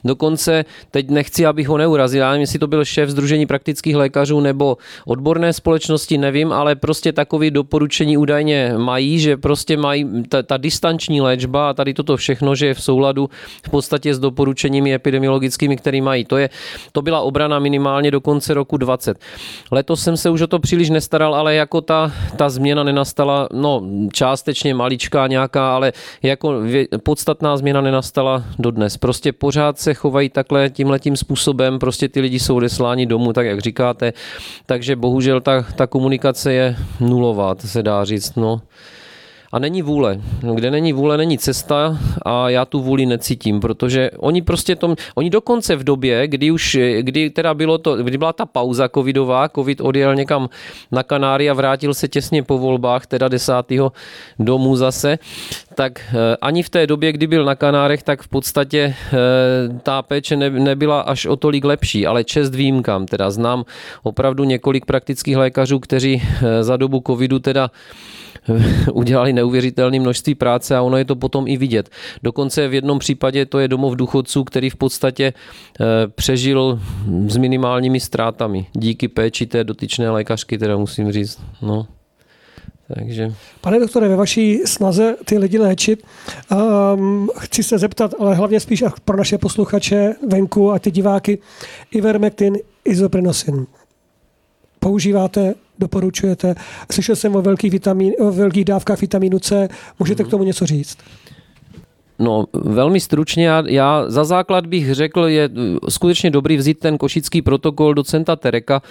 Dokonce 0.04 0.64
teď 0.90 1.10
nechci, 1.10 1.46
abych 1.46 1.68
ho 1.68 1.78
neurazil, 1.78 2.28
nevím, 2.28 2.40
jestli 2.40 2.58
to 2.58 2.66
byl 2.66 2.84
šéf 2.84 3.08
Združení 3.08 3.46
praktických 3.46 3.96
lékařů 3.96 4.40
nebo 4.40 4.76
odborné 5.06 5.52
společnosti, 5.52 6.18
nevím, 6.18 6.52
ale 6.52 6.74
prostě 6.74 7.12
takový 7.12 7.50
doporučení 7.50 8.16
údajně 8.16 8.74
mají, 8.76 9.18
že 9.18 9.36
prostě 9.36 9.76
mají 9.76 10.22
ta, 10.28 10.42
ta 10.42 10.56
distanční 10.56 11.20
léčba 11.20 11.70
a 11.70 11.74
tady 11.74 11.94
toto 11.94 12.16
všechno, 12.16 12.54
že 12.54 12.66
je 12.66 12.74
v 12.74 12.82
souladu 12.82 13.30
v 13.66 13.70
podstatě 13.70 14.14
s 14.14 14.18
doporučeními 14.18 14.94
epidemiologickými, 14.94 15.76
které 15.76 16.02
mají. 16.02 16.24
To, 16.24 16.36
je, 16.36 16.50
to 16.92 17.02
byla 17.02 17.20
obrana 17.20 17.58
minimálně 17.92 18.10
do 18.10 18.20
konce 18.20 18.54
roku 18.54 18.76
20. 18.76 19.18
Letos 19.70 20.02
jsem 20.02 20.16
se 20.16 20.30
už 20.30 20.40
o 20.40 20.46
to 20.46 20.58
příliš 20.58 20.90
nestaral, 20.90 21.34
ale 21.34 21.54
jako 21.54 21.80
ta, 21.80 22.12
ta 22.36 22.48
změna 22.48 22.84
nenastala, 22.84 23.48
no 23.52 23.82
částečně 24.12 24.74
maličká 24.74 25.26
nějaká, 25.26 25.74
ale 25.74 25.92
jako 26.22 26.62
podstatná 27.02 27.56
změna 27.56 27.80
nenastala 27.80 28.44
dodnes. 28.58 28.96
Prostě 28.96 29.32
pořád 29.32 29.78
se 29.78 29.94
chovají 29.94 30.28
takhle 30.28 30.70
tímhletím 30.70 31.16
způsobem, 31.16 31.78
prostě 31.78 32.08
ty 32.08 32.20
lidi 32.20 32.40
jsou 32.40 32.56
odesláni 32.56 33.06
domů, 33.06 33.32
tak 33.32 33.46
jak 33.46 33.60
říkáte, 33.60 34.12
takže 34.66 34.96
bohužel 34.96 35.40
ta, 35.40 35.62
ta 35.62 35.86
komunikace 35.86 36.52
je 36.52 36.76
nulová, 37.00 37.54
to 37.54 37.66
se 37.66 37.82
dá 37.82 38.04
říct, 38.04 38.36
no. 38.36 38.60
A 39.52 39.58
není 39.58 39.82
vůle. 39.82 40.20
Kde 40.54 40.70
není 40.70 40.92
vůle, 40.92 41.16
není 41.16 41.38
cesta 41.38 41.98
a 42.22 42.50
já 42.50 42.64
tu 42.64 42.80
vůli 42.80 43.06
necítím, 43.06 43.60
protože 43.60 44.10
oni 44.18 44.42
prostě 44.42 44.76
to, 44.76 44.94
oni 45.14 45.30
dokonce 45.30 45.76
v 45.76 45.84
době, 45.84 46.28
kdy 46.28 46.50
už, 46.50 46.78
kdy 47.00 47.30
teda 47.30 47.54
bylo 47.54 47.78
to, 47.78 47.96
kdy 47.96 48.18
byla 48.18 48.32
ta 48.32 48.46
pauza 48.46 48.88
covidová, 48.88 49.48
covid 49.48 49.80
odjel 49.80 50.14
někam 50.14 50.48
na 50.92 51.02
Kanáry 51.02 51.50
a 51.50 51.54
vrátil 51.54 51.94
se 51.94 52.08
těsně 52.08 52.42
po 52.42 52.58
volbách, 52.58 53.06
teda 53.06 53.28
10. 53.28 53.52
domů 54.38 54.76
zase, 54.76 55.18
tak 55.74 56.00
eh, 56.00 56.36
ani 56.40 56.62
v 56.62 56.70
té 56.70 56.86
době, 56.86 57.12
kdy 57.12 57.26
byl 57.26 57.44
na 57.44 57.54
Kanárech, 57.54 58.02
tak 58.02 58.22
v 58.22 58.28
podstatě 58.28 58.94
eh, 59.12 59.18
ta 59.82 60.02
péče 60.02 60.36
nebyla 60.36 61.00
až 61.00 61.26
o 61.26 61.36
tolik 61.36 61.64
lepší, 61.64 62.06
ale 62.06 62.24
čest 62.24 62.54
výjimkám. 62.54 63.06
Teda 63.06 63.30
znám 63.30 63.64
opravdu 64.02 64.44
několik 64.44 64.86
praktických 64.86 65.36
lékařů, 65.36 65.78
kteří 65.78 66.22
eh, 66.22 66.64
za 66.64 66.76
dobu 66.76 67.02
covidu 67.06 67.38
teda 67.38 67.70
udělali 68.92 69.32
neuvěřitelné 69.32 70.00
množství 70.00 70.34
práce 70.34 70.76
a 70.76 70.82
ono 70.82 70.96
je 70.96 71.04
to 71.04 71.16
potom 71.16 71.48
i 71.48 71.56
vidět. 71.56 71.90
Dokonce 72.22 72.68
v 72.68 72.74
jednom 72.74 72.98
případě 72.98 73.46
to 73.46 73.58
je 73.58 73.68
domov 73.68 73.96
důchodců, 73.96 74.44
který 74.44 74.70
v 74.70 74.76
podstatě 74.76 75.32
eh, 75.32 75.84
přežil 76.08 76.80
s 77.26 77.36
minimálními 77.36 78.00
ztrátami 78.00 78.66
díky 78.72 79.08
péči 79.08 79.46
té 79.46 79.64
dotyčné 79.64 80.10
lékařky, 80.10 80.58
teda 80.58 80.76
musím 80.76 81.12
říct. 81.12 81.40
No. 81.62 81.86
Takže... 82.94 83.34
Pane 83.60 83.80
doktore, 83.80 84.08
ve 84.08 84.16
vaší 84.16 84.58
snaze 84.64 85.16
ty 85.24 85.38
lidi 85.38 85.58
léčit, 85.58 86.02
um, 86.94 87.28
chci 87.38 87.62
se 87.62 87.78
zeptat, 87.78 88.14
ale 88.18 88.34
hlavně 88.34 88.60
spíš 88.60 88.84
pro 89.04 89.16
naše 89.16 89.38
posluchače 89.38 90.14
venku 90.28 90.72
a 90.72 90.78
ty 90.78 90.90
diváky, 90.90 91.38
Ivermectin, 91.90 92.58
isoprenosin. 92.84 93.66
Používáte 94.78 95.54
doporučujete. 95.82 96.54
Slyšel 96.92 97.16
jsem 97.16 97.36
o 97.36 97.42
velkých, 97.42 97.70
vitamin, 97.70 98.12
o 98.18 98.30
velkých 98.30 98.64
dávkách 98.64 99.00
vitamínu 99.00 99.38
C. 99.38 99.68
Můžete 99.98 100.24
k 100.24 100.28
tomu 100.28 100.44
něco 100.44 100.66
říct? 100.66 100.98
No, 102.22 102.44
velmi 102.54 103.00
stručně, 103.00 103.46
já, 103.46 103.62
já 103.66 104.04
za 104.06 104.24
základ 104.24 104.66
bych 104.66 104.94
řekl, 104.94 105.26
je 105.26 105.50
skutečně 105.88 106.30
dobrý 106.30 106.56
vzít 106.56 106.78
ten 106.78 106.98
košický 106.98 107.42
protokol 107.42 107.94
docenta 107.94 108.36
Tereka 108.36 108.82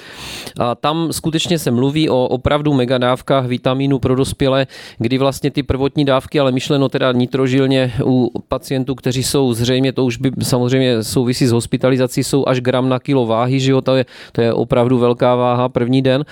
a 0.60 0.76
tam 0.76 1.14
skutečně 1.14 1.60
se 1.60 1.72
mluví 1.72 2.10
o 2.10 2.28
opravdu 2.28 2.74
megadávkách 2.74 3.46
vitamínu 3.46 4.00
pro 4.00 4.16
dospělé, 4.16 4.68
kdy 4.98 5.18
vlastně 5.18 5.52
ty 5.52 5.64
prvotní 5.64 6.06
dávky, 6.06 6.40
ale 6.40 6.52
myšleno 6.52 6.90
teda 6.90 7.12
nitrožilně 7.12 7.94
u 8.06 8.32
pacientů, 8.48 8.96
kteří 8.96 9.24
jsou 9.24 9.54
zřejmě, 9.54 9.94
to 9.94 10.06
už 10.06 10.18
by 10.18 10.32
samozřejmě 10.42 11.04
souvisí 11.04 11.46
s 11.46 11.52
hospitalizací, 11.52 12.24
jsou 12.24 12.48
až 12.48 12.60
gram 12.60 12.90
na 12.90 13.00
kilo 13.00 13.26
váhy, 13.26 13.60
že 13.60 13.72
jo, 13.72 13.82
to 13.82 13.96
je, 13.96 14.06
to 14.32 14.42
je 14.42 14.54
opravdu 14.54 15.00
velká 15.00 15.36
váha 15.36 15.70
první 15.70 16.02
den. 16.02 16.26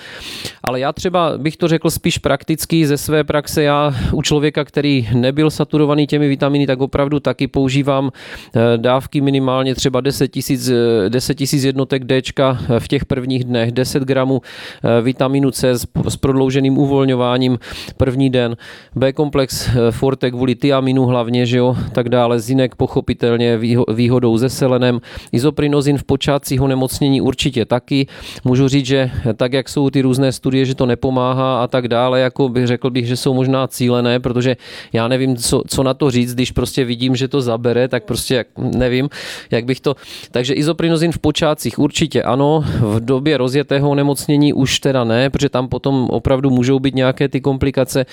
Ale 0.62 0.80
já 0.80 0.92
třeba 0.92 1.38
bych 1.38 1.56
to 1.56 1.68
řekl 1.68 1.90
spíš 1.90 2.18
prakticky 2.18 2.86
ze 2.86 2.96
své 2.98 3.24
praxe, 3.24 3.62
já 3.62 3.94
u 4.12 4.22
člověka, 4.22 4.64
který 4.64 5.08
nebyl 5.14 5.50
saturovaný 5.50 6.06
těmi 6.06 6.28
vitamíny, 6.28 6.66
tak 6.66 6.80
opravdu 6.90 7.20
taky 7.20 7.46
používám 7.46 8.10
eh, 8.10 8.60
dávky 8.76 9.20
minimálně 9.20 9.74
třeba 9.74 10.00
10 10.00 10.28
tisíc 10.28 10.70
10 11.08 11.40
000 11.40 11.48
jednotek 11.62 12.04
D 12.04 12.20
v 12.78 12.88
těch 12.88 13.04
prvních 13.04 13.44
dnech, 13.44 13.72
10 13.72 14.02
gramů 14.02 14.42
eh, 14.42 15.02
vitaminu 15.02 15.50
C 15.50 15.78
s 16.08 16.16
prodlouženým 16.20 16.78
uvolňováním 16.78 17.58
první 17.96 18.30
den, 18.30 18.56
B-komplex 18.94 19.68
eh, 19.68 19.90
Forte 19.90 20.30
kvůli 20.30 20.54
tiaminu 20.54 21.06
hlavně, 21.06 21.46
že 21.46 21.58
jo, 21.58 21.76
tak 21.92 22.08
dále, 22.08 22.40
zinek 22.40 22.74
pochopitelně 22.74 23.58
výhodou 23.94 24.38
se 24.38 24.48
selenem, 24.48 25.00
izoprinozin 25.32 25.98
v 25.98 26.04
počátcích 26.04 26.60
onemocnění 26.60 27.20
určitě 27.20 27.64
taky. 27.64 28.06
Můžu 28.44 28.68
říct, 28.68 28.86
že 28.86 29.10
tak, 29.36 29.52
jak 29.52 29.68
jsou 29.68 29.90
ty 29.90 30.02
různé 30.02 30.32
studie, 30.32 30.64
že 30.64 30.74
to 30.74 30.86
nepomáhá 30.86 31.62
a 31.62 31.66
tak 31.66 31.88
dále, 31.88 32.20
jako 32.20 32.48
bych 32.48 32.66
řekl 32.66 32.90
bych, 32.90 33.06
že 33.06 33.16
jsou 33.16 33.34
možná 33.34 33.66
cílené, 33.66 34.20
protože 34.20 34.56
já 34.92 35.08
nevím, 35.08 35.36
co, 35.36 35.62
co 35.66 35.82
na 35.82 35.94
to 35.94 36.10
říct, 36.10 36.34
když 36.34 36.50
prostě 36.50 36.69
vidím, 36.84 37.16
že 37.16 37.28
to 37.28 37.40
zabere, 37.40 37.88
tak 37.88 38.04
prostě 38.04 38.34
jak, 38.34 38.46
nevím, 38.58 39.08
jak 39.50 39.64
bych 39.64 39.80
to... 39.80 39.96
Takže 40.30 40.54
izoprinozin 40.54 41.12
v 41.12 41.18
počátcích 41.18 41.78
určitě 41.78 42.22
ano, 42.22 42.64
v 42.80 43.00
době 43.00 43.36
rozjetého 43.36 43.90
onemocnění 43.90 44.52
už 44.52 44.80
teda 44.80 45.04
ne, 45.04 45.30
protože 45.30 45.48
tam 45.48 45.68
potom 45.68 46.06
opravdu 46.10 46.50
můžou 46.50 46.78
být 46.78 46.94
nějaké 46.94 47.28
ty 47.28 47.40
komplikace. 47.40 48.06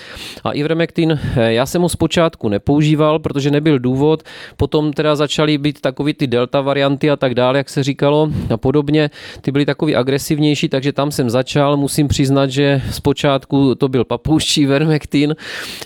A 0.43 0.51
ivermectin, 0.51 1.20
eh, 1.36 1.53
já 1.53 1.66
jsem 1.66 1.82
ho 1.82 1.89
zpočátku 1.89 2.49
nepoužíval, 2.49 3.20
protože 3.20 3.51
nebyl 3.51 3.80
důvod, 3.80 4.24
potom 4.58 4.93
teda 4.93 5.16
začaly 5.16 5.58
být 5.58 5.82
takový 5.82 6.14
ty 6.14 6.28
delta 6.28 6.62
varianty 6.62 7.12
a 7.12 7.16
tak 7.16 7.36
dále, 7.36 7.58
jak 7.58 7.70
se 7.70 7.84
říkalo 7.84 8.30
a 8.53 8.58
podobně, 8.58 9.10
ty 9.41 9.51
byly 9.51 9.66
takový 9.66 9.95
agresivnější, 9.95 10.70
takže 10.70 10.93
tam 10.93 11.12
jsem 11.12 11.30
začal, 11.30 11.78
musím 11.78 12.08
přiznat, 12.08 12.49
že 12.49 12.82
zpočátku 12.91 13.76
to 13.76 13.88
byl 13.88 14.05
papouščí 14.05 14.62
ivermectin, 14.62 15.36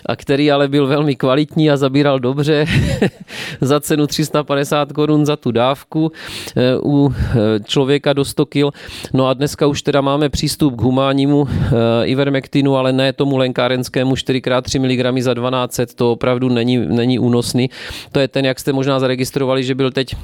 a 0.06 0.16
který 0.16 0.50
ale 0.50 0.68
byl 0.68 0.86
velmi 0.86 1.16
kvalitní 1.16 1.70
a 1.70 1.76
zabíral 1.76 2.20
dobře, 2.20 2.61
za 3.60 3.80
cenu 3.80 4.06
350 4.06 4.92
korun 4.92 5.26
za 5.26 5.36
tu 5.36 5.52
dávku 5.52 6.12
eh, 6.56 6.76
u 6.84 7.14
eh, 7.14 7.60
člověka 7.64 8.12
do 8.12 8.24
100 8.24 8.46
kg. 8.46 8.64
No 9.12 9.26
a 9.26 9.34
dneska 9.34 9.66
už 9.66 9.82
teda 9.82 10.00
máme 10.00 10.28
přístup 10.28 10.76
k 10.76 10.82
humánnímu 10.82 11.48
eh, 11.48 11.70
ivermektinu, 12.04 12.76
ale 12.76 12.92
ne 12.92 13.12
tomu 13.12 13.36
lékárenskému 13.36 14.14
4x3 14.14 14.80
mg 14.80 15.22
za 15.22 15.34
1200, 15.34 15.86
to 15.86 16.12
opravdu 16.12 16.48
není, 16.48 16.76
není 16.78 17.18
únosný. 17.18 17.70
To 18.12 18.20
je 18.20 18.28
ten, 18.28 18.44
jak 18.44 18.60
jste 18.60 18.72
možná 18.72 19.00
zaregistrovali, 19.00 19.64
že 19.64 19.74
byl 19.74 19.90
teď 19.90 20.14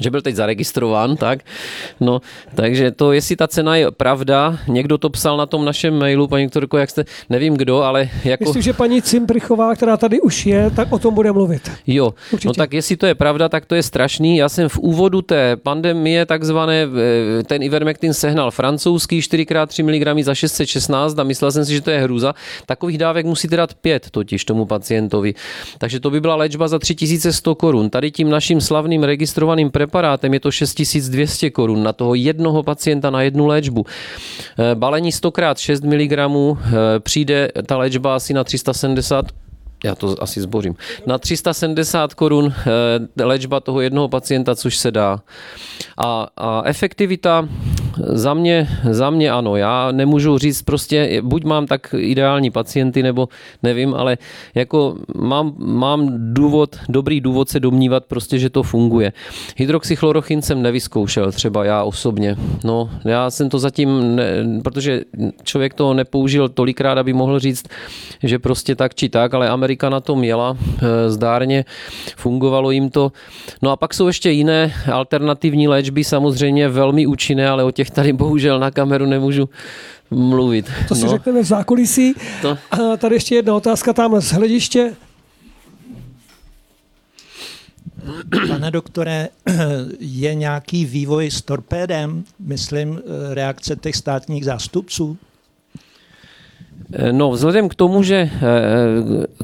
že 0.00 0.10
byl 0.10 0.22
teď 0.22 0.34
zaregistrován, 0.34 1.16
tak. 1.16 1.38
No, 2.00 2.20
takže 2.54 2.90
to, 2.90 3.12
jestli 3.12 3.36
ta 3.36 3.48
cena 3.48 3.76
je 3.76 3.90
pravda, 3.90 4.58
někdo 4.68 4.98
to 4.98 5.10
psal 5.10 5.36
na 5.36 5.46
tom 5.46 5.64
našem 5.64 5.98
mailu, 5.98 6.28
paní 6.28 6.46
doktorko, 6.46 6.78
jak 6.78 6.90
jste, 6.90 7.04
nevím 7.30 7.54
kdo, 7.54 7.82
ale 7.82 8.08
jako... 8.24 8.44
Myslím, 8.44 8.62
že 8.62 8.72
paní 8.72 9.02
Cimprichová, 9.02 9.74
která 9.74 9.96
tady 9.96 10.20
už 10.20 10.46
je, 10.46 10.70
tak 10.70 10.92
o 10.92 10.98
tom 10.98 11.14
bude 11.14 11.32
mluvit. 11.32 11.70
Jo, 11.86 12.14
Určitě. 12.32 12.48
no 12.48 12.54
tak 12.54 12.72
jestli 12.72 12.96
to 12.96 13.06
je 13.06 13.14
pravda, 13.14 13.48
tak 13.48 13.66
to 13.66 13.74
je 13.74 13.82
strašný. 13.82 14.36
Já 14.36 14.48
jsem 14.48 14.68
v 14.68 14.78
úvodu 14.78 15.22
té 15.22 15.56
pandemie 15.56 16.26
takzvané, 16.26 16.86
eh, 17.38 17.42
ten 17.42 17.62
Ivermectin 17.62 18.14
sehnal 18.14 18.50
francouzský 18.50 19.20
4x3 19.20 19.82
mg 19.82 20.24
za 20.24 20.34
616 20.34 21.18
a 21.18 21.24
myslel 21.24 21.52
jsem 21.52 21.64
si, 21.64 21.72
že 21.72 21.80
to 21.80 21.90
je 21.90 22.00
hruza. 22.00 22.34
Takových 22.66 22.98
dávek 22.98 23.26
musíte 23.26 23.56
dát 23.56 23.74
pět 23.74 24.10
totiž 24.10 24.44
tomu 24.44 24.66
pacientovi. 24.66 25.34
Takže 25.78 26.00
to 26.00 26.10
by 26.10 26.20
byla 26.20 26.36
léčba 26.36 26.68
za 26.68 26.78
3100 26.78 27.54
korun. 27.54 27.90
Tady 27.90 28.10
tím 28.10 28.30
naším 28.30 28.60
slavným 28.60 29.02
registrovaným 29.02 29.70
pre 29.70 29.83
preparátem 29.84 30.34
je 30.34 30.40
to 30.40 30.50
6200 30.50 31.50
korun 31.50 31.82
na 31.82 31.92
toho 31.92 32.14
jednoho 32.14 32.62
pacienta 32.62 33.10
na 33.10 33.22
jednu 33.22 33.46
léčbu. 33.46 33.84
Eh, 33.84 34.74
balení 34.74 35.12
100x6 35.12 35.84
mg 35.84 36.12
přijde 36.98 37.48
ta 37.66 37.76
léčba 37.76 38.16
asi 38.16 38.34
na 38.34 38.44
370 38.44 39.26
já 39.84 39.94
to 39.94 40.16
asi 40.22 40.40
zbořím, 40.40 40.74
na 41.06 41.18
370 41.18 42.14
korun 42.14 42.54
eh, 43.16 43.24
léčba 43.24 43.60
toho 43.60 43.80
jednoho 43.80 44.08
pacienta, 44.08 44.56
což 44.56 44.76
se 44.76 44.90
dá. 44.90 45.20
A, 45.98 46.28
a 46.36 46.62
efektivita 46.64 47.48
za 47.98 48.34
mě, 48.34 48.68
za 48.90 49.10
mě 49.10 49.30
ano. 49.30 49.56
Já 49.56 49.92
nemůžu 49.92 50.38
říct 50.38 50.62
prostě, 50.62 51.22
buď 51.22 51.44
mám 51.44 51.66
tak 51.66 51.94
ideální 51.98 52.50
pacienty, 52.50 53.02
nebo 53.02 53.28
nevím, 53.62 53.94
ale 53.94 54.18
jako 54.54 54.96
mám, 55.14 55.54
mám 55.58 56.08
důvod, 56.34 56.76
dobrý 56.88 57.20
důvod 57.20 57.48
se 57.48 57.60
domnívat 57.60 58.04
prostě, 58.04 58.38
že 58.38 58.50
to 58.50 58.62
funguje. 58.62 59.12
Hydroxychlorochin 59.56 60.42
jsem 60.42 60.62
nevyzkoušel 60.62 61.32
třeba 61.32 61.64
já 61.64 61.82
osobně. 61.82 62.36
No, 62.64 62.90
já 63.04 63.30
jsem 63.30 63.48
to 63.48 63.58
zatím, 63.58 64.16
ne, 64.16 64.24
protože 64.64 65.00
člověk 65.42 65.74
to 65.74 65.94
nepoužil 65.94 66.48
tolikrát, 66.48 66.98
aby 66.98 67.12
mohl 67.12 67.38
říct, 67.38 67.68
že 68.22 68.38
prostě 68.38 68.74
tak 68.74 68.94
či 68.94 69.08
tak, 69.08 69.34
ale 69.34 69.48
Amerika 69.48 69.88
na 69.88 70.00
tom 70.00 70.24
jela 70.24 70.56
eh, 70.58 71.10
zdárně, 71.10 71.64
fungovalo 72.16 72.70
jim 72.70 72.90
to. 72.90 73.12
No 73.62 73.70
a 73.70 73.76
pak 73.76 73.94
jsou 73.94 74.06
ještě 74.06 74.30
jiné 74.30 74.72
alternativní 74.92 75.68
léčby, 75.68 76.04
samozřejmě 76.04 76.68
velmi 76.68 77.06
účinné, 77.06 77.48
ale 77.48 77.64
o 77.64 77.70
těch 77.70 77.83
těch 77.84 77.90
tady 77.90 78.12
bohužel 78.12 78.58
na 78.58 78.70
kameru 78.70 79.06
nemůžu 79.06 79.48
mluvit. 80.10 80.70
To 80.88 80.94
si 80.94 81.04
no. 81.04 81.10
řekneme 81.10 81.42
v 81.42 81.46
zákulisí. 81.46 82.14
To... 82.42 82.58
A 82.70 82.96
tady 82.96 83.16
ještě 83.16 83.34
jedna 83.34 83.54
otázka 83.54 83.92
tam 83.92 84.20
z 84.20 84.32
hlediště. 84.32 84.94
Pane 88.48 88.70
doktore, 88.70 89.28
je 90.00 90.34
nějaký 90.34 90.84
vývoj 90.84 91.30
s 91.30 91.42
torpédem, 91.42 92.24
myslím, 92.38 93.00
reakce 93.32 93.76
těch 93.76 93.96
státních 93.96 94.44
zástupců? 94.44 95.18
No, 97.12 97.30
vzhledem 97.30 97.68
k 97.68 97.74
tomu, 97.74 98.02
že 98.02 98.16
eh, 98.16 98.30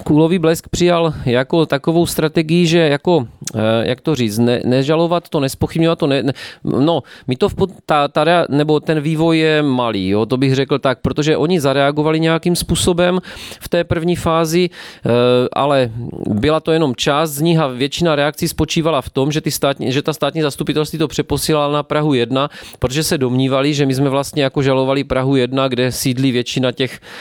Kůlový 0.05 0.39
blesk 0.39 0.69
přijal 0.69 1.15
jako 1.27 1.67
takovou 1.67 2.07
strategii, 2.07 2.67
že 2.67 2.79
jako, 2.79 3.27
eh, 3.55 3.59
jak 3.83 4.01
to 4.01 4.15
říct, 4.15 4.39
ne, 4.39 4.61
nežalovat 4.65 5.29
to, 5.29 5.41
nespochybňovat 5.41 5.99
to, 5.99 6.07
ne, 6.07 6.23
ne, 6.23 6.33
no, 6.65 7.03
mi 7.27 7.37
to 7.37 7.49
v 7.49 7.55
pod, 7.55 7.71
ta, 7.87 8.09
ta, 8.09 8.25
nebo 8.49 8.81
ten 8.81 9.01
vývoj 9.01 9.39
je 9.39 9.63
malý, 9.63 10.09
jo, 10.09 10.27
to 10.27 10.37
bych 10.37 10.55
řekl 10.55 10.79
tak, 10.79 10.99
protože 11.01 11.37
oni 11.37 11.61
zareagovali 11.61 12.21
nějakým 12.21 12.57
způsobem 12.57 13.19
v 13.61 13.69
té 13.69 13.85
první 13.85 14.17
fázi, 14.17 14.71
eh, 14.71 15.11
ale 15.53 15.91
byla 16.29 16.61
to 16.61 16.73
jenom 16.73 16.95
část 16.95 17.31
z 17.31 17.41
nich 17.41 17.59
a 17.59 17.67
většina 17.67 18.17
reakcí 18.17 18.49
spočívala 18.49 19.03
v 19.03 19.11
tom, 19.11 19.33
že, 19.33 19.41
ty 19.41 19.51
státní, 19.51 19.93
že 19.93 20.03
ta 20.03 20.13
státní 20.13 20.43
zastupitelství 20.43 20.99
to 20.99 21.09
přeposílala 21.09 21.73
na 21.73 21.83
Prahu 21.83 22.15
1, 22.15 22.51
protože 22.79 23.03
se 23.03 23.19
domnívali, 23.19 23.75
že 23.75 23.87
my 23.87 23.95
jsme 23.95 24.09
vlastně 24.09 24.43
jako 24.43 24.63
žalovali 24.63 25.05
Prahu 25.05 25.37
1, 25.37 25.69
kde 25.69 25.93
sídlí 25.93 26.33
většina 26.33 26.73
těch 26.73 27.01
Eh, 27.01 27.20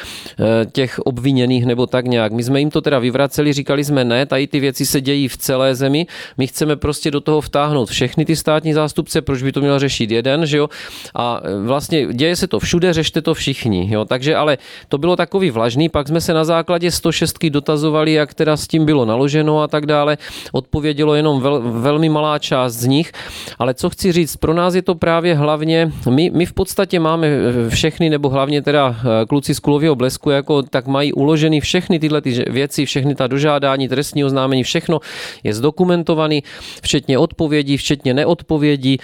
těch 0.71 0.99
obviněných 0.99 1.65
nebo 1.65 1.87
tak 1.87 2.05
nějak. 2.05 2.31
My 2.31 2.43
jsme 2.43 2.59
jim 2.59 2.69
to 2.69 2.81
teda 2.81 2.99
vyvraceli, 2.99 3.53
říkali 3.53 3.83
jsme 3.83 4.03
ne, 4.03 4.25
tady 4.25 4.47
ty 4.47 4.59
věci 4.59 4.85
se 4.85 5.01
dějí 5.01 5.27
v 5.27 5.37
celé 5.37 5.75
zemi, 5.75 6.07
my 6.37 6.47
chceme 6.47 6.75
prostě 6.75 7.11
do 7.11 7.21
toho 7.21 7.41
vtáhnout 7.41 7.89
všechny 7.89 8.25
ty 8.25 8.35
státní 8.35 8.73
zástupce, 8.73 9.21
proč 9.21 9.43
by 9.43 9.51
to 9.51 9.61
měl 9.61 9.79
řešit 9.79 10.11
jeden, 10.11 10.45
že 10.45 10.57
jo? 10.57 10.69
A 11.15 11.41
eh, 11.43 11.65
vlastně 11.65 12.07
děje 12.13 12.35
se 12.35 12.47
to 12.47 12.59
všude, 12.59 12.93
řešte 12.93 13.21
to 13.21 13.33
všichni, 13.33 13.87
jo? 13.91 14.05
Takže 14.05 14.35
ale 14.35 14.57
to 14.89 14.97
bylo 14.97 15.15
takový 15.15 15.51
vlažný, 15.51 15.89
pak 15.89 16.07
jsme 16.07 16.21
se 16.21 16.33
na 16.33 16.43
základě 16.43 16.91
106 16.91 17.45
dotazovali, 17.49 18.13
jak 18.13 18.33
teda 18.33 18.57
s 18.57 18.67
tím 18.67 18.85
bylo 18.85 19.05
naloženo 19.05 19.61
a 19.61 19.67
tak 19.67 19.85
dále. 19.85 20.17
Odpovědělo 20.51 21.15
jenom 21.15 21.41
vel, 21.41 21.61
velmi 21.61 22.09
malá 22.09 22.39
část 22.39 22.73
z 22.73 22.85
nich, 22.85 23.11
ale 23.59 23.73
co 23.73 23.89
chci 23.89 24.11
říct, 24.11 24.35
pro 24.35 24.53
nás 24.53 24.75
je 24.75 24.81
to 24.81 24.95
právě 24.95 25.35
hlavně, 25.35 25.91
my, 26.09 26.31
my 26.33 26.45
v 26.45 26.53
podstatě 26.53 26.99
máme 26.99 27.27
eh, 27.27 27.69
všechny, 27.69 28.09
nebo 28.09 28.29
hlavně 28.29 28.61
teda 28.61 28.95
kluci 29.29 29.55
z 29.55 29.59
Kulového 29.59 29.88
blesku, 29.95 30.29
jako, 30.29 30.63
tak 30.63 30.87
mají 30.87 31.13
uloženy 31.13 31.59
všechny 31.59 31.99
tyhle 31.99 32.21
ty 32.21 32.45
věci, 32.49 32.85
všechny 32.85 33.15
ta 33.15 33.27
dožádání, 33.27 33.87
trestní 33.87 34.23
oznámení, 34.23 34.63
všechno 34.63 34.99
je 35.43 35.53
zdokumentovaný, 35.53 36.43
včetně 36.83 37.17
odpovědí, 37.17 37.77
včetně 37.77 38.13
neodpovědí, 38.13 38.97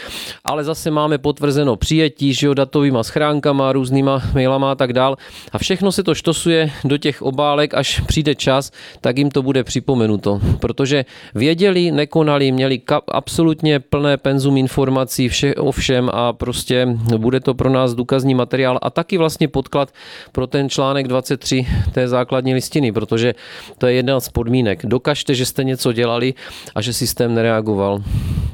ale 0.46 0.64
zase 0.64 0.92
máme 0.92 1.18
potvrzeno 1.18 1.76
přijetí, 1.76 2.34
že 2.34 2.48
jo, 2.48 2.54
datovýma 2.54 3.04
schránkama, 3.04 3.72
různýma 3.72 4.22
mailama 4.34 4.72
a 4.72 4.76
tak 4.76 4.94
dál. 4.94 5.18
A 5.52 5.58
všechno 5.58 5.92
se 5.92 6.04
to 6.04 6.16
štosuje 6.16 6.72
do 6.84 6.98
těch 6.98 7.22
obálek, 7.22 7.74
až 7.74 8.00
přijde 8.00 8.36
čas, 8.36 8.72
tak 9.02 9.18
jim 9.18 9.32
to 9.32 9.42
bude 9.42 9.64
připomenuto. 9.64 10.40
Protože 10.60 11.06
věděli, 11.36 11.92
nekonali, 11.92 12.52
měli 12.52 12.82
absolutně 13.08 13.80
plné 13.80 14.18
penzum 14.18 14.58
informací 14.58 15.30
vše, 15.30 15.56
o 15.56 15.72
všem 15.72 16.10
a 16.14 16.34
prostě 16.34 16.88
bude 17.18 17.40
to 17.40 17.54
pro 17.54 17.70
nás 17.70 17.94
důkazní 17.94 18.36
materiál 18.36 18.80
a 18.82 18.90
taky 18.90 19.18
vlastně 19.18 19.48
podklad 19.48 19.92
pro 20.32 20.48
ten 20.48 20.70
článek 20.76 21.08
23 21.08 21.68
té 21.92 22.08
základní 22.08 22.54
listiny, 22.54 22.92
protože 22.92 23.36
to 23.78 23.88
je 23.88 23.94
jedna 23.94 24.20
z 24.20 24.30
podmínek. 24.30 24.86
Dokažte, 24.86 25.36
že 25.36 25.46
jste 25.46 25.64
něco 25.64 25.94
dělali 25.94 26.34
a 26.76 26.82
že 26.82 26.94
systém 26.94 27.36
nereagoval. 27.36 28.04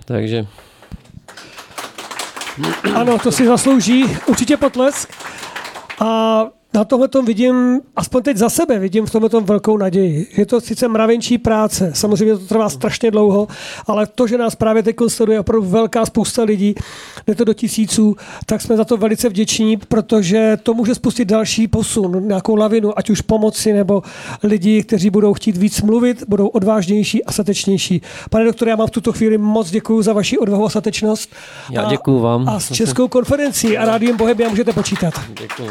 Takže... 0.06 0.46
Ano, 2.94 3.20
to 3.20 3.32
si 3.32 3.46
zaslouží 3.46 4.06
určitě 4.28 4.58
potlesk. 4.58 5.10
A 6.00 6.46
na 6.74 6.84
tomhle 6.84 7.08
tom 7.08 7.26
vidím, 7.26 7.82
aspoň 7.96 8.24
teď 8.24 8.38
za 8.38 8.50
sebe, 8.50 8.80
vidím 8.80 9.06
v 9.06 9.12
tomhle 9.12 9.30
tom 9.30 9.44
velkou 9.44 9.78
naději. 9.78 10.28
Je 10.38 10.46
to 10.46 10.62
sice 10.62 10.88
mravenčí 10.88 11.38
práce, 11.38 11.92
samozřejmě 11.96 12.38
to 12.38 12.46
trvá 12.46 12.70
strašně 12.70 13.12
dlouho, 13.12 13.48
ale 13.88 14.08
to, 14.08 14.28
že 14.28 14.38
nás 14.38 14.56
právě 14.56 14.84
teď 14.84 14.96
sleduje 15.08 15.40
opravdu 15.40 15.68
velká 15.68 16.06
spousta 16.06 16.44
lidí, 16.44 16.76
je 17.28 17.36
to 17.36 17.44
do 17.44 17.54
tisíců, 17.54 18.16
tak 18.46 18.62
jsme 18.62 18.78
za 18.78 18.86
to 18.86 18.98
velice 18.98 19.30
vděční, 19.30 19.78
protože 19.78 20.58
to 20.64 20.74
může 20.74 20.96
spustit 20.96 21.26
další 21.26 21.68
posun, 21.68 22.28
nějakou 22.28 22.56
lavinu, 22.56 23.00
ať 23.00 23.10
už 23.10 23.22
pomoci 23.22 23.74
nebo 23.74 24.04
lidi, 24.44 24.84
kteří 24.84 25.10
budou 25.10 25.34
chtít 25.34 25.58
víc 25.58 25.82
mluvit, 25.82 26.24
budou 26.28 26.48
odvážnější 26.48 27.26
a 27.26 27.32
statečnější. 27.32 28.02
Pane 28.30 28.46
doktor, 28.46 28.68
já 28.68 28.76
vám 28.76 28.88
v 28.88 28.92
tuto 28.92 29.14
chvíli 29.14 29.38
moc 29.38 29.72
děkuji 29.72 30.02
za 30.02 30.14
vaši 30.14 30.38
odvahu 30.38 30.66
a 30.66 30.70
statečnost. 30.70 31.30
Já 31.72 31.86
děkuji 31.86 32.20
vám. 32.20 32.50
A 32.50 32.60
s 32.60 32.74
Českou 32.74 33.08
konferencí 33.08 33.78
a 33.78 33.86
Rádiem 33.86 34.18
Bohemia 34.18 34.50
můžete 34.50 34.74
počítat. 34.74 35.14
Děkuji. 35.40 35.70